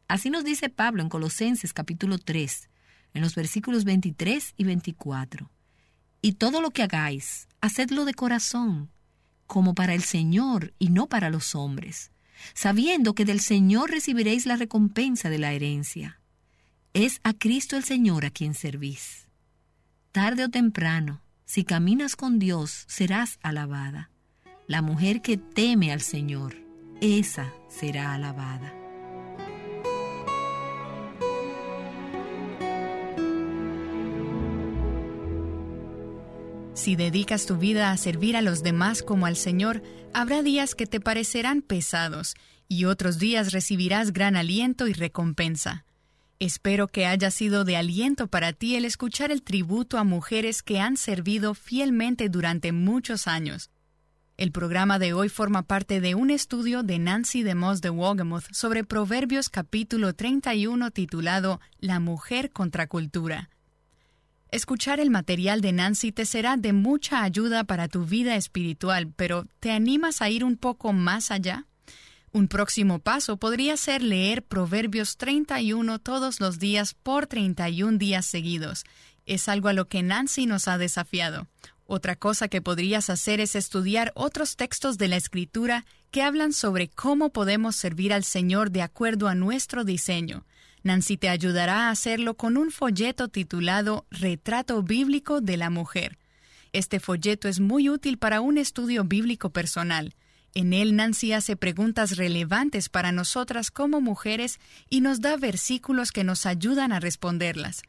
[0.09, 2.71] Así nos dice Pablo en Colosenses capítulo 3,
[3.15, 5.49] en los versículos 23 y 24.
[6.23, 8.91] Y todo lo que hagáis, hacedlo de corazón,
[9.47, 12.12] como para el Señor y no para los hombres,
[12.55, 16.21] sabiendo que del Señor recibiréis la recompensa de la herencia.
[16.95, 19.29] Es a Cristo el Señor a quien servís.
[20.13, 24.11] Tarde o temprano, si caminas con Dios, serás alabada.
[24.67, 26.57] La mujer que teme al Señor,
[27.01, 28.82] esa será alabada.
[36.75, 39.83] Si dedicas tu vida a servir a los demás como al Señor,
[40.15, 42.35] habrá días que te parecerán pesados
[42.67, 45.85] y otros días recibirás gran aliento y recompensa.
[46.39, 50.81] Espero que haya sido de aliento para ti el escuchar el tributo a mujeres que
[50.81, 53.71] han servido fielmente durante muchos años.
[54.39, 58.83] El programa de hoy forma parte de un estudio de Nancy DeMoss de Wogamoth sobre
[58.83, 63.51] Proverbios capítulo 31 titulado La mujer contra cultura.
[64.53, 69.47] Escuchar el material de Nancy te será de mucha ayuda para tu vida espiritual, pero
[69.61, 71.65] ¿te animas a ir un poco más allá?
[72.33, 78.85] Un próximo paso podría ser leer Proverbios 31 todos los días por 31 días seguidos.
[79.25, 81.49] Es algo a lo que Nancy nos ha desafiado.
[81.87, 86.89] Otra cosa que podrías hacer es estudiar otros textos de la Escritura que hablan sobre
[86.89, 90.45] cómo podemos servir al Señor de acuerdo a nuestro diseño.
[90.83, 96.19] Nancy te ayudará a hacerlo con un folleto titulado Retrato Bíblico de la Mujer.
[96.73, 100.15] Este folleto es muy útil para un estudio bíblico personal.
[100.55, 104.59] En él Nancy hace preguntas relevantes para nosotras como mujeres
[104.91, 107.83] y nos da versículos que nos ayudan a responderlas.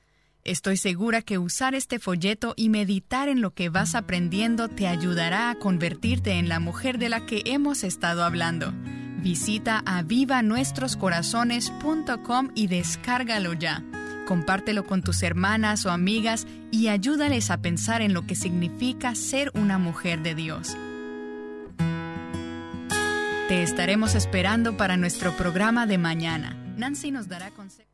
[0.45, 5.49] Estoy segura que usar este folleto y meditar en lo que vas aprendiendo te ayudará
[5.49, 8.73] a convertirte en la mujer de la que hemos estado hablando.
[9.24, 13.82] Visita avivanuestroscorazones.com y descárgalo ya.
[14.28, 19.50] Compártelo con tus hermanas o amigas y ayúdales a pensar en lo que significa ser
[19.54, 20.75] una mujer de Dios.
[23.47, 26.58] Te estaremos esperando para nuestro programa de mañana.
[26.75, 27.92] Nancy nos dará consejos.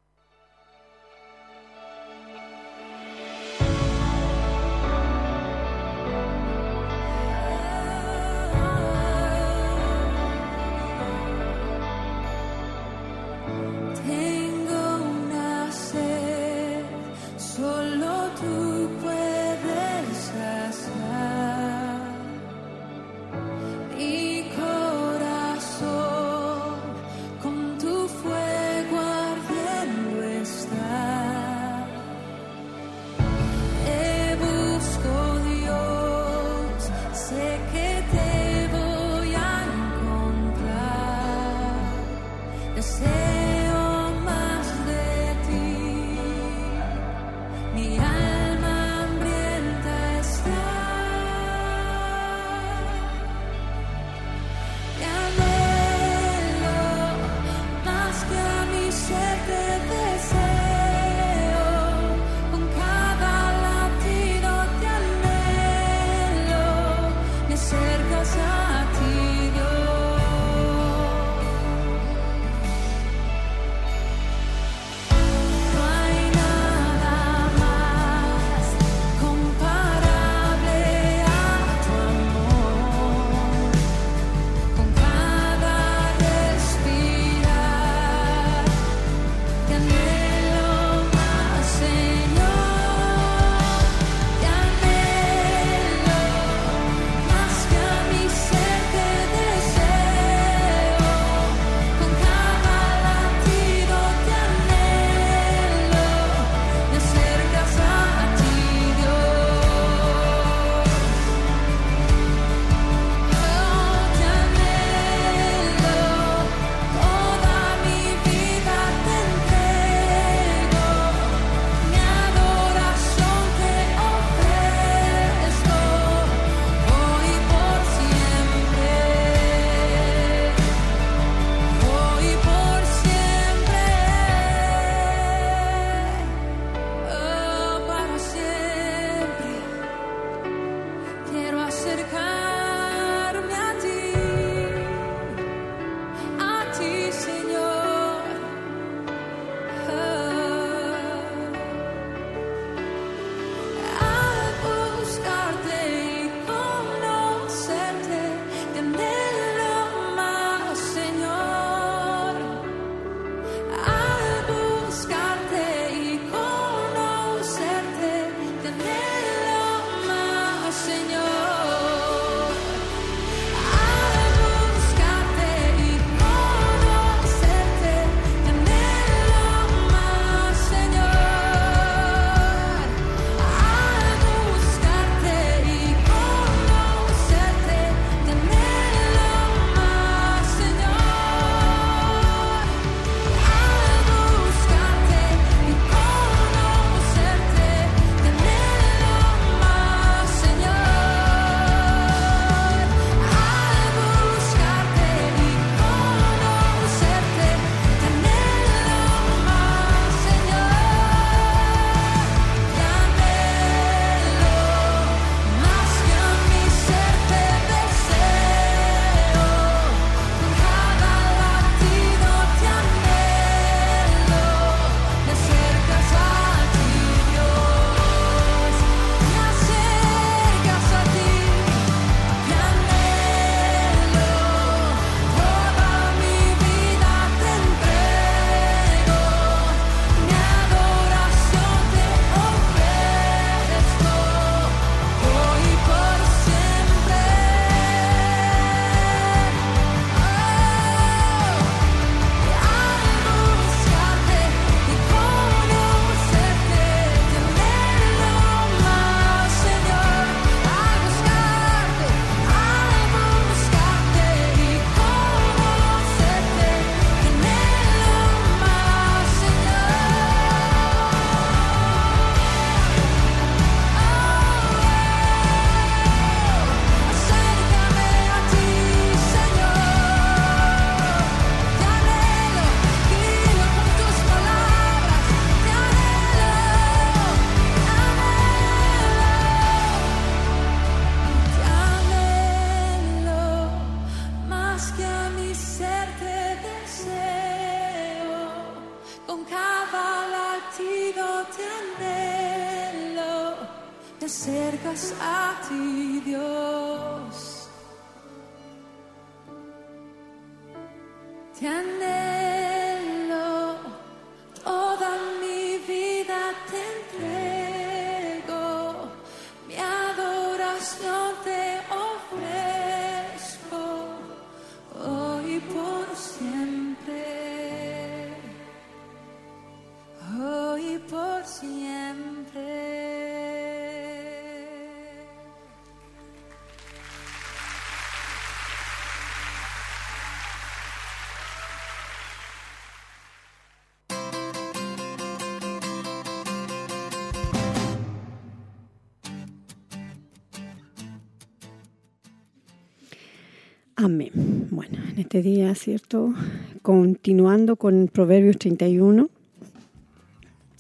[354.02, 354.32] Amén.
[354.72, 356.34] Bueno, en este día, ¿cierto?
[356.82, 359.30] Continuando con Proverbios 31,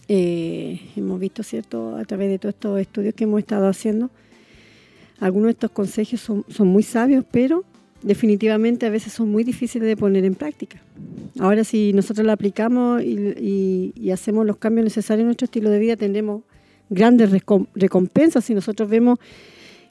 [0.07, 1.97] eh, hemos visto, ¿cierto?
[1.97, 4.09] A través de todos estos estudios que hemos estado haciendo,
[5.19, 7.65] algunos de estos consejos son, muy sabios, pero
[8.03, 10.81] definitivamente a veces son muy difíciles de poner en práctica.
[11.39, 15.79] Ahora, si nosotros lo aplicamos y, y- hacemos los cambios necesarios en nuestro estilo de
[15.79, 16.43] vida, tendremos
[16.89, 18.45] grandes recom- recompensas.
[18.45, 19.19] Si nosotros vemos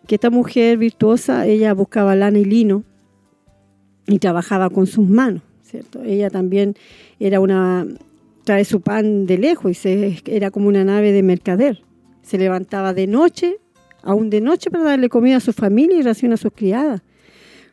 [0.06, 2.84] que esta mujer virtuosa, ella buscaba lana y lino
[4.08, 6.02] y trabajaba con sus manos, ¿cierto?
[6.02, 6.74] Ella también
[7.20, 7.86] era una,
[8.44, 11.82] trae su pan de lejos y se, era como una nave de mercader.
[12.22, 13.58] Se levantaba de noche,
[14.02, 17.02] aún de noche, para darle comida a su familia y ración a sus criadas.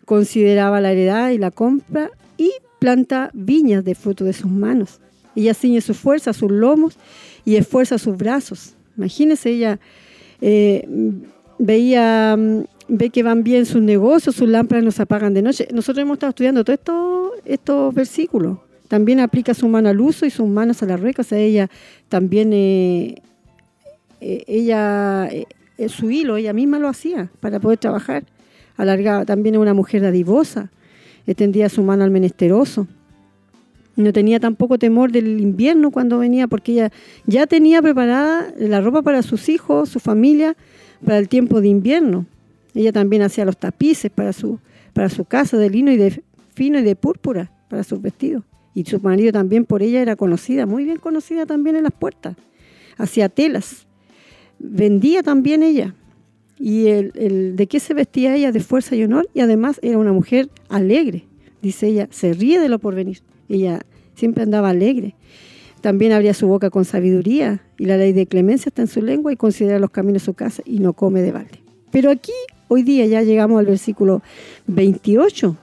[0.06, 5.00] Consideraba la heredad y la compra y planta viñas de fruto de sus manos.
[5.36, 6.98] Ella ciñe su fuerza, sus lomos
[7.46, 8.76] y esfuerza sus brazos.
[8.98, 9.80] Imagínese, ella
[10.42, 10.88] eh,
[11.58, 15.68] veía, mm, ve que van bien sus negocios, sus lámparas no se apagan de noche.
[15.74, 18.60] Nosotros hemos estado estudiando todos estos, versículos.
[18.88, 21.22] También aplica su mano al uso y sus manos a la rueca.
[21.22, 21.70] O sea, ella
[22.10, 23.22] también, eh,
[24.22, 25.46] eh, ella, eh,
[25.90, 28.24] su hilo, ella misma lo hacía para poder trabajar.
[28.78, 30.70] Alargaba, también era una mujer dadivosa,
[31.26, 32.88] extendía su mano al menesteroso.
[33.96, 36.92] No tenía tampoco temor del invierno cuando venía, porque ella
[37.26, 40.58] ya tenía preparada la ropa para sus hijos, su familia,
[41.04, 42.26] para el tiempo de invierno.
[42.76, 44.60] Ella también hacía los tapices para su,
[44.94, 46.22] para su casa de lino y de
[46.54, 48.44] fino y de púrpura para sus vestidos.
[48.74, 52.36] Y su marido también por ella era conocida, muy bien conocida también en las puertas.
[52.98, 53.88] Hacía telas.
[54.60, 55.96] Vendía también ella.
[56.60, 59.30] Y el, de qué se vestía ella de fuerza y honor.
[59.34, 61.24] Y además era una mujer alegre.
[61.62, 63.22] Dice ella, se ríe de lo porvenir.
[63.48, 63.82] Ella
[64.14, 65.16] siempre andaba alegre.
[65.80, 69.32] También abría su boca con sabiduría y la ley de clemencia está en su lengua
[69.32, 71.60] y considera los caminos de su casa y no come de balde.
[71.92, 72.34] Pero aquí,
[72.68, 74.22] hoy día, ya llegamos al versículo
[74.68, 75.56] 28,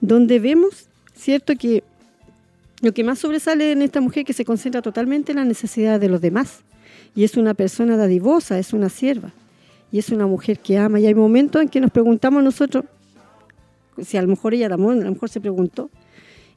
[0.00, 1.82] donde vemos, ¿cierto?, que
[2.82, 6.08] lo que más sobresale en esta mujer que se concentra totalmente en la necesidad de
[6.08, 6.60] los demás.
[7.14, 9.32] Y es una persona dadivosa, es una sierva.
[9.90, 11.00] Y es una mujer que ama.
[11.00, 12.84] Y hay momentos en que nos preguntamos nosotros,
[14.02, 15.88] si a lo mejor ella también, a lo mejor se preguntó,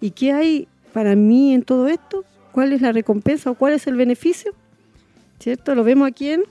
[0.01, 2.25] ¿y qué hay para mí en todo esto?
[2.51, 4.53] ¿Cuál es la recompensa o cuál es el beneficio?
[5.39, 5.73] ¿Cierto?
[5.75, 6.43] Lo vemos aquí en...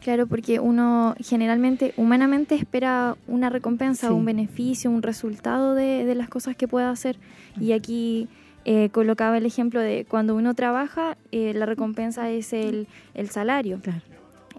[0.00, 4.12] Claro, porque uno generalmente, humanamente, espera una recompensa, Sí.
[4.12, 7.16] un beneficio, un resultado de, de las cosas que pueda hacer.
[7.60, 8.28] Y aquí
[8.64, 13.80] eh, colocaba el ejemplo de cuando uno trabaja, eh, la recompensa es el, el salario,
[13.82, 14.00] Claro.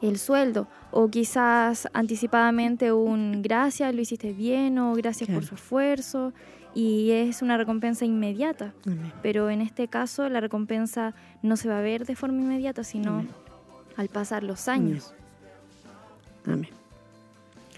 [0.01, 6.33] el sueldo, o quizás anticipadamente un gracias, lo hiciste bien, o gracias por su esfuerzo,
[6.73, 8.73] y es una recompensa inmediata.
[8.85, 9.11] Amén.
[9.21, 13.11] Pero en este caso, la recompensa no se va a ver de forma inmediata, sino
[13.19, 13.29] Amén.
[13.97, 15.13] al pasar los años.
[16.45, 16.69] Amén.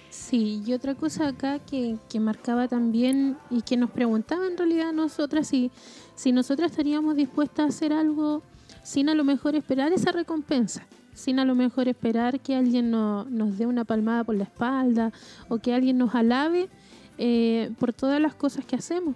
[0.09, 4.89] Sí, y otra cosa acá que, que marcaba también y que nos preguntaba en realidad
[4.89, 5.71] a nosotras si,
[6.15, 8.43] si nosotras estaríamos dispuestas a hacer algo
[8.83, 10.85] sin a lo mejor esperar esa recompensa,
[11.15, 15.11] sin a lo mejor esperar que alguien no- nos dé una palmada por la espalda
[15.49, 16.69] o que alguien nos alabe
[17.17, 19.15] eh, por todas las cosas que hacemos.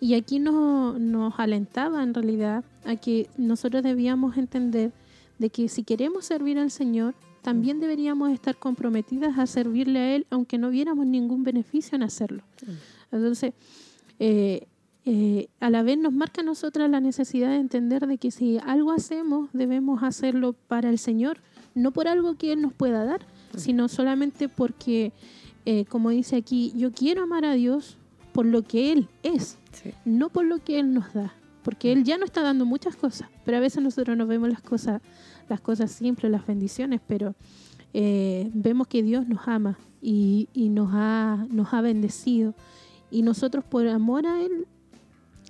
[0.00, 4.92] Y aquí no- nos alentaba en realidad a que nosotros debíamos entender
[5.38, 7.14] de que si queremos servir al Señor,
[7.46, 12.42] también deberíamos estar comprometidas a servirle a Él, aunque no viéramos ningún beneficio en hacerlo.
[13.12, 13.52] Entonces,
[14.18, 14.66] eh,
[15.04, 18.58] eh, a la vez nos marca a nosotras la necesidad de entender de que si
[18.58, 21.38] algo hacemos, debemos hacerlo para el Señor,
[21.76, 23.20] no por algo que Él nos pueda dar,
[23.56, 25.12] sino solamente porque,
[25.66, 27.96] eh, como dice aquí, yo quiero amar a Dios
[28.32, 29.90] por lo que Él es, Sí.
[30.04, 31.32] no por lo que Él nos da,
[31.62, 34.62] porque Él ya nos está dando muchas cosas, pero a veces nosotros nos vemos las
[34.62, 35.00] cosas,
[35.48, 37.34] las cosas simples, las bendiciones, pero
[37.94, 42.54] eh, vemos que Dios nos ama y, y nos, ha, nos ha bendecido.
[43.10, 44.66] Y nosotros por amor a Él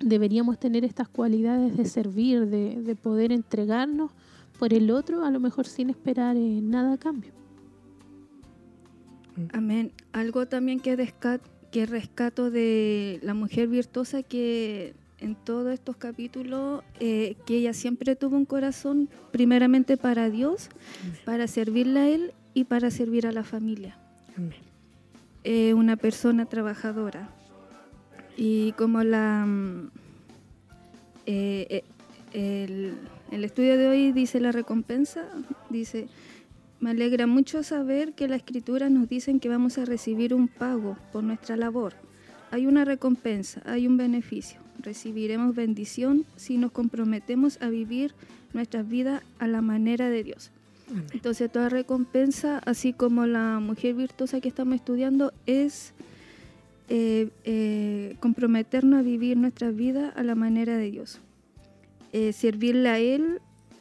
[0.01, 4.11] deberíamos tener estas cualidades de servir, de, de poder entregarnos
[4.59, 7.33] por el otro, a lo mejor sin esperar eh, nada a cambio.
[9.53, 9.93] Amén.
[10.13, 11.13] Algo también que,
[11.71, 18.17] que rescato de la mujer virtuosa que en todos estos capítulos, eh, que ella siempre
[18.17, 20.69] tuvo un corazón primeramente para Dios,
[21.25, 23.99] para servirle a Él y para servir a la familia.
[24.37, 24.67] Amén.
[25.45, 27.31] Eh, una persona trabajadora.
[28.37, 29.47] Y como la...
[29.47, 29.91] mm,
[31.27, 31.85] eh, eh,
[32.33, 32.95] el,
[33.31, 35.29] el estudio de hoy dice la recompensa,
[35.71, 36.09] dice,
[36.81, 40.99] me alegra mucho saber que la escritura nos dicen que vamos a recibir un pago
[41.13, 41.95] por nuestra labor.
[42.51, 44.66] Hay una recompensa, hay un beneficio.
[44.87, 48.15] Recibiremos bendición si nos comprometemos a vivir
[48.53, 50.53] nuestras vidas a la manera de Dios.
[51.13, 55.93] Entonces toda recompensa, así como la mujer virtuosa que estamos estudiando, es
[56.89, 61.19] eh, eh, comprometernos a vivir nuestra vida a la manera de Dios.
[62.13, 63.41] Eh, servirle a Él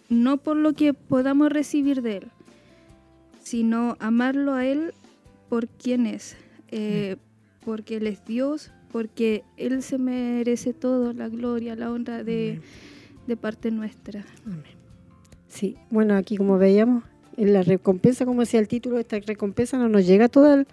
[0.09, 2.27] no por lo que podamos recibir de Él,
[3.43, 4.95] sino amarlo a Él
[5.49, 6.35] por quien es,
[6.71, 7.17] eh,
[7.63, 12.61] porque Él es Dios, porque Él se merece todo, la gloria, la honra de,
[13.27, 14.23] de parte nuestra.
[15.49, 17.03] Sí, bueno, aquí como veíamos,
[17.35, 20.67] en la recompensa, como decía el título, esta recompensa no nos llega toda al,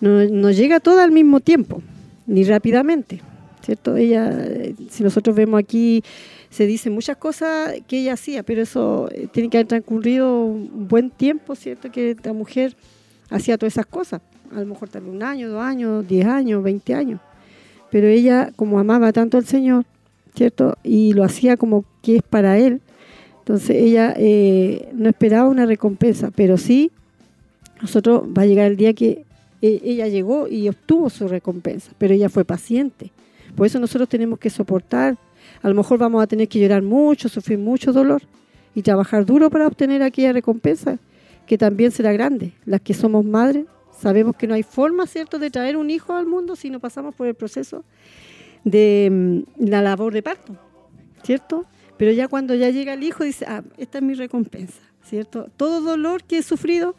[0.00, 1.80] no, no llega toda al mismo tiempo,
[2.26, 3.20] ni rápidamente,
[3.64, 3.96] ¿cierto?
[3.96, 6.02] Ella, eh, si nosotros vemos aquí,
[6.50, 10.88] se dicen muchas cosas que ella hacía, pero eso eh, tiene que haber transcurrido un
[10.88, 11.88] buen tiempo, ¿cierto?
[11.92, 12.74] Que esta mujer
[13.30, 16.64] hacía todas esas cosas, a lo mejor tal vez un año, dos años, diez años,
[16.64, 17.20] veinte años,
[17.90, 19.84] pero ella, como amaba tanto al Señor,
[20.34, 20.76] ¿cierto?
[20.82, 22.80] Y lo hacía como que es para Él,
[23.40, 26.90] entonces ella eh, no esperaba una recompensa, pero sí,
[27.80, 29.24] nosotros va a llegar el día que
[29.62, 33.10] eh, ella llegó y obtuvo su recompensa, pero ella fue paciente.
[33.56, 35.16] Por eso nosotros tenemos que soportar,
[35.62, 38.22] a lo mejor vamos a tener que llorar mucho, sufrir mucho dolor
[38.74, 40.98] y trabajar duro para obtener aquella recompensa,
[41.46, 42.52] que también será grande.
[42.66, 43.64] Las que somos madres
[44.00, 47.14] sabemos que no hay forma, ¿cierto?, de traer un hijo al mundo si no pasamos
[47.14, 47.84] por el proceso
[48.64, 49.08] de
[49.58, 50.56] mm, la labor de parto,
[51.22, 51.64] ¿cierto?
[51.96, 55.48] Pero ya cuando ya llega el hijo dice, ah, esta es mi recompensa, ¿cierto?
[55.56, 56.94] Todo dolor que he sufrido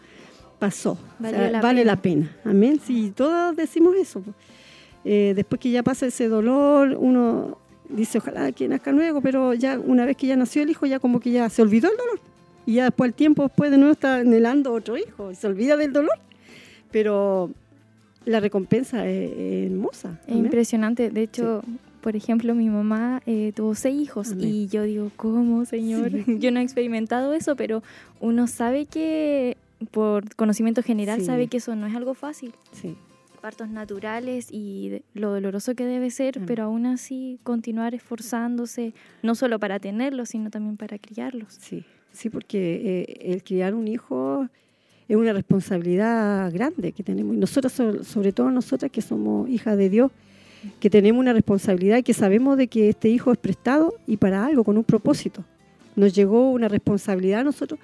[0.59, 1.91] pasó, o sea, Valió la vale pena.
[1.91, 2.81] la pena, amén.
[2.83, 4.21] Sí, todos decimos eso.
[5.05, 7.57] Eh, después que ya pasa ese dolor, uno
[7.87, 10.99] dice, ojalá que nazca luego, pero ya una vez que ya nació el hijo, ya
[10.99, 12.19] como que ya se olvidó el dolor.
[12.65, 15.77] Y ya después, al tiempo después de nuevo está anhelando otro hijo, y se olvida
[15.77, 16.19] del dolor.
[16.91, 17.51] Pero
[18.25, 20.19] la recompensa es, es hermosa.
[20.25, 20.45] Es amén.
[20.45, 21.09] impresionante.
[21.09, 21.61] De hecho,
[22.01, 24.47] por ejemplo, mi mamá eh, tuvo seis hijos Amén.
[24.47, 26.11] y yo digo, ¿cómo, señor?
[26.11, 26.23] Sí.
[26.39, 27.83] Yo no he experimentado eso, pero
[28.21, 29.57] uno sabe que,
[29.91, 31.25] por conocimiento general, Sí.
[31.25, 32.53] sabe que eso no es algo fácil.
[32.71, 32.95] Sí.
[33.41, 36.45] Partos naturales y lo doloroso que debe ser, Mm.
[36.45, 38.93] pero aún así continuar esforzándose,
[39.23, 41.53] no solo para tenerlos, sino también para criarlos.
[41.59, 44.47] Sí, sí, porque eh, el criar un hijo
[45.09, 47.35] es una responsabilidad grande que tenemos.
[47.35, 50.11] Y nosotras, so- sobre todo nosotras que somos hijas de Dios,
[50.79, 54.45] que tenemos una responsabilidad y que sabemos de que este hijo es prestado y para
[54.45, 55.43] algo, con un propósito.
[55.95, 57.79] Nos llegó una responsabilidad a nosotros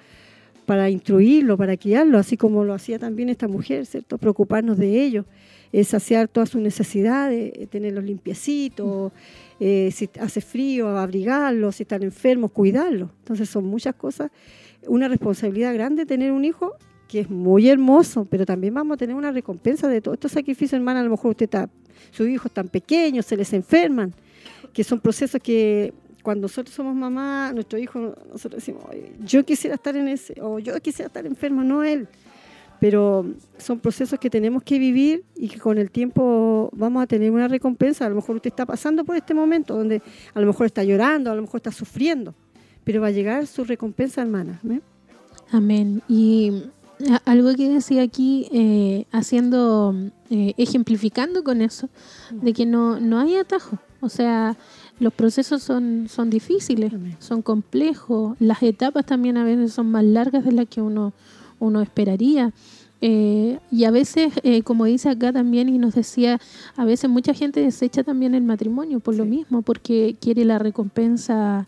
[0.66, 4.18] para instruirlo, para criarlo, así como lo hacía también esta mujer, ¿cierto?
[4.18, 5.24] Preocuparnos de ellos,
[5.72, 9.12] eh, saciar todas sus necesidades, eh, tenerlos limpiecitos,
[9.58, 13.10] eh, si hace frío, abrigarlos, si están enfermos, cuidarlos.
[13.20, 14.30] Entonces son muchas cosas.
[14.86, 16.74] Una responsabilidad grande tener un hijo
[17.08, 20.74] que es muy hermoso, pero también vamos a tener una recompensa de todos estos sacrificios,
[20.74, 21.00] hermana.
[21.00, 21.68] A lo mejor usted está,
[22.10, 24.12] sus hijos están pequeños, se les enferman,
[24.72, 25.92] que son procesos que
[26.22, 30.58] cuando nosotros somos mamá, nuestro hijo, nosotros decimos, "Ay, yo quisiera estar en ese, o
[30.58, 32.08] yo quisiera estar enfermo, no él.
[32.80, 33.24] Pero
[33.56, 37.48] son procesos que tenemos que vivir y que con el tiempo vamos a tener una
[37.48, 38.04] recompensa.
[38.04, 40.02] A lo mejor usted está pasando por este momento donde
[40.34, 42.34] a lo mejor está llorando, a lo mejor está sufriendo,
[42.84, 44.60] pero va a llegar su recompensa, hermana.
[45.52, 46.02] Amén.
[46.08, 46.64] Y
[47.24, 49.94] algo que decía aquí, eh, haciendo,
[50.30, 51.88] eh, ejemplificando con eso,
[52.30, 53.78] de que no, no hay atajo.
[54.00, 54.56] O sea,
[54.98, 60.44] los procesos son, son difíciles, son complejos, las etapas también a veces son más largas
[60.44, 61.12] de las que uno,
[61.58, 62.52] uno esperaría.
[63.02, 66.40] Eh, y a veces, eh, como dice acá también y nos decía,
[66.76, 71.66] a veces mucha gente desecha también el matrimonio por lo mismo, porque quiere la recompensa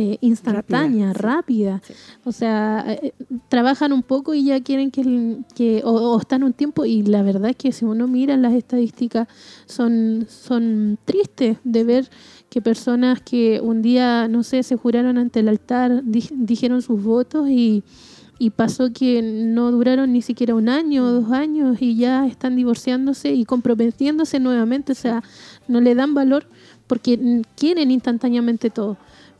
[0.00, 1.82] eh, instantánea, rápida.
[2.24, 3.12] O sea, eh,
[3.48, 7.22] trabajan un poco y ya quieren que, que o, o están un tiempo y la
[7.22, 9.26] verdad es que si uno mira las estadísticas
[9.66, 12.10] son, son tristes de ver
[12.48, 17.02] que personas que un día, no sé, se juraron ante el altar, di- dijeron sus
[17.02, 17.82] votos y,
[18.38, 22.54] y pasó que no duraron ni siquiera un año o dos años y ya están
[22.54, 25.22] divorciándose y comprometiéndose nuevamente, o sea,
[25.66, 26.46] no le dan valor
[26.86, 28.96] porque quieren instantáneamente todo.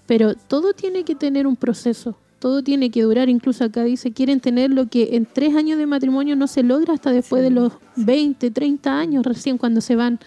[0.09, 4.41] Pero todo tiene que tener un proceso, todo tiene que durar, incluso acá dice, quieren
[4.41, 7.73] tener lo que en tres años de matrimonio no se logra hasta después de los
[7.97, 10.19] 20, 30 años, recién cuando se van,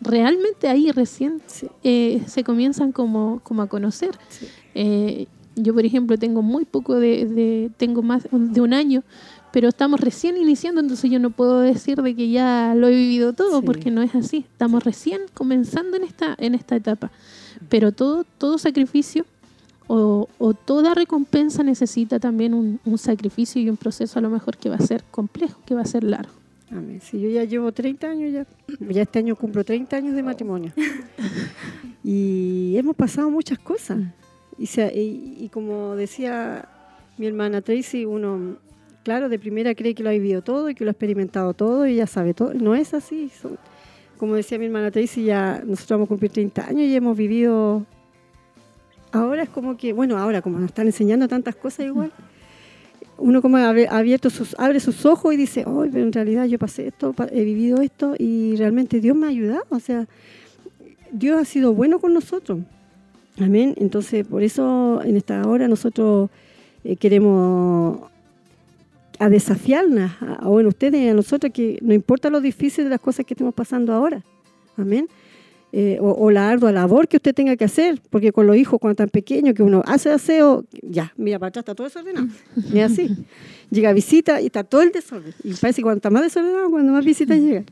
[0.00, 1.40] realmente ahí recién
[1.82, 4.10] eh, se comienzan como, como a conocer.
[4.74, 5.26] Eh,
[5.56, 9.02] yo, por ejemplo, tengo muy poco de, de- tengo más de un año,
[9.52, 13.32] pero estamos recién iniciando, entonces yo no puedo decir de que ya lo he vivido
[13.32, 13.66] todo, Sí.
[13.66, 14.38] porque no es así.
[14.52, 17.10] Estamos recién comenzando en esta, en esta etapa.
[17.68, 19.24] Pero todo, todo sacrificio
[19.86, 24.56] o, o toda recompensa necesita también un, un sacrificio y un proceso a lo mejor
[24.56, 26.32] que va a ser complejo, que va a ser largo.
[26.70, 27.00] Amén.
[27.02, 28.46] Si yo ya llevo 30 años, ya,
[28.88, 30.72] ya este año cumplo 30 años de matrimonio.
[32.04, 33.98] y hemos pasado muchas cosas.
[34.58, 36.68] Y, se- y- y como decía
[37.18, 38.56] mi hermana Tracy, uno,
[39.02, 41.86] claro, de primera cree que lo ha vivido todo y que lo ha experimentado todo
[41.86, 42.54] y ya sabe todo.
[42.54, 43.30] No es así.
[43.40, 43.58] Son-
[44.20, 47.86] como decía mi hermana Tracy, ya nosotros vamos a cumplir 30 años y hemos vivido...
[49.12, 52.12] Ahora es como que, bueno, ahora como nos están enseñando tantas cosas igual,
[53.16, 56.58] uno como abre, abierto sus, abre sus ojos y dice, oh, pero en realidad yo
[56.58, 59.64] pasé esto, he vivido esto y realmente Dios me ha ayudado.
[59.70, 60.06] O sea,
[61.10, 62.58] Dios ha sido bueno con nosotros.
[63.40, 63.74] Amén.
[63.78, 66.28] Entonces, por eso en esta hora nosotros
[66.84, 68.09] eh, queremos
[69.20, 73.00] a desafiarnos, a, bueno, ustedes y a nosotros, que no importa lo difícil de las
[73.00, 74.24] cosas que estemos pasando ahora.
[74.78, 75.08] Amén.
[75.72, 78.80] Eh, o, o la ardua labor que usted tenga que hacer, porque con los hijos
[78.80, 82.28] cuando están pequeños, que uno hace aseo, ya, mira para atrás, está todo desordenado.
[82.74, 83.10] Es así.
[83.70, 85.34] Llega a visita y está todo el desorden.
[85.44, 87.66] Y parece que cuando está más desordenado, cuando más visitas llegan.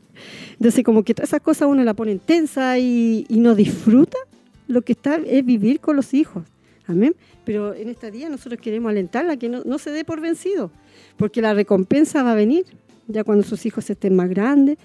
[0.53, 4.19] Entonces, como que todas esas cosas uno la pone tensa y, y no disfruta
[4.67, 6.43] lo que está es vivir con los hijos.
[6.89, 7.15] Amén.
[7.45, 10.71] Pero en este día nosotros queremos alentarla que no, se dé por vencido,
[11.17, 12.65] porque la recompensa va a venir
[13.07, 14.77] ya cuando sus hijos estén más grandes.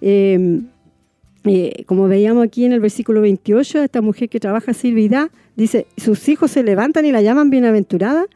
[0.00, 0.60] Eh,
[1.44, 5.10] eh, como veíamos aquí en el versículo 28, esta mujer que trabaja sirve y
[5.56, 8.26] dice, sus hijos se levantan y la llaman bienaventurada,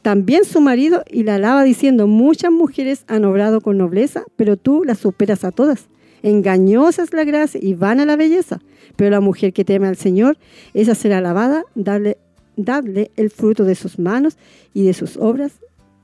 [0.00, 4.84] también su marido y la alaba diciendo, muchas mujeres han obrado con nobleza, pero tú
[4.84, 5.88] las superas a todas.
[6.22, 8.60] Engañosa es la gracia y vana la belleza,
[8.96, 10.38] pero la mujer que teme al Señor,
[10.74, 12.18] esa será alabada, darle,
[12.64, 14.36] dadle el fruto de sus manos
[14.74, 15.52] y de sus obras,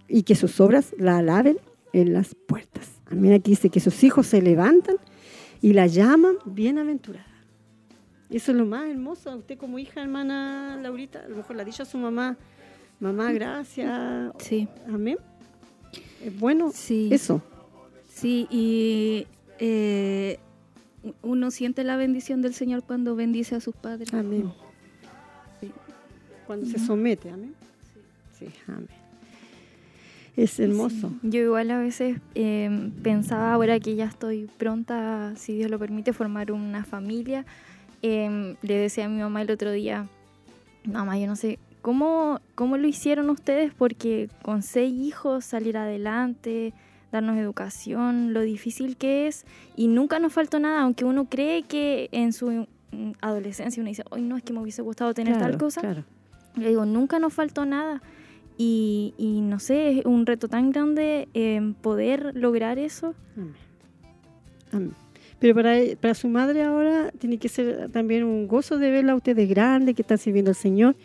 [0.08, 1.58] y que sus obras la alaben
[1.92, 2.88] en las puertas.
[3.10, 4.96] Amén, aquí dice que sus hijos se levantan
[5.62, 7.26] y la llaman bienaventurada.
[8.30, 9.36] Eso es lo más hermoso.
[9.36, 12.36] Usted como hija, hermana Laurita, a lo mejor la ha dicho a su mamá,
[12.98, 14.32] mamá, gracias.
[14.38, 14.68] Sí.
[14.88, 15.18] Amén.
[16.24, 17.08] Es bueno Sí.
[17.12, 17.40] eso.
[18.12, 19.26] Sí, y
[19.60, 20.38] eh,
[21.22, 24.12] uno siente la bendición del Señor cuando bendice a sus padres.
[24.12, 24.52] Amén.
[26.46, 27.54] Cuando se somete, amén.
[28.38, 28.88] Sí, amén.
[30.36, 31.12] Es hermoso.
[31.22, 36.12] Yo igual a veces eh, pensaba ahora que ya estoy pronta, si Dios lo permite,
[36.12, 37.46] formar una familia.
[38.02, 40.06] eh, le decía a mi mamá el otro día,
[40.84, 43.72] mamá, yo no sé, ¿cómo, ¿cómo lo hicieron ustedes?
[43.72, 46.74] Porque con seis hijos salir adelante,
[47.10, 52.08] darnos educación, lo difícil que es y nunca nos faltó nada, aunque uno cree que
[52.12, 55.56] en su mm, adolescencia uno dice, hoy no es que me hubiese gustado tener tal
[55.56, 55.80] cosa.
[55.80, 56.04] claro.
[56.56, 58.02] Le digo, nunca nos faltó nada.
[58.58, 59.12] Y,
[59.42, 63.14] no sé, es un reto tan grande eh, poder lograr eso.
[64.72, 64.92] Amén.
[65.38, 69.16] Pero para, para su madre ahora tiene que ser también un gozo de verla a
[69.16, 70.96] usted de grande, que está sirviendo al Señor.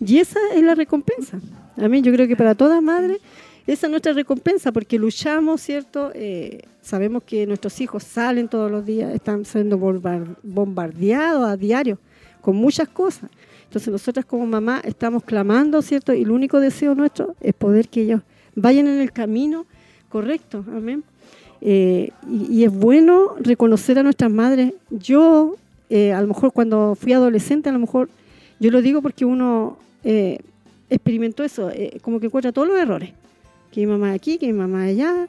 [0.00, 1.38] Y esa es la recompensa.
[1.76, 2.02] Amén.
[2.02, 3.18] Yo creo que para toda madre
[3.66, 6.10] esa es nuestra recompensa, porque luchamos, ¿cierto?
[6.14, 11.98] Eh, sabemos que nuestros hijos salen todos los días, están siendo bombar- bombardeados a diario
[12.40, 13.30] con muchas cosas.
[13.74, 16.14] Entonces nosotras como mamá estamos clamando, ¿cierto?
[16.14, 18.20] Y el único deseo nuestro es poder que ellos
[18.54, 19.66] vayan en el camino
[20.08, 20.64] correcto.
[20.68, 21.02] Amén.
[21.60, 24.74] Eh, y, es bueno reconocer a nuestras madres.
[24.90, 25.56] Yo,
[25.90, 28.10] eh, a lo mejor cuando fui adolescente, a lo mejor,
[28.60, 30.38] yo lo digo porque uno eh,
[30.88, 33.10] experimentó eso, como que encuentra todos los errores.
[33.72, 35.26] Que mi mamá aquí, que mi mamá allá,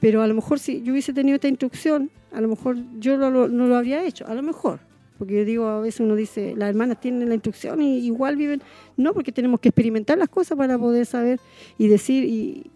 [0.00, 3.46] pero a lo mejor si yo hubiese tenido esta instrucción, a lo mejor yo lo,
[3.46, 4.80] no lo habría hecho, a lo mejor.
[5.18, 8.62] Porque yo digo, a veces uno dice, las hermanas tienen la instrucción y igual viven.
[8.96, 11.38] No, porque tenemos que experimentar las cosas para poder saber
[11.78, 12.70] y decir y,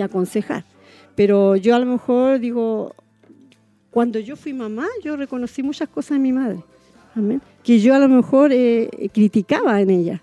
[0.00, 0.64] aconsejar.
[1.14, 2.94] Pero yo a lo mejor digo,
[3.90, 6.64] cuando yo fui mamá, yo reconocí muchas cosas en mi madre.
[7.14, 7.42] Amén.
[7.62, 10.22] Que yo a lo mejor eh, criticaba en ella.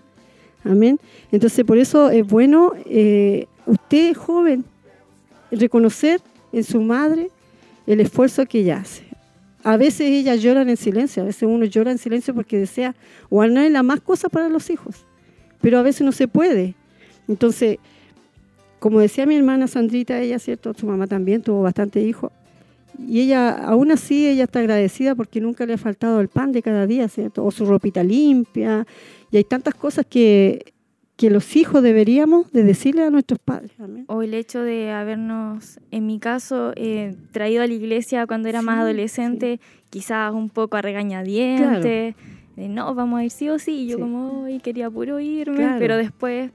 [0.64, 0.98] Amén.
[1.30, 4.64] Entonces, por eso es bueno, eh, usted joven,
[5.50, 6.20] reconocer
[6.52, 7.30] en su madre
[7.86, 9.09] el esfuerzo que ella hace.
[9.62, 12.94] A veces ellas lloran en silencio, a veces uno llora en silencio porque desea
[13.28, 15.04] o anhela más cosas para los hijos,
[15.60, 16.74] pero a veces no se puede.
[17.28, 17.78] Entonces,
[18.78, 20.72] como decía mi hermana Sandrita, ella, ¿cierto?
[20.72, 22.32] Su mamá también tuvo bastante hijos.
[22.98, 26.62] Y ella, aún así, ella está agradecida porque nunca le ha faltado el pan de
[26.62, 27.44] cada día, ¿cierto?
[27.44, 28.86] O su ropita limpia.
[29.30, 30.72] Y hay tantas cosas que,
[31.20, 33.72] que los hijos deberíamos de decirle a nuestros padres.
[33.78, 34.06] Amén.
[34.08, 38.62] O el hecho de habernos, en mi caso, eh, traído a la iglesia cuando era
[38.62, 39.60] más Sí, adolescente,
[39.90, 42.14] quizás un poco a regañadientes,
[42.56, 44.02] de no, vamos a ir sí o sí, y yo Sí.
[44.02, 45.76] como, "Ay, quería puro irme, Claro.
[45.78, 46.52] pero después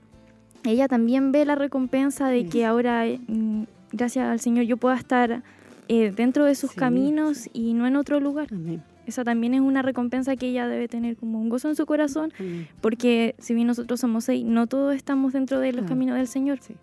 [0.64, 5.44] ella también ve la recompensa de que ahora, mm, gracias al Señor, yo pueda estar
[5.88, 8.48] eh, dentro de sus caminos y no en otro lugar.
[8.52, 8.82] Amén.
[9.06, 12.32] Esa también es una recompensa que ella debe tener como un gozo en su corazón,
[12.40, 12.68] Amén.
[12.82, 16.60] porque si bien nosotros somos seis, no todos estamos dentro de los caminos del Señor,
[16.62, 16.76] Sí.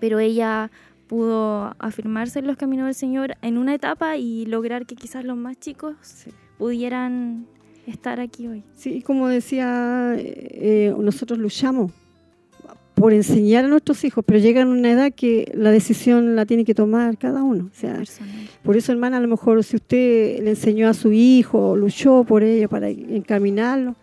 [0.00, 0.70] pero ella
[1.08, 5.36] pudo afirmarse en los caminos del Señor en una etapa y lograr que quizás los
[5.36, 6.30] más chicos Sí.
[6.58, 7.46] pudieran
[7.86, 8.62] estar aquí hoy.
[8.74, 11.92] Sí, como decía, eh, nosotros luchamos
[12.98, 16.64] por enseñar a nuestros hijos, pero llegan a una edad que la decisión la tiene
[16.64, 17.70] que tomar cada uno.
[17.72, 18.30] O sea, personal.
[18.62, 22.42] por eso, hermana, a lo mejor si usted le enseñó a su hijo, luchó por
[22.42, 23.94] ello para encaminarlo,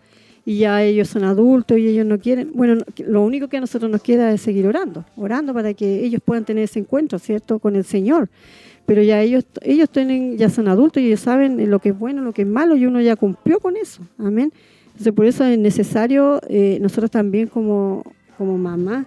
[0.44, 3.60] y ya ellos son adultos y ellos no quieren, bueno, no- lo único que a
[3.60, 7.58] nosotros nos queda es seguir orando, orando para que ellos puedan tener ese encuentro, ¿cierto?,
[7.58, 8.28] con el Señor.
[8.86, 12.22] Pero ya ellos, ellos tienen, ya son adultos y ellos saben lo que es bueno,
[12.22, 14.02] lo que es malo, y uno ya cumplió con eso.
[14.18, 14.52] Amén.
[14.92, 18.04] Entonces, por eso es necesario eh, nosotros también como,
[18.36, 19.06] como mamá,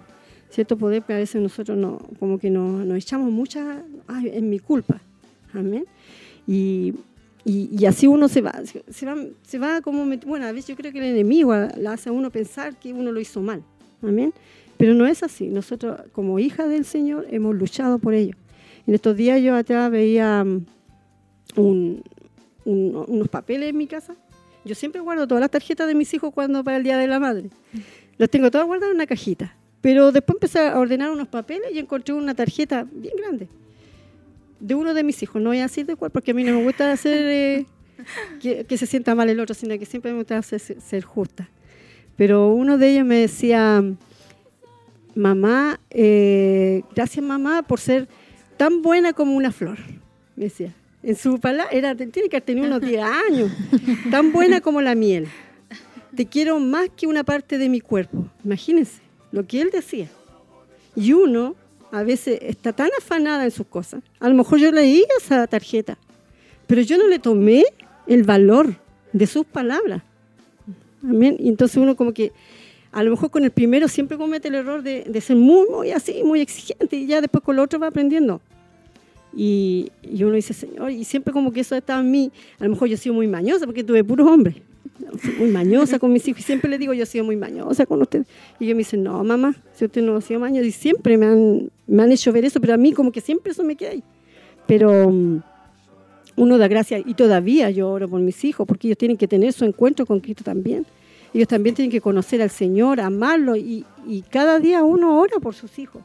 [0.50, 0.76] ¿cierto?
[0.76, 4.58] Poder, que a veces nosotros no, como que nos, nos echamos muchas, ay, en mi
[4.58, 5.00] culpa.
[5.52, 5.84] Amén.
[6.46, 6.94] Y,
[7.44, 8.52] y, así uno se va,
[8.90, 12.08] se, va, se va como, bueno, a veces yo creo que el enemigo la hace
[12.08, 13.62] a uno pensar que uno lo hizo mal.
[14.02, 14.32] Amén.
[14.76, 15.48] Pero no es así.
[15.48, 18.34] Nosotros, como hija del Señor, hemos luchado por ello.
[18.86, 20.44] En estos días yo atrás veía
[21.56, 22.02] un-
[22.64, 24.14] unos papeles en mi casa.
[24.64, 27.18] Yo siempre guardo todas las tarjetas de mis hijos cuando para el Día de la
[27.18, 27.50] Madre.
[28.20, 29.56] Las tengo todas guardadas en una cajita.
[29.80, 33.48] Pero después empecé a ordenar unos papeles y encontré una tarjeta bien grande
[34.60, 35.40] de uno de mis hijos.
[35.40, 37.66] No voy a decir de cuál, porque a mí no me gusta hacer eh,
[38.42, 41.48] que, que se sienta mal el otro, sino que siempre me gusta hacer- ser justa.
[42.16, 43.82] Pero uno de ellos me decía,
[45.14, 48.06] mamá, eh, gracias mamá por ser
[48.58, 49.78] tan buena como una flor.
[50.36, 50.74] Me decía.
[51.02, 53.50] En su palabra, era, tiene que haber tenido unos 10 años.
[54.10, 55.26] Tan buena como la miel.
[56.14, 58.26] Te quiero más que una parte de mi cuerpo.
[58.44, 59.00] Imagínense
[59.32, 60.08] lo que él decía.
[60.96, 61.54] Y uno
[61.92, 64.02] a veces está tan afanada en sus cosas.
[64.18, 65.98] A lo mejor yo leí esa tarjeta,
[66.66, 67.64] pero yo no le tomé
[68.06, 68.74] el valor
[69.12, 70.02] de sus palabras.
[71.02, 71.36] Amén.
[71.38, 72.32] Y entonces uno como que
[72.92, 75.92] a lo mejor con el primero siempre comete el error de, de ser muy, muy
[75.92, 78.40] así, muy exigente y ya después con lo otro va aprendiendo.
[79.34, 82.32] Y, y uno dice, Señor, y siempre como que eso estaba en mí.
[82.58, 84.56] A lo mejor yo he sido muy mañosa porque tuve puros hombres.
[85.38, 88.00] Muy mañosa con mis hijos y siempre les digo, yo he sido muy mañosa con
[88.00, 88.26] ustedes.
[88.58, 90.66] Y ellos me dicen, no, mamá, si usted no ha sido mañosa.
[90.66, 93.52] Y siempre me han, me han hecho ver eso, pero a mí como que siempre
[93.52, 94.02] eso me queda ahí.
[94.66, 95.42] Pero mm,
[96.36, 99.52] uno da gracias y todavía yo oro por mis hijos porque ellos tienen que tener
[99.52, 100.86] su encuentro con Cristo también.
[101.32, 105.54] Ellos también tienen que conocer al Señor, amarlo y, y cada día uno ora por
[105.54, 106.02] sus hijos.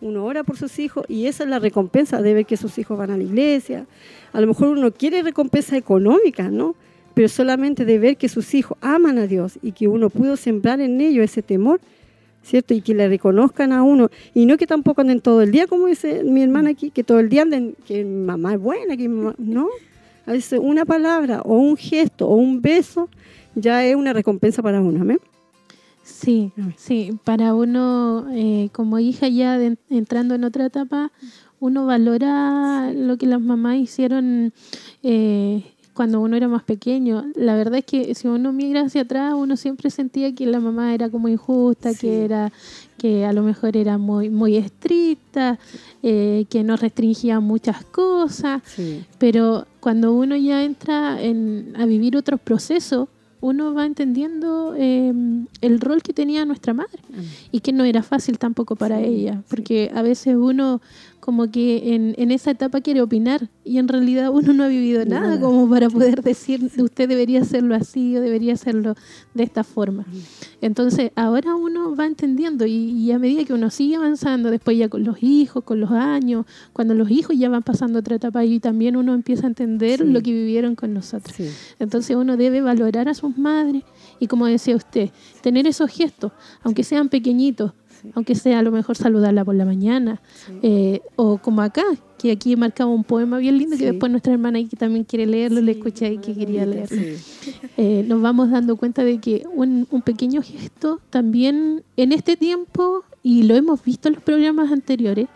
[0.00, 2.98] Uno ora por sus hijos y esa es la recompensa de ver que sus hijos
[2.98, 3.86] van a la iglesia.
[4.32, 6.74] A lo mejor uno quiere recompensa económica, ¿no?
[7.14, 10.80] Pero solamente de ver que sus hijos aman a Dios y que uno pudo sembrar
[10.80, 11.80] en ellos ese temor,
[12.42, 12.74] ¿cierto?
[12.74, 14.10] Y que le reconozcan a uno.
[14.34, 17.20] Y no que tampoco anden todo el día, como dice mi hermana aquí, que todo
[17.20, 19.34] el día anden, que mamá es buena, que mamá...
[19.38, 19.68] No,
[20.26, 23.08] a veces una palabra o un gesto o un beso
[23.54, 25.18] ya es una recompensa para uno, ¿amén?
[26.02, 31.12] Sí, sí, para uno eh, como hija ya de- entrando en otra etapa,
[31.60, 34.52] uno valora lo que las mamás hicieron
[35.02, 35.62] eh,
[35.94, 37.24] cuando uno era más pequeño.
[37.36, 40.92] La verdad es que si uno mira hacia atrás, uno siempre sentía que la mamá
[40.94, 41.98] era como injusta, Sí.
[42.00, 42.52] que era
[42.98, 45.58] que a lo mejor era muy muy estricta,
[46.02, 48.62] eh, que nos restringía muchas cosas.
[48.66, 49.04] Sí.
[49.18, 53.08] Pero cuando uno ya entra en, a vivir otros procesos,
[53.40, 55.12] uno va entendiendo eh,
[55.60, 56.98] el rol que tenía nuestra madre
[57.52, 60.80] y que no era fácil tampoco para Sí, ella, porque a veces uno
[61.24, 65.02] como que en, en esa etapa quiere opinar y en realidad uno no ha vivido
[65.06, 65.40] nada, Nada.
[65.40, 68.94] como para poder decir usted debería hacerlo así o debería hacerlo
[69.32, 70.04] de esta forma.
[70.60, 74.90] Entonces ahora uno va entendiendo y, y a medida que uno sigue avanzando, después ya
[74.90, 76.44] con los hijos, con los años,
[76.74, 80.04] cuando los hijos ya van pasando otra etapa y también uno empieza a entender Sí.
[80.12, 81.34] lo que vivieron con nosotros.
[81.34, 81.48] Sí.
[81.78, 83.82] Entonces uno debe valorar a sus madres
[84.20, 85.08] y como decía usted,
[85.40, 86.32] tener esos gestos,
[86.62, 87.72] aunque sean pequeñitos,
[88.04, 88.10] Sí.
[88.14, 90.20] aunque sea a lo mejor saludarla por la mañana,
[90.62, 91.82] eh, o como acá,
[92.18, 95.60] que aquí marcaba un poema bien lindo que después nuestra hermana aquí también quiere leerlo,
[95.60, 97.00] le escuché ahí que quería leerlo.
[97.76, 103.04] Eh, nos vamos dando cuenta de que un, un pequeño gesto también en este tiempo,
[103.22, 105.28] y lo hemos visto en los programas anteriores,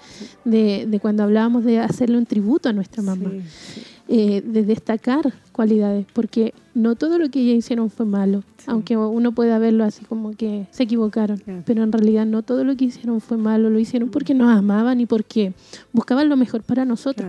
[0.44, 3.30] de, de cuando hablábamos de hacerle un tributo a nuestra mamá.
[3.30, 3.40] Sí,
[3.74, 3.80] sí.
[4.08, 9.32] Eh, de destacar cualidades, porque no todo lo que ellas hicieron fue malo, aunque uno
[9.32, 13.20] pueda verlo así como que se equivocaron, pero en realidad no todo lo que hicieron
[13.20, 15.52] fue malo, lo hicieron porque nos amaban y porque
[15.92, 17.28] buscaban lo mejor para nosotros.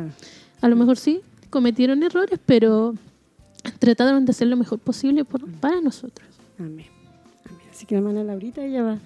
[0.62, 2.94] A lo mejor sí, cometieron errores, pero
[3.80, 6.28] trataron de hacer lo mejor posible por- para nosotros.
[6.58, 6.86] Amén.
[7.46, 7.62] Amén.
[7.72, 8.98] Así que la hermana Laurita, ella, va,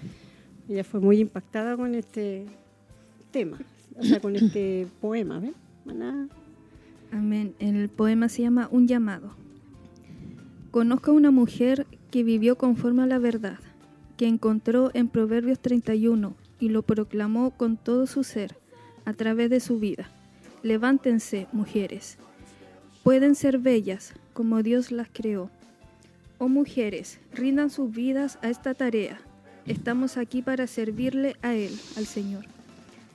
[0.70, 2.46] ella fue muy impactada con este
[3.32, 3.58] tema,
[3.98, 5.54] o sea, con este poema, ¿ves?
[7.14, 7.54] Amén.
[7.60, 9.36] El poema se llama Un llamado.
[10.72, 13.60] Conozco a una mujer que vivió conforme a la verdad,
[14.18, 18.58] que encontró en Proverbios 31 y lo proclamó con todo su ser
[19.06, 20.10] a través de su vida.
[20.64, 22.18] Levántense, mujeres.
[23.04, 25.52] Pueden ser bellas como Dios las creó.
[26.40, 29.22] Oh mujeres, rindan sus vidas a esta tarea.
[29.68, 32.46] Estamos aquí para servirle a Él, al Señor.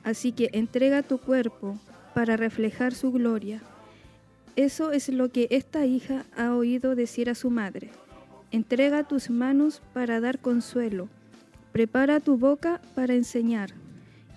[0.04, 1.80] Así que entrega tu cuerpo
[2.14, 3.60] para reflejar su gloria.
[4.58, 7.90] Eso es lo que esta hija ha oído decir a su madre.
[8.50, 11.08] Entrega tus manos para dar consuelo.
[11.70, 13.70] Prepara tu boca para enseñar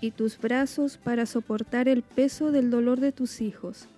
[0.00, 3.88] y tus brazos para soportar el peso del dolor de tus hijos.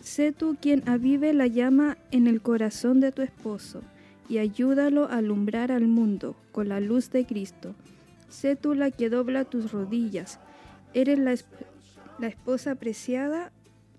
[0.00, 3.82] Sé tú quien avive la llama en el corazón de tu esposo
[4.28, 7.74] y ayúdalo a alumbrar al mundo con la luz de Cristo.
[8.28, 10.38] Sé tú la que dobla tus rodillas.
[10.94, 11.34] Eres la,
[12.20, 13.50] la esposa preciada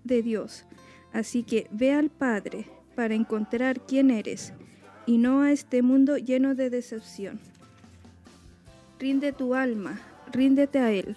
[0.02, 0.64] de Dios.
[1.12, 4.52] Así que ve al Padre para encontrar quién eres
[5.06, 7.40] y no a este mundo lleno de decepción.
[8.98, 10.00] Rinde tu alma,
[10.32, 11.16] ríndete a Él,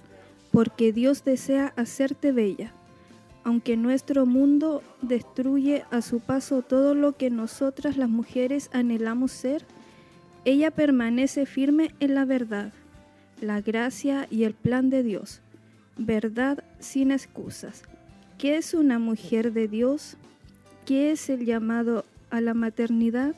[0.51, 2.71] porque Dios desea hacerte bella.
[3.43, 9.63] Aunque nuestro mundo destruye a su paso todo lo que nosotras las mujeres anhelamos ser,
[10.45, 12.73] ella permanece firme en la verdad,
[13.41, 15.41] la gracia y el plan de Dios.
[15.97, 17.83] Verdad sin excusas.
[18.37, 20.17] ¿Qué es una mujer de Dios?
[20.85, 23.33] ¿Qué es el llamado a la maternidad?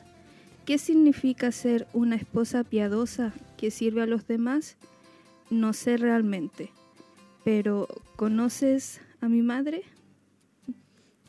[0.64, 4.76] ¿Qué significa ser una esposa piadosa que sirve a los demás?
[5.50, 6.72] No sé realmente.
[7.44, 9.82] Pero, ¿conoces a mi madre?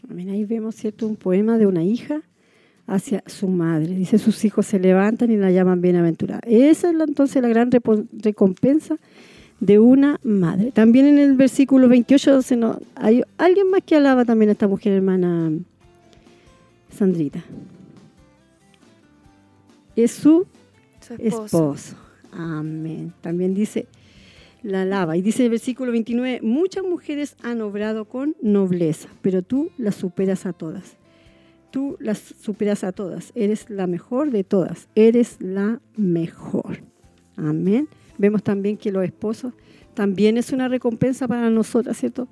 [0.09, 1.07] Ahí vemos, ¿cierto?
[1.07, 2.23] Un poema de una hija
[2.87, 3.95] hacia su madre.
[3.95, 6.41] Dice, sus hijos se levantan y la llaman bienaventurada.
[6.45, 7.69] Esa es entonces la gran
[8.13, 8.97] recompensa
[9.59, 10.71] de una madre.
[10.71, 14.67] También en el versículo 28 se nos- hay alguien más que alaba también a esta
[14.67, 15.51] mujer hermana
[16.91, 17.43] Sandrita.
[19.95, 20.45] Es su
[21.05, 21.45] Su esposo.
[21.45, 21.95] esposo.
[22.31, 23.13] Amén.
[23.21, 23.87] También dice,
[24.63, 25.17] la alaba.
[25.17, 30.45] Y dice el versículo 29, muchas mujeres han obrado con nobleza, pero tú las superas
[30.45, 30.95] a todas.
[31.71, 33.31] Tú las superas a todas.
[33.35, 34.87] Eres la mejor de todas.
[34.95, 36.79] Eres la mejor.
[37.35, 37.87] Amén.
[38.19, 39.53] Vemos también que los esposos
[39.95, 42.27] también es una recompensa para nosotras, ¿cierto?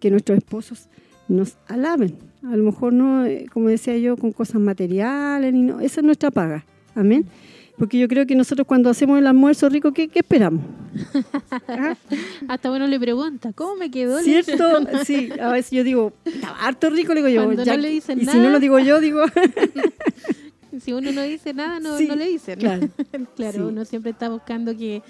[0.00, 0.88] Que nuestros esposos
[1.28, 2.16] nos alaben.
[2.44, 5.78] A lo mejor no, eh, como decía yo, con cosas materiales, ni no.
[5.80, 6.64] esa es nuestra paga.
[6.94, 7.26] Amén.
[7.78, 10.62] Porque yo creo que nosotros cuando hacemos el almuerzo rico, ¿qué, qué esperamos?
[12.48, 14.20] Hasta bueno le pregunta, ¿cómo me quedó?
[14.20, 14.80] ¿Cierto?
[15.04, 17.44] Sí, a veces yo digo, estaba harto rico, le digo yo.
[17.44, 19.20] Cuando ya no le dicen y si no lo digo yo, digo,
[20.80, 22.58] Si uno no dice nada, no, Sí, no le dicen.
[22.58, 22.88] claro.
[23.36, 23.60] Claro, Sí.
[23.60, 25.02] uno siempre está buscando que,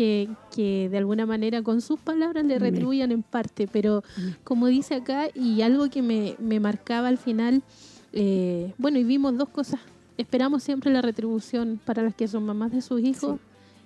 [0.00, 3.68] que, que de alguna manera con sus palabras le retribuyan en parte.
[3.70, 4.02] Pero
[4.44, 7.62] como dice acá, y algo que me, me marcaba al final,
[8.14, 9.78] eh, bueno, y vimos dos cosas.
[10.16, 13.38] Esperamos siempre la retribución para las que son mamás de sus hijos.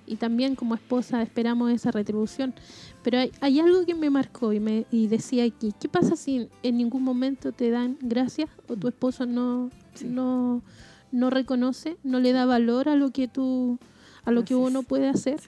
[0.06, 2.54] Y también como esposa esperamos esa retribución.
[3.02, 6.48] Pero hay, hay algo que me marcó y, me, y decía aquí, ¿qué pasa si
[6.62, 9.68] en ningún momento te dan gracias o tu esposo no,
[10.04, 10.62] no,
[11.10, 13.78] no reconoce, no le da valor a lo que tú,
[14.24, 14.86] a lo que uno es.
[14.86, 15.40] puede hacer?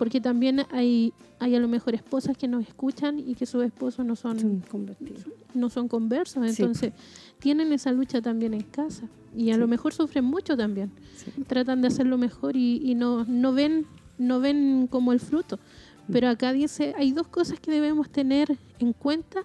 [0.00, 4.04] Porque también hay, hay a lo mejor esposas que nos escuchan y que sus esposos
[4.06, 5.26] no son, son convertidos.
[5.52, 6.62] no son conversos, Sí.
[6.62, 6.92] entonces
[7.38, 9.04] tienen esa lucha también en casa
[9.36, 9.60] y a Sí.
[9.60, 10.90] lo mejor sufren mucho también.
[11.16, 11.42] Sí.
[11.46, 13.84] Tratan de hacerlo mejor y, y no, no ven
[14.16, 15.56] no ven como el fruto.
[16.08, 16.12] Mm.
[16.12, 19.42] Pero acá dice, hay dos cosas que debemos tener en cuenta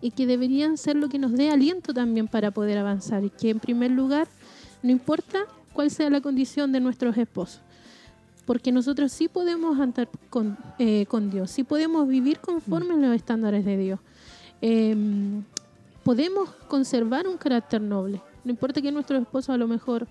[0.00, 3.24] y que deberían ser lo que nos dé aliento también para poder avanzar.
[3.24, 4.26] Y que en primer lugar,
[4.82, 5.40] no importa
[5.74, 7.60] cuál sea la condición de nuestros esposos,
[8.48, 13.14] porque nosotros sí podemos andar con, eh, con Dios, sí podemos vivir conforme a los
[13.14, 14.00] estándares de Dios.
[14.62, 15.42] Em,
[16.02, 18.22] podemos conservar un carácter noble.
[18.46, 20.08] No importa que nuestros esposos a lo mejor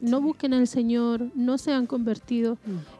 [0.00, 2.58] no busquen al Señor, no se han convertido,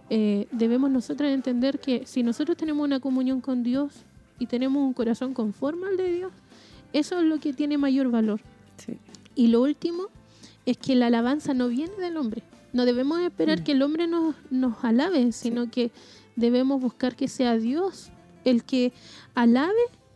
[0.09, 3.93] eh, debemos nosotros entender que si nosotros tenemos una comunión con Dios
[4.39, 6.33] y tenemos un corazón conforme al de Dios,
[6.93, 8.39] eso es lo que tiene mayor valor.
[8.77, 8.99] Sí.
[9.35, 10.05] Y lo último
[10.65, 12.45] es que la alabanza no viene del hombre.
[12.77, 15.93] No debemos esperar que el hombre nos, nos alabe, sino que
[16.37, 18.13] debemos buscar que sea Dios
[18.45, 18.93] el que
[19.35, 19.73] alabe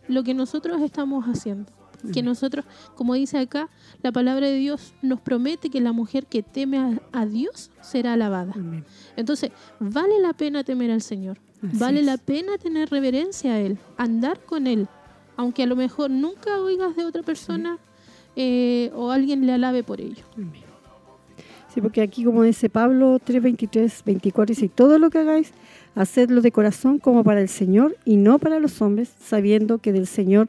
[0.08, 1.72] lo que nosotros estamos haciendo.
[2.12, 2.66] Que nosotros,
[2.96, 3.70] como dice acá,
[4.02, 8.12] la palabra de Dios nos promete que la mujer que teme a, a Dios será
[8.12, 8.52] alabada.
[8.54, 8.84] Amén.
[9.16, 11.38] Entonces, vale la pena temer al Señor.
[11.66, 12.06] Así vale es.
[12.06, 14.86] la pena tener reverencia a Él, andar con Él.
[15.38, 17.78] Aunque a lo mejor nunca oigas de otra persona
[18.36, 20.24] eh, o alguien le alabe por ello.
[20.36, 20.69] Amén.
[21.72, 25.52] Sí, porque aquí, como dice Pablo 3, 23, 24, dice, todo lo que hagáis,
[25.94, 30.08] hacedlo de corazón como para el Señor y no para los hombres, sabiendo que del
[30.08, 30.48] Señor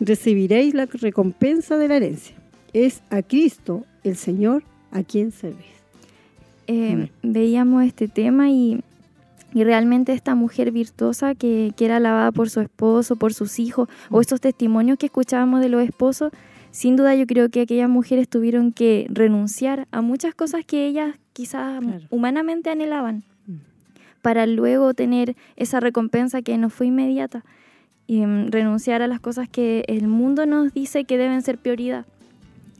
[0.00, 2.36] recibiréis la recompensa de la herencia.
[2.72, 5.66] Es a Cristo, el Señor, a quien servís.
[6.68, 8.82] Eh, veíamos este tema y,
[9.52, 13.90] y realmente esta mujer virtuosa que, que era alabada por su esposo, por sus hijos,
[14.10, 16.32] o estos testimonios que escuchábamos de los esposos,
[16.72, 21.14] sin duda yo creo que aquellas mujeres tuvieron que renunciar a muchas cosas que ellas
[21.32, 22.04] quizás Claro.
[22.10, 23.56] humanamente anhelaban Mm.
[24.22, 27.44] para luego tener esa recompensa que no fue inmediata
[28.08, 32.04] y mm, renunciar a las cosas que el mundo nos dice que deben ser prioridad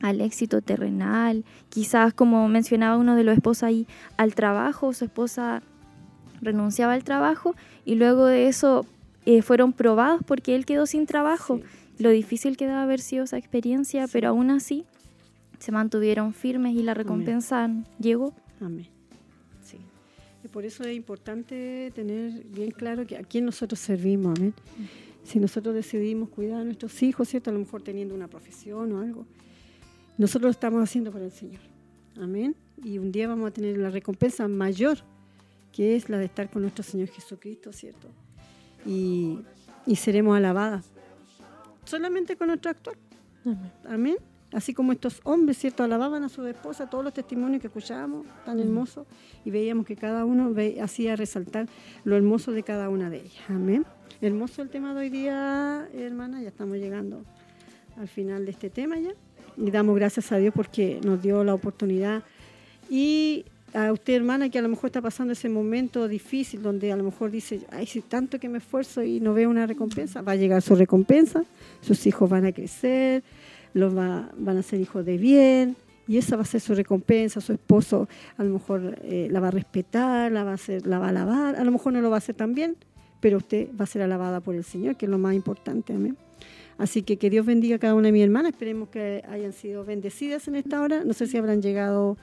[0.00, 3.86] al éxito terrenal, quizás como mencionaba uno de los esposos ahí,
[4.16, 5.62] al trabajo, su esposa
[6.40, 7.54] renunciaba al trabajo
[7.84, 8.84] y luego de eso
[9.26, 11.60] eh, fueron probados porque él quedó sin trabajo.
[12.02, 14.84] Lo difícil que debe haber sido esa experiencia, pero aún así
[15.60, 17.70] se mantuvieron firmes y la recompensa
[18.00, 18.34] llegó.
[18.60, 18.88] Amén.
[19.62, 19.76] Sí.
[20.42, 24.52] Y por eso es importante tener bien claro que a quién nosotros servimos, amén.
[25.22, 27.50] Si nosotros decidimos cuidar a nuestros hijos, ¿cierto?
[27.50, 29.24] A lo mejor teniendo una profesión o algo,
[30.18, 31.60] nosotros lo estamos haciendo para el Señor.
[32.20, 32.56] Amén.
[32.82, 34.98] Y un día vamos a tener la recompensa mayor,
[35.70, 38.08] que es la de estar con nuestro Señor Jesucristo, ¿cierto?
[38.84, 39.38] Y,
[39.86, 40.90] y seremos alabadas.
[41.92, 42.96] Solamente con nuestro actuar.
[43.44, 43.70] Amén.
[43.84, 44.16] Amén.
[44.50, 45.82] Así como estos hombres, ¿cierto?
[45.84, 49.06] Alababan a su esposa, todos los testimonios que escuchábamos, tan hermosos,
[49.44, 51.66] y veíamos que cada uno ve- hacía resaltar
[52.04, 53.44] lo hermoso de cada una de ellas.
[53.48, 53.84] Amén.
[54.22, 57.24] Hermoso el tema de hoy día, hermana, ya estamos llegando
[57.98, 59.12] al final de este tema ya.
[59.58, 62.22] Y damos gracias a Dios porque nos dio la oportunidad.
[62.88, 63.44] Y
[63.74, 67.04] a usted, hermana, que a lo mejor está pasando ese momento difícil donde a lo
[67.04, 70.36] mejor dice, ay, si tanto que me esfuerzo y no veo una recompensa, va a
[70.36, 71.44] llegar su recompensa,
[71.80, 73.22] sus hijos van a crecer,
[73.74, 75.76] los va- van a ser hijos de bien,
[76.06, 79.48] y esa va a ser su recompensa, su esposo a lo mejor eh, la va
[79.48, 82.10] a respetar, la va a, hacer, la va a alabar, a lo mejor no lo
[82.10, 82.76] va a hacer tan bien,
[83.20, 86.16] pero usted va a ser alabada por el Señor, que es lo más importante, amén.
[86.76, 89.84] Así que que Dios bendiga a cada una de mis hermanas, esperemos que hayan sido
[89.84, 92.16] bendecidas en esta hora, no sé si habrán llegado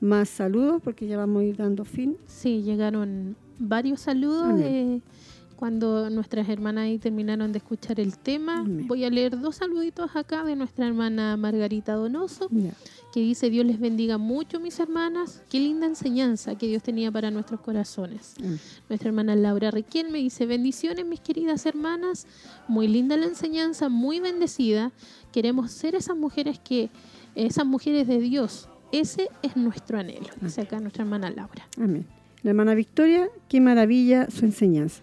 [0.00, 2.16] más saludos, porque ya vamos a ir dando fin.
[2.26, 5.00] Sí, llegaron varios saludos eh,
[5.56, 8.60] cuando nuestras hermanas ahí terminaron de escuchar el tema.
[8.60, 8.86] Amén.
[8.86, 12.48] Voy a leer dos saluditos acá de nuestra hermana Margarita Donoso,
[13.12, 15.42] que dice, Dios les bendiga mucho, mis hermanas.
[15.48, 18.34] Qué linda enseñanza que Dios tenía para nuestros corazones.
[18.88, 22.26] Nuestra hermana Laura Riquelme dice, bendiciones mis queridas hermanas,
[22.68, 24.92] muy linda la enseñanza, muy bendecida.
[25.32, 26.90] Queremos ser esas mujeres que,
[27.34, 28.68] esas mujeres de Dios.
[28.92, 31.66] Ese es nuestro anhelo, dice acá nuestra hermana Laura.
[31.76, 32.06] Amén.
[32.42, 35.02] La hermana Victoria, qué maravilla su enseñanza.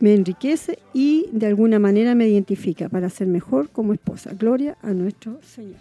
[0.00, 4.32] Me enriquece y de alguna manera me identifica para ser mejor como esposa.
[4.38, 5.76] Gloria a nuestro Señor.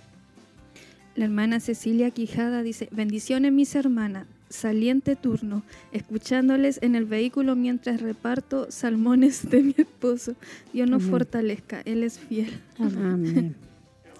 [1.15, 8.01] La hermana Cecilia Quijada dice, bendiciones mis hermanas, saliente turno, escuchándoles en el vehículo mientras
[8.01, 10.35] reparto salmones de mi esposo.
[10.73, 11.11] Dios nos Amén.
[11.11, 12.59] fortalezca, Él es fiel.
[12.77, 13.55] Amén.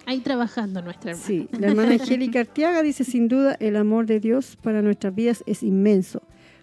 [0.08, 1.26] Ahí trabajando nuestra hermana.
[1.26, 5.44] Sí, la hermana Angélica Arteaga dice, sin duda, el amor de Dios para nuestras vidas
[5.44, 6.22] es inmenso.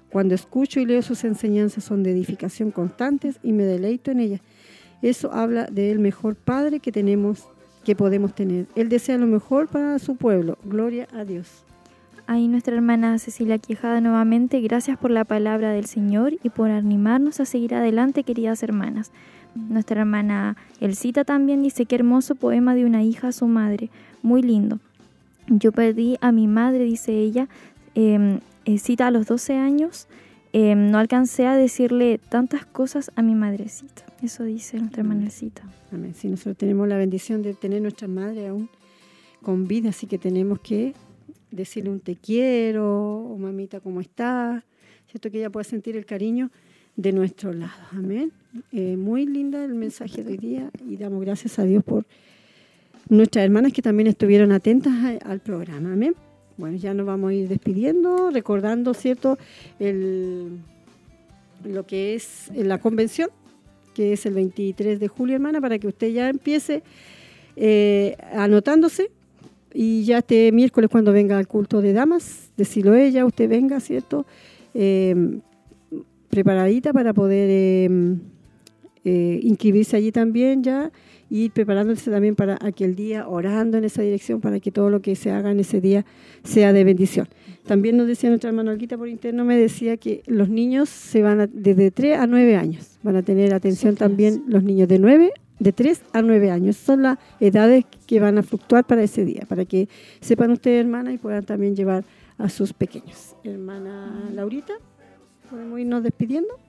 [0.09, 4.41] Cuando escucho y leo sus enseñanzas son de edificación constantes y me deleito en ellas.
[5.03, 7.47] Eso habla del mejor Padre que tenemos,
[7.83, 8.65] que podemos tener.
[8.73, 10.57] Él desea lo mejor para su pueblo.
[10.63, 11.65] Gloria a Dios.
[12.25, 17.39] Ahí nuestra hermana Cecilia Quijada nuevamente, gracias por la palabra del Señor y por animarnos
[17.39, 19.11] a seguir adelante, queridas hermanas.
[19.55, 23.89] Nuestra hermana Elcita también dice qué hermoso poema de una hija a su madre,
[24.21, 24.79] muy lindo.
[25.47, 27.47] Yo perdí a mi madre, dice ella,
[27.95, 30.07] eh, eh, cita a los 12 años,
[30.51, 34.03] eh, no alcancé a decirle tantas cosas a mi madrecita.
[34.21, 35.63] Eso dice nuestra hermana Elcita.
[35.91, 36.13] Amén.
[36.15, 38.69] Sí, nosotros tenemos la bendición de tener nuestra madre aún
[39.41, 40.93] con vida, así que tenemos que
[41.51, 44.63] decirle un te quiero, o mamita, ¿cómo estás?
[45.07, 45.31] ¿Cierto?
[45.31, 46.51] Que ella pueda sentir el cariño
[46.95, 47.73] de nuestro lado.
[47.91, 48.31] Amén.
[48.71, 52.05] Eh, muy linda el mensaje de hoy día y damos gracias a Dios por
[53.09, 54.93] nuestras hermanas que también estuvieron atentas
[55.23, 55.93] al programa.
[55.93, 56.15] Amén.
[56.57, 59.37] Bueno, ya nos vamos a ir despidiendo, recordando, ¿cierto?
[59.77, 60.57] El,
[61.65, 63.29] lo que es la convención,
[63.93, 66.81] que es el 23 de julio, hermana, para que usted ya empiece
[67.57, 69.11] eh, anotándose
[69.73, 74.25] y ya este miércoles cuando venga al culto de damas, de ya usted venga, ¿cierto?
[74.73, 75.39] Eh,
[76.35, 77.89] preparadita para poder eh,
[79.05, 80.91] eh, inscribirse allí también ya
[81.29, 85.01] y ir preparándose también para aquel día, orando en esa dirección para que todo lo
[85.01, 86.05] que se haga en ese día
[86.43, 87.27] sea de bendición.
[87.65, 91.39] También nos decía nuestra hermana Olguita por interno, me decía que los niños se van
[91.41, 95.31] a- desde 3 a 9 años, van a tener atención también los niños de 9
[95.57, 96.75] de 3 a 9 años.
[96.75, 99.87] Son las edades que van a fluctuar para ese día, para que
[100.21, 102.03] sepan ustedes, hermana, y puedan también llevar
[102.37, 103.35] a sus pequeños.
[103.43, 104.73] Hermana Laurita,
[105.55, 106.59] ¿podemos irnos despidiendo?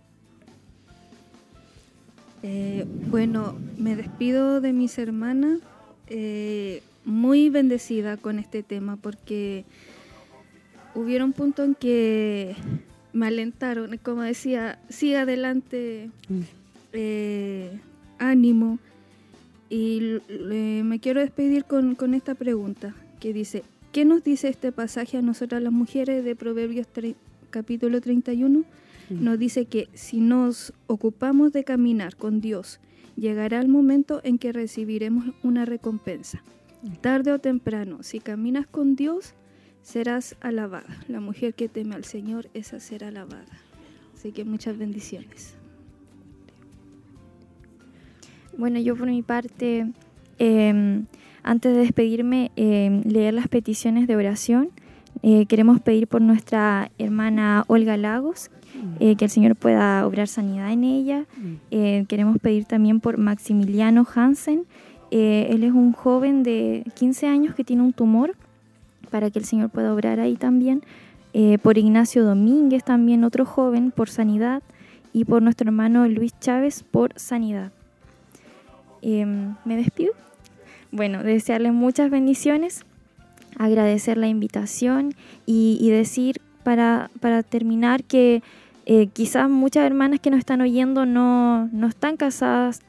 [2.44, 5.58] Eh, bueno, me despido de mis hermanas
[6.06, 9.64] eh, muy bendecida con este tema porque
[10.94, 12.54] hubieron puntos en que
[13.12, 16.10] me alentaron, como decía, siga adelante,
[16.92, 17.76] eh,
[18.20, 18.78] ánimo.
[19.68, 25.18] Y me quiero despedir con, con esta pregunta que dice, ¿qué nos dice este pasaje
[25.18, 26.86] a nosotras las mujeres de Proverbios
[27.50, 28.64] capítulo 31?
[29.10, 32.80] Nos dice que si nos ocupamos de caminar con Dios,
[33.16, 36.42] llegará el momento en que recibiremos una recompensa.
[37.00, 39.34] Tarde o temprano, si caminas con Dios,
[39.82, 41.00] serás alabada.
[41.08, 43.46] La mujer que teme al Señor, esa será alabada.
[44.14, 45.56] Así que muchas bendiciones.
[48.58, 49.92] Bueno, yo por mi parte,
[50.38, 51.04] eh,
[51.42, 54.70] antes de despedirme, eh, leer las peticiones de oración.
[55.22, 58.50] Eh, queremos pedir por nuestra hermana Olga Lagos,
[59.00, 61.24] eh, que el Señor pueda obrar sanidad en ella.
[61.70, 64.64] Eh, queremos pedir también por Maximiliano Hansen.
[65.10, 68.34] Eh, él es un joven de 15 años que tiene un tumor,
[69.10, 70.82] para que el Señor pueda obrar ahí también.
[71.32, 74.62] Eh, por Ignacio Domínguez, también otro joven, por sanidad.
[75.12, 77.72] Y por nuestro hermano Luis Chávez, por sanidad.
[79.00, 80.12] Em, me despido.
[80.92, 82.84] Bueno, desearles muchas bendiciones,
[83.58, 85.14] agradecer la invitación
[85.46, 88.42] y, decir para, para terminar que
[88.84, 92.80] eh, quizás muchas hermanas que nos están oyendo no, no están casadas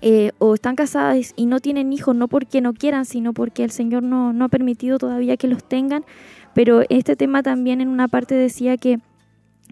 [0.00, 3.70] eh, o están casadas y no tienen hijos, no porque no quieran, sino porque el
[3.70, 6.04] Señor no, no ha permitido todavía que los tengan.
[6.54, 9.00] Pero este tema también en una parte decía que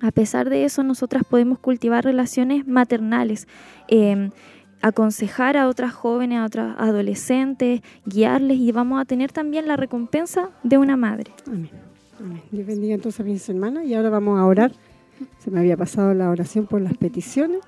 [0.03, 3.47] a pesar de eso nosotras podemos cultivar relaciones maternales.
[3.89, 4.31] em,
[4.87, 10.51] aconsejar a otras jóvenes, a otras adolescentes, guiarles y vamos a tener también la recompensa
[10.63, 11.33] de una madre.
[11.47, 11.71] Amén.
[12.21, 12.43] Amén.
[12.51, 14.73] Dios bendiga entonces a mis hermanas y ahora vamos a orar.
[15.39, 17.61] Se me había pasado la oración por las peticiones.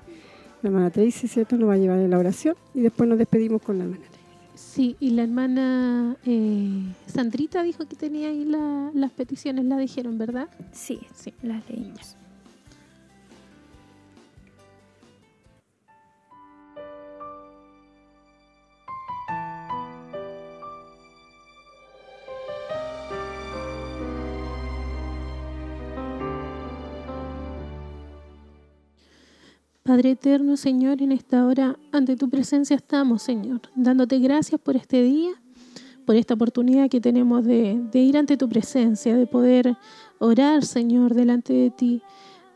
[0.61, 1.55] La hermana Tracy, ¿cierto?
[1.57, 4.03] Nos va a llevar en la oración y después nos despedimos con la hermana.
[4.55, 10.17] Sí, y la hermana eh, Sandrita dijo que tenía ahí la- las peticiones, la dijeron,
[10.17, 10.47] ¿verdad?
[10.73, 12.17] Sí, sí, las leímos.
[29.89, 35.01] Padre eterno, Señor, en esta hora ante tu presencia estamos, Señor, dándote gracias por este
[35.01, 35.31] día,
[36.05, 39.77] por esta oportunidad que tenemos de, de ir ante tu presencia, de poder
[40.19, 42.03] orar, Señor, delante de ti.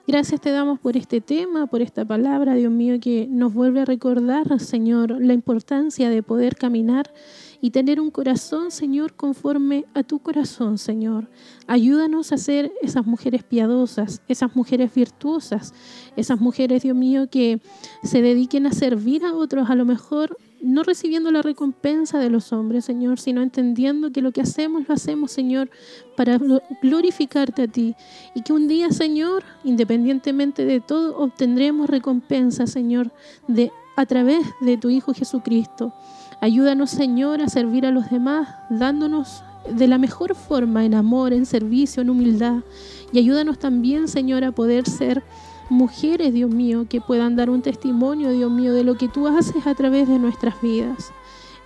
[0.05, 3.85] Gracias te damos por este tema, por esta palabra, Dios mío, que nos vuelve a
[3.85, 7.13] recordar, Señor, la importancia de poder caminar
[7.61, 11.30] y tener un corazón, Señor, conforme a tu corazón, Señor.
[11.67, 15.73] Ayúdanos a ser esas mujeres piadosas, esas mujeres virtuosas,
[16.17, 17.61] esas mujeres, Dios mío, que
[18.03, 22.53] se dediquen a servir a otros, a lo mejor no recibiendo la recompensa de los
[22.53, 25.69] hombres, Señor, sino entendiendo que lo que hacemos lo hacemos, Señor,
[26.15, 27.95] para glo- glorificarte a ti.
[28.34, 33.11] Y que un día, Señor, independientemente de todo, obtendremos recompensa, Señor,
[33.48, 35.94] de, a través de tu Hijo Jesucristo.
[36.40, 41.45] Ayúdanos, Señor, a servir a los demás, dándonos de la mejor forma, en amor, en
[41.45, 42.64] servicio, en humildad.
[43.11, 45.23] Y ayúdanos también, Señor, a poder ser
[45.69, 49.65] mujeres, Dios mío, que puedan dar un testimonio, Dios mío, de lo que tú haces
[49.68, 51.11] a través de nuestras vidas.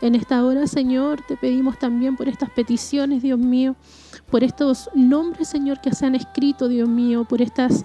[0.01, 3.75] En esta hora, Señor, te pedimos también por estas peticiones, Dios mío,
[4.29, 7.83] por estos nombres, Señor, que se han escrito, Dios mío, por estas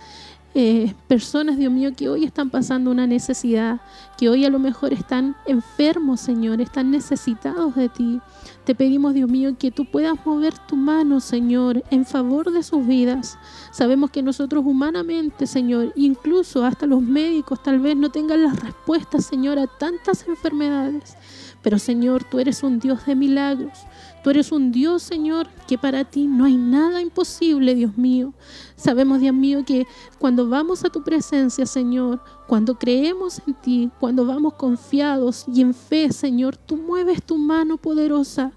[0.55, 3.81] eh, personas, Dios mío, que hoy están pasando una necesidad,
[4.19, 8.21] que hoy a lo mejor están enfermos, Señor, están necesitados de ti.
[8.65, 12.87] Te pedimos, Dios mío, que tú puedas mover tu mano, Señor, en favor de sus
[12.87, 13.37] vidas.
[13.73, 19.27] Sabemos que nosotros humanamente, Señor, incluso hasta los médicos tal vez no tengan las respuestas,
[19.27, 21.17] Señor, a tantas enfermedades.
[21.61, 23.79] Pero, Señor, tú eres un Dios de milagros.
[24.23, 28.33] Tú eres un Dios, Señor, que para ti no hay nada imposible, Dios mío.
[28.77, 29.87] Sabemos, Dios mío, que
[30.19, 35.75] cuando vamos a tu presencia, Señor, cuando creemos en ti, cuando vamos confiados y en
[35.75, 38.53] fe, Señor, tú mueves tu mano poderosa.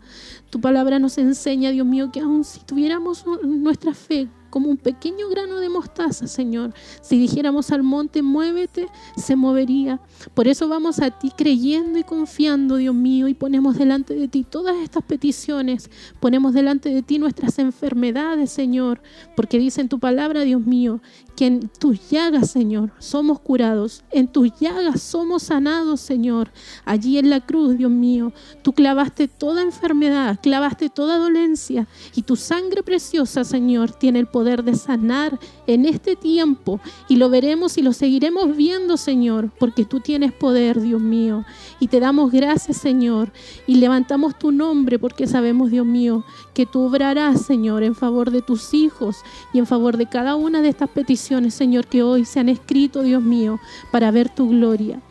[0.51, 5.27] Tu palabra nos enseña, Dios mío, que aun si tuviéramos nuestra fe como un pequeño
[5.27, 6.73] grano de mostaza, Señor.
[7.02, 8.88] Si dijéramos al monte, muévete,
[9.18, 9.99] se movería.
[10.34, 14.45] Por eso vamos a ti creyendo y confiando, Dios mío, y ponemos delante de ti
[14.49, 15.90] todas estas peticiones.
[16.22, 19.02] Ponemos delante de ti nuestras enfermedades, Señor,
[19.36, 21.02] porque dice en tu palabra, Dios mío,
[21.36, 24.06] que en tus llagas, Señor, somos curados.
[24.10, 26.49] En tus llagas somos sanados, Señor.
[26.86, 32.38] Allí en la cruz, Dios mío, tú clavaste toda enfermedad, clavaste toda dolencia y tu
[32.38, 37.81] sangre preciosa, Señor, tiene el poder de sanar en este tiempo y lo veremos y
[37.81, 41.43] lo seguiremos viendo, Señor, porque tú tienes poder, Dios mío.
[41.80, 43.31] Y te damos gracias, Señor,
[43.67, 46.23] y levantamos tu nombre porque sabemos, Dios mío,
[46.53, 49.17] que tú obrarás, Señor, en favor de tus hijos
[49.51, 53.01] y en favor de cada una de estas peticiones, Señor, que hoy se han escrito,
[53.01, 53.59] Dios mío,
[53.91, 55.01] para ver tu gloria.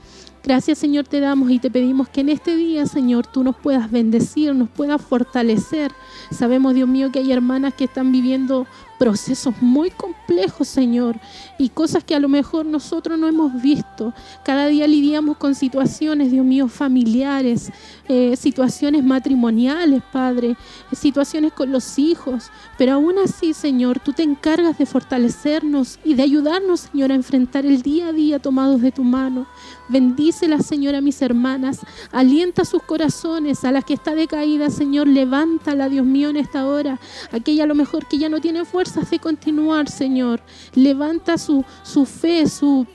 [0.44, 3.90] Gracias Señor te damos y te pedimos que en este día Señor tú nos puedas
[3.90, 5.90] bendecir, nos puedas fortalecer.
[6.30, 8.66] Sabemos Dios mío que hay hermanas que están viviendo
[8.98, 11.16] procesos muy complejos Señor
[11.58, 14.12] y cosas que a lo mejor nosotros no hemos visto.
[14.44, 17.72] Cada día lidiamos con situaciones Dios mío familiares,
[18.08, 20.56] eh, situaciones matrimoniales Padre,
[20.92, 22.50] situaciones con los hijos.
[22.78, 27.66] Pero aún así Señor tú te encargas de fortalecernos y de ayudarnos Señor a enfrentar
[27.66, 29.46] el día a día tomados de tu mano.
[29.88, 31.80] Bendícela, Señor, a mis hermanas.
[32.10, 33.64] Alienta sus corazones.
[33.64, 36.98] A la que está decaída, Señor, levántala, Dios mío, en esta hora.
[37.32, 38.64] Aquella a lo mejor que ya no tiene
[39.02, 40.40] de continuar, Señor.
[40.74, 42.86] Levanta su, su fe, su,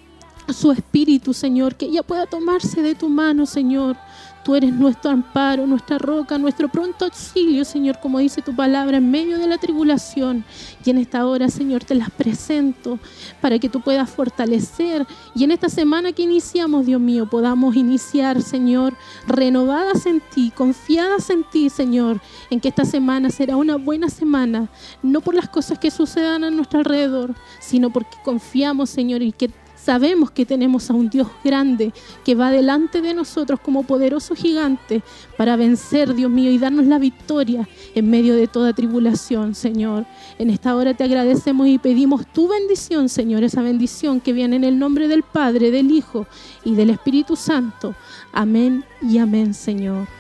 [0.54, 1.76] su espíritu, Señor.
[1.76, 3.98] Que ella pueda tomarse de tu mano, Señor.
[4.44, 9.12] Tú eres nuestro amparo, nuestra roca, nuestro pronto auxilio, Señor, como dice tu palabra, en
[9.12, 10.46] medio de la tribulación.
[10.84, 13.00] Y en esta hora, Señor, te las presento
[13.42, 15.06] para que tú puedas fortalecer.
[15.36, 18.96] Y en esta semana que iniciamos, Dios mío, podamos iniciar, Señor,
[19.28, 24.70] renovadas en ti, confiadas en ti, Señor, en que esta semana será una buena semana,
[25.04, 29.52] no por las cosas que sucedan a nuestro alrededor, sino porque confiamos, Señor, y que
[29.90, 31.92] Sabemos que tenemos a un Dios grande
[32.24, 35.02] que va delante de nosotros como poderoso gigante
[35.36, 40.06] para vencer, Dios mío, y darnos la victoria en medio de toda tribulación, Señor.
[40.38, 44.64] En esta hora te agradecemos y pedimos tu bendición, Señor, esa bendición que viene en
[44.64, 46.28] el nombre del Padre, del Hijo
[46.64, 47.96] y del Espíritu Santo.
[48.32, 50.19] Amén y amén, Señor.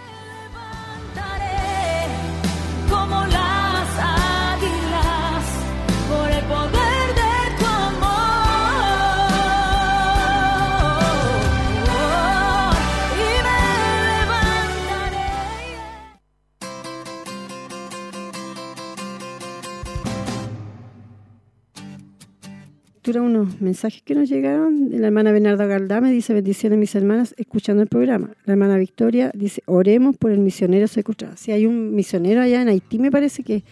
[23.09, 24.89] Lectura unos mensajes que nos llegaron.
[24.91, 28.29] La hermana Bernarda Galdame dice, bendiciones mis hermanas, escuchando el programa.
[28.45, 31.35] La hermana Victoria dice, oremos por el misionero secuestrado.
[31.35, 33.63] Si hay un misionero allá en Haití, me parece que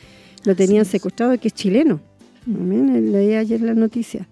[0.44, 2.00] lo tenían secuestrado, que es chileno.
[2.48, 3.12] Amén.
[3.12, 4.28] Leí ayer la noticia.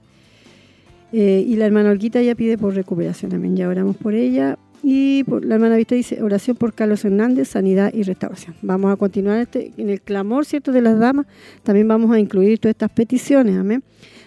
[1.13, 3.31] Eh, y la hermana Olguita ya pide por recuperación.
[3.33, 3.55] Amén.
[3.55, 4.57] Ya oramos por ella.
[4.81, 8.55] Y por- la hermana Victoria dice, oración por Carlos Hernández, sanidad y restauración.
[8.63, 11.27] Vamos a continuar este, en el clamor, ¿cierto?, de las damas.
[11.61, 13.55] También vamos a incluir todas estas peticiones.
[13.55, 13.83] Amén.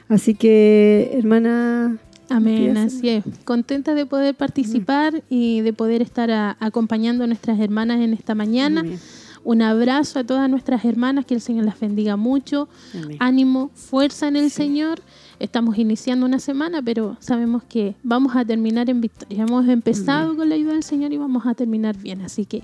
[0.09, 1.99] Así que, hermana...
[2.31, 3.25] Amén, así es.
[3.45, 8.35] Contenta de poder participar y de poder estar a- acompañando a nuestras hermanas en esta
[8.35, 8.81] mañana.
[8.81, 8.99] Amén.
[9.45, 12.69] Un abrazo a todas nuestras hermanas, que el Señor las bendiga mucho.
[12.95, 13.17] Amén.
[13.19, 15.01] Ánimo, fuerza en el Señor.
[15.41, 19.45] Estamos iniciando una semana, pero sabemos que vamos a terminar en victoria.
[19.45, 22.21] Hemos empezado con la ayuda del Señor y vamos a terminar bien.
[22.21, 22.63] Así que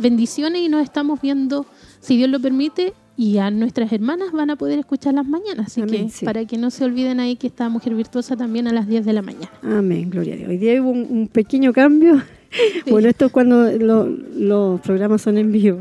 [0.00, 1.66] bendiciones y nos estamos viendo,
[2.00, 5.66] si Dios lo permite, y a nuestras hermanas van a poder escuchar las mañanas.
[5.66, 6.24] Así Amén, que sí.
[6.24, 9.12] para que no se olviden ahí que esta mujer virtuosa también a las 10 de
[9.12, 9.50] la mañana.
[9.62, 10.48] Amén, gloria a Dios.
[10.48, 12.20] Hoy día hubo un, un pequeño cambio.
[12.88, 15.80] Bueno, esto es cuando lo- los programas son en vivo.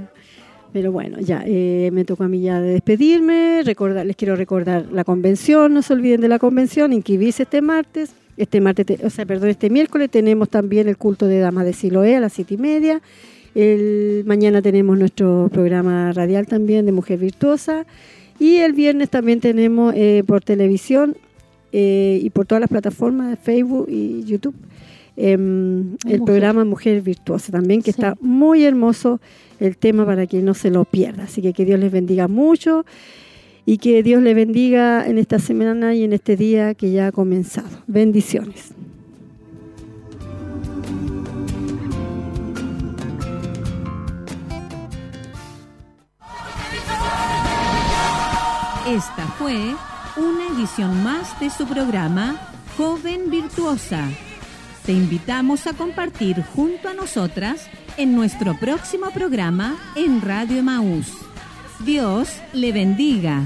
[0.72, 3.62] Pero bueno, ya eh, me tocó a mí ya de despedirme.
[3.64, 5.72] Recordar, les quiero recordar la convención.
[5.72, 6.92] No se olviden de la convención.
[6.92, 8.14] Inscribirse este martes.
[8.38, 11.74] Este martes, te- o sea, perdón, este miércoles tenemos también el culto de Damas de
[11.74, 13.04] Siloé a las siete y media.
[13.56, 17.86] El, mañana tenemos nuestro programa radial también de Mujer Virtuosa.
[18.40, 21.16] Y el viernes también tenemos eh, por televisión
[21.72, 24.56] eh, y por todas las plataformas de Facebook y YouTube
[25.16, 26.22] em, el Mujer.
[26.26, 28.02] programa Mujer Virtuosa también, que Sí.
[28.02, 29.20] está muy hermoso
[29.60, 31.24] el tema para que no se lo pierda.
[31.24, 32.86] Así que que Dios les bendiga mucho
[33.66, 37.12] y que Dios les bendiga en esta semana y en este día que ya ha
[37.12, 37.70] comenzado.
[37.88, 38.72] Bendiciones.
[48.88, 49.76] Esta fue
[50.18, 52.36] una edición más de su programa
[52.76, 54.10] Joven Virtuosa.
[54.86, 61.14] Te invitamos a compartir junto a nosotras en nuestro próximo programa en Radio Emaús.
[61.80, 63.44] Dios le bendiga.